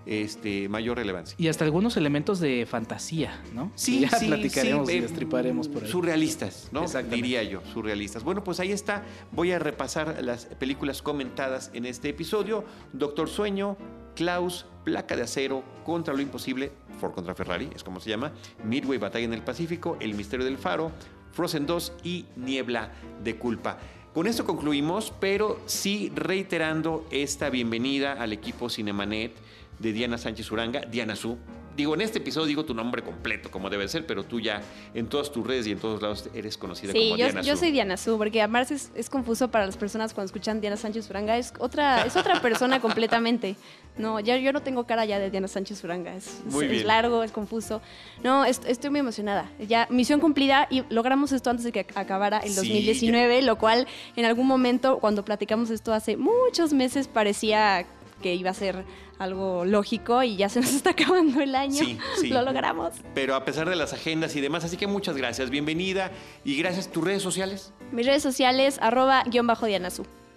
este, 0.05 0.69
mayor 0.69 0.97
relevancia. 0.97 1.35
Y 1.39 1.47
hasta 1.47 1.65
algunos 1.65 1.97
elementos 1.97 2.39
de 2.39 2.65
fantasía, 2.65 3.41
¿no? 3.53 3.71
Sí, 3.75 4.01
ya 4.01 4.09
sí, 4.09 4.27
platicaremos 4.27 4.89
sí, 4.89 4.95
y 4.95 4.99
destriparemos 4.99 5.67
por 5.67 5.83
ahí. 5.83 5.89
Surrealistas, 5.89 6.69
¿no? 6.71 6.85
Diría 7.09 7.43
yo, 7.43 7.61
surrealistas. 7.73 8.23
Bueno, 8.23 8.43
pues 8.43 8.59
ahí 8.59 8.71
está. 8.71 9.03
Voy 9.31 9.51
a 9.51 9.59
repasar 9.59 10.23
las 10.23 10.45
películas 10.45 11.01
comentadas 11.01 11.71
en 11.73 11.85
este 11.85 12.09
episodio. 12.09 12.63
Doctor 12.91 13.29
Sueño, 13.29 13.77
Klaus, 14.15 14.65
Placa 14.83 15.15
de 15.15 15.23
Acero, 15.23 15.63
Contra 15.85 16.13
lo 16.13 16.21
Imposible, 16.21 16.71
Ford 16.99 17.13
contra 17.13 17.35
Ferrari, 17.35 17.69
es 17.75 17.83
como 17.83 17.99
se 17.99 18.09
llama, 18.09 18.33
Midway 18.63 18.99
Batalla 18.99 19.25
en 19.25 19.33
el 19.33 19.41
Pacífico, 19.41 19.97
El 19.99 20.13
Misterio 20.13 20.45
del 20.45 20.57
Faro, 20.57 20.91
Frozen 21.31 21.65
2 21.65 21.93
y 22.03 22.25
Niebla 22.35 22.91
de 23.23 23.37
Culpa. 23.37 23.77
Con 24.13 24.27
esto 24.27 24.45
concluimos, 24.45 25.11
pero 25.19 25.59
sí 25.65 26.11
reiterando 26.15 27.07
esta 27.09 27.49
bienvenida 27.49 28.13
al 28.13 28.31
equipo 28.31 28.69
Cinemanet 28.69 29.31
de 29.79 29.93
Diana 29.93 30.17
Sánchez 30.17 30.51
Uranga, 30.51 30.81
Diana 30.81 31.15
Su. 31.15 31.37
Digo, 31.75 31.95
en 31.95 32.01
este 32.01 32.19
episodio 32.19 32.45
digo 32.45 32.65
tu 32.65 32.75
nombre 32.75 33.01
completo, 33.01 33.49
como 33.49 33.67
debe 33.67 33.87
ser, 33.87 34.05
pero 34.05 34.23
tú 34.23 34.39
ya 34.39 34.61
en 34.93 35.07
todas 35.07 35.31
tus 35.31 35.45
redes 35.47 35.65
y 35.65 35.71
en 35.71 35.79
todos 35.79 36.03
lados 36.03 36.29
eres 36.35 36.55
conocida 36.55 36.93
como 36.93 37.03
yo, 37.03 37.15
Diana 37.15 37.41
yo 37.41 37.55
Su. 37.55 37.61
soy 37.61 37.71
Diana 37.71 37.97
Su, 37.97 38.15
porque 38.19 38.41
además 38.41 38.69
es, 38.69 38.91
es, 38.93 39.09
confuso 39.09 39.47
para 39.49 39.65
las 39.65 39.75
personas 39.75 40.13
cuando 40.13 40.27
escuchan 40.27 40.61
Diana 40.61 40.77
Sánchez 40.77 41.09
Uranga. 41.09 41.35
Es 41.35 41.51
otra, 41.57 42.05
es 42.05 42.15
otra 42.15 42.39
persona 42.43 42.79
completamente. 42.81 43.55
No, 43.97 44.19
ya, 44.19 44.37
yo 44.37 44.53
no 44.53 44.61
tengo 44.61 44.85
cara 44.85 45.03
ya 45.05 45.17
de 45.17 45.31
Diana 45.31 45.47
Sánchez 45.47 45.83
Uranga. 45.83 46.15
Es, 46.15 46.41
largo, 46.85 47.23
es 47.23 47.31
confuso. 47.31 47.81
No, 48.23 48.45
est- 48.45 48.65
estoy 48.67 48.91
muy 48.91 48.99
emocionada. 48.99 49.49
Ya, 49.67 49.87
misión 49.89 50.19
cumplida 50.19 50.67
y 50.69 50.83
logramos 50.91 51.31
esto 51.31 51.49
antes 51.49 51.63
de 51.65 51.71
que 51.71 51.87
acabara 51.95 52.37
el 52.37 52.51
Sí, 52.51 52.55
2019, 52.57 53.41
lo 53.41 53.57
cual 53.57 53.87
en 54.15 54.25
algún 54.25 54.45
momento, 54.45 54.99
cuando 54.99 55.25
platicamos 55.25 55.71
esto 55.71 55.91
hace 55.91 56.17
muchos 56.17 56.71
meses, 56.71 57.07
parecía 57.07 57.87
que 58.23 58.33
iba 58.33 58.49
a 58.49 58.55
ser 58.55 58.83
algo 59.19 59.65
lógico 59.65 60.23
y 60.23 60.35
ya 60.35 60.49
se 60.49 60.61
nos 60.61 60.73
está 60.73 60.91
acabando 60.91 61.41
el 61.41 61.53
año. 61.53 61.83
Sí, 61.83 61.99
sí. 62.19 62.29
Lo 62.29 62.41
logramos. 62.41 62.93
Pero 63.13 63.35
a 63.35 63.45
pesar 63.45 63.69
de 63.69 63.75
las 63.75 63.93
agendas 63.93 64.35
y 64.35 64.41
demás, 64.41 64.63
así 64.63 64.77
que 64.77 64.87
muchas 64.87 65.15
gracias, 65.15 65.51
bienvenida 65.51 66.11
y 66.43 66.57
gracias. 66.57 66.91
¿Tus 66.91 67.03
redes 67.03 67.21
sociales? 67.21 67.71
Mis 67.91 68.07
redes 68.07 68.23
sociales, 68.23 68.79
arroba 68.81 69.23
guion 69.27 69.45
bajo 69.45 69.67
Diana. 69.67 69.89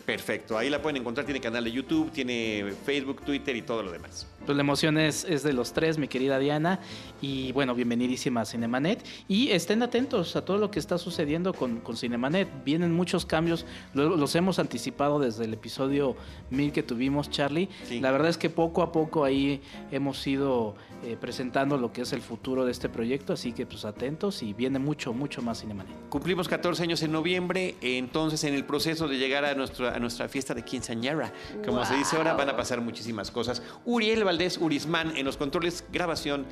Perfecto, 0.05 0.59
ahí 0.59 0.68
la 0.68 0.83
pueden 0.83 0.99
encontrar, 0.99 1.25
tiene 1.25 1.40
canal 1.40 1.64
de 1.64 1.72
YouTube, 1.72 2.12
tiene 2.12 2.75
Facebook, 2.85 3.22
Twitter 3.22 3.57
y 3.57 3.62
todo 3.62 3.83
lo 3.83 3.90
demás. 3.90 4.27
Pues 4.46 4.54
la 4.56 4.62
emoción 4.62 4.96
es, 4.96 5.24
es, 5.24 5.42
de 5.42 5.52
los 5.52 5.72
tres, 5.72 5.98
mi 5.98 6.06
querida 6.06 6.38
Diana. 6.38 6.78
Y 7.20 7.50
bueno, 7.50 7.74
bienvenidísima 7.74 8.42
a 8.42 8.44
Cinemanet. 8.44 9.04
Y 9.26 9.50
estén 9.50 9.82
atentos 9.82 10.37
a 10.37 10.44
todo 10.44 10.56
lo 10.56 10.70
que 10.70 10.78
está 10.78 10.98
sucediendo 10.98 11.52
con, 11.52 11.80
con 11.80 11.96
Cinemanet. 11.96 12.48
Vienen 12.64 12.94
muchos 12.94 13.26
cambios, 13.26 13.66
los, 13.92 14.37
hemos 14.37 14.61
anticipado 14.61 15.18
desde 15.18 15.46
el 15.46 15.54
episodio 15.54 16.14
1000 16.50 16.70
que 16.70 16.85
tuvimos, 16.85 17.28
Charlie. 17.28 17.68
La 18.00 18.12
verdad 18.12 18.28
es 18.28 18.38
que 18.38 18.48
poco 18.48 18.82
a 18.82 18.92
poco 18.92 19.24
ahí 19.24 19.61
hemos 19.90 20.24
ido 20.24 20.76
eh, 21.02 21.16
presentando 21.20 21.76
lo 21.76 21.92
que 21.92 22.02
es 22.02 22.12
el 22.12 22.22
futuro 22.22 22.64
de 22.64 22.70
este 22.70 22.88
proyecto, 22.88 23.32
así 23.32 23.52
que 23.52 23.66
pues 23.66 23.85
atentos 23.85 24.44
y 24.44 24.52
viene 24.52 24.78
mucho, 24.78 25.12
mucho 25.12 25.42
más 25.42 25.61
Cinemanet. 25.61 26.09
Cumplimos 26.09 26.46
14 26.46 26.85
años 26.85 27.02
en 27.02 27.11
noviembre, 27.11 27.74
entonces 27.80 28.44
en 28.44 28.54
el 28.54 28.64
proceso 28.64 29.09
de 29.09 29.18
llegar 29.18 29.44
a 29.44 29.54
nuestra, 29.54 29.94
a 29.94 29.98
nuestra 29.98 30.28
fiesta 30.28 30.54
de 30.54 30.62
quinceañera, 30.62 31.32
como 31.64 31.85
se 31.85 31.96
dice 31.96 32.16
ahora, 32.16 32.35
van 32.35 32.50
a 32.50 32.56
pasar 32.56 32.80
muchísimas 32.80 33.32
cosas. 33.32 33.61
Uriel 33.85 34.23
Valdés 34.37 34.58
Urismán 34.58 35.16
en 35.16 35.24
los 35.24 35.38
controles, 35.38 35.82
grabación, 35.90 36.44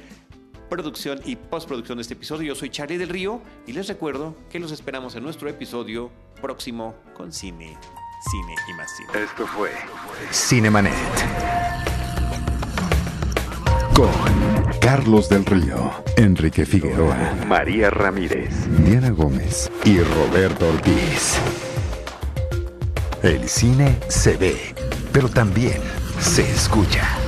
producción 0.71 1.21
y 1.27 1.37
postproducción 1.37 1.99
de 1.99 2.03
este 2.03 2.15
episodio. 2.15 2.49
Yo 2.49 2.55
soy 2.55 2.71
Charlie 2.71 2.97
del 2.97 3.11
Río 3.11 3.43
y 3.67 3.75
les 3.75 3.89
recuerdo 3.89 4.35
que 4.49 4.59
los 4.59 4.73
esperamos 4.73 5.17
en 5.17 5.23
nuestro 5.23 5.51
episodio 5.51 6.11
próximo 6.41 6.95
con 7.15 7.31
cine, 7.31 7.77
cine 8.31 8.55
y 8.71 8.73
más 8.73 8.91
cine. 8.97 9.11
Esto 9.23 9.47
fue 9.47 9.71
Cinemanet. 10.33 10.95
Con 13.95 14.09
Carlos 14.81 15.29
del 15.29 15.45
Río, 15.45 15.93
Enrique 16.17 16.65
Figueroa, 16.65 17.35
María 17.47 17.91
Ramírez, 17.91 18.55
Diana 18.83 19.11
Gómez 19.11 19.71
y 19.85 19.99
Roberto 19.99 20.71
Ortiz. 20.71 21.37
El 23.23 23.47
cine 23.47 23.99
se 24.09 24.39
ve, 24.39 24.75
pero 25.13 25.29
también 25.29 25.83
se 26.19 26.51
escucha. 26.51 27.24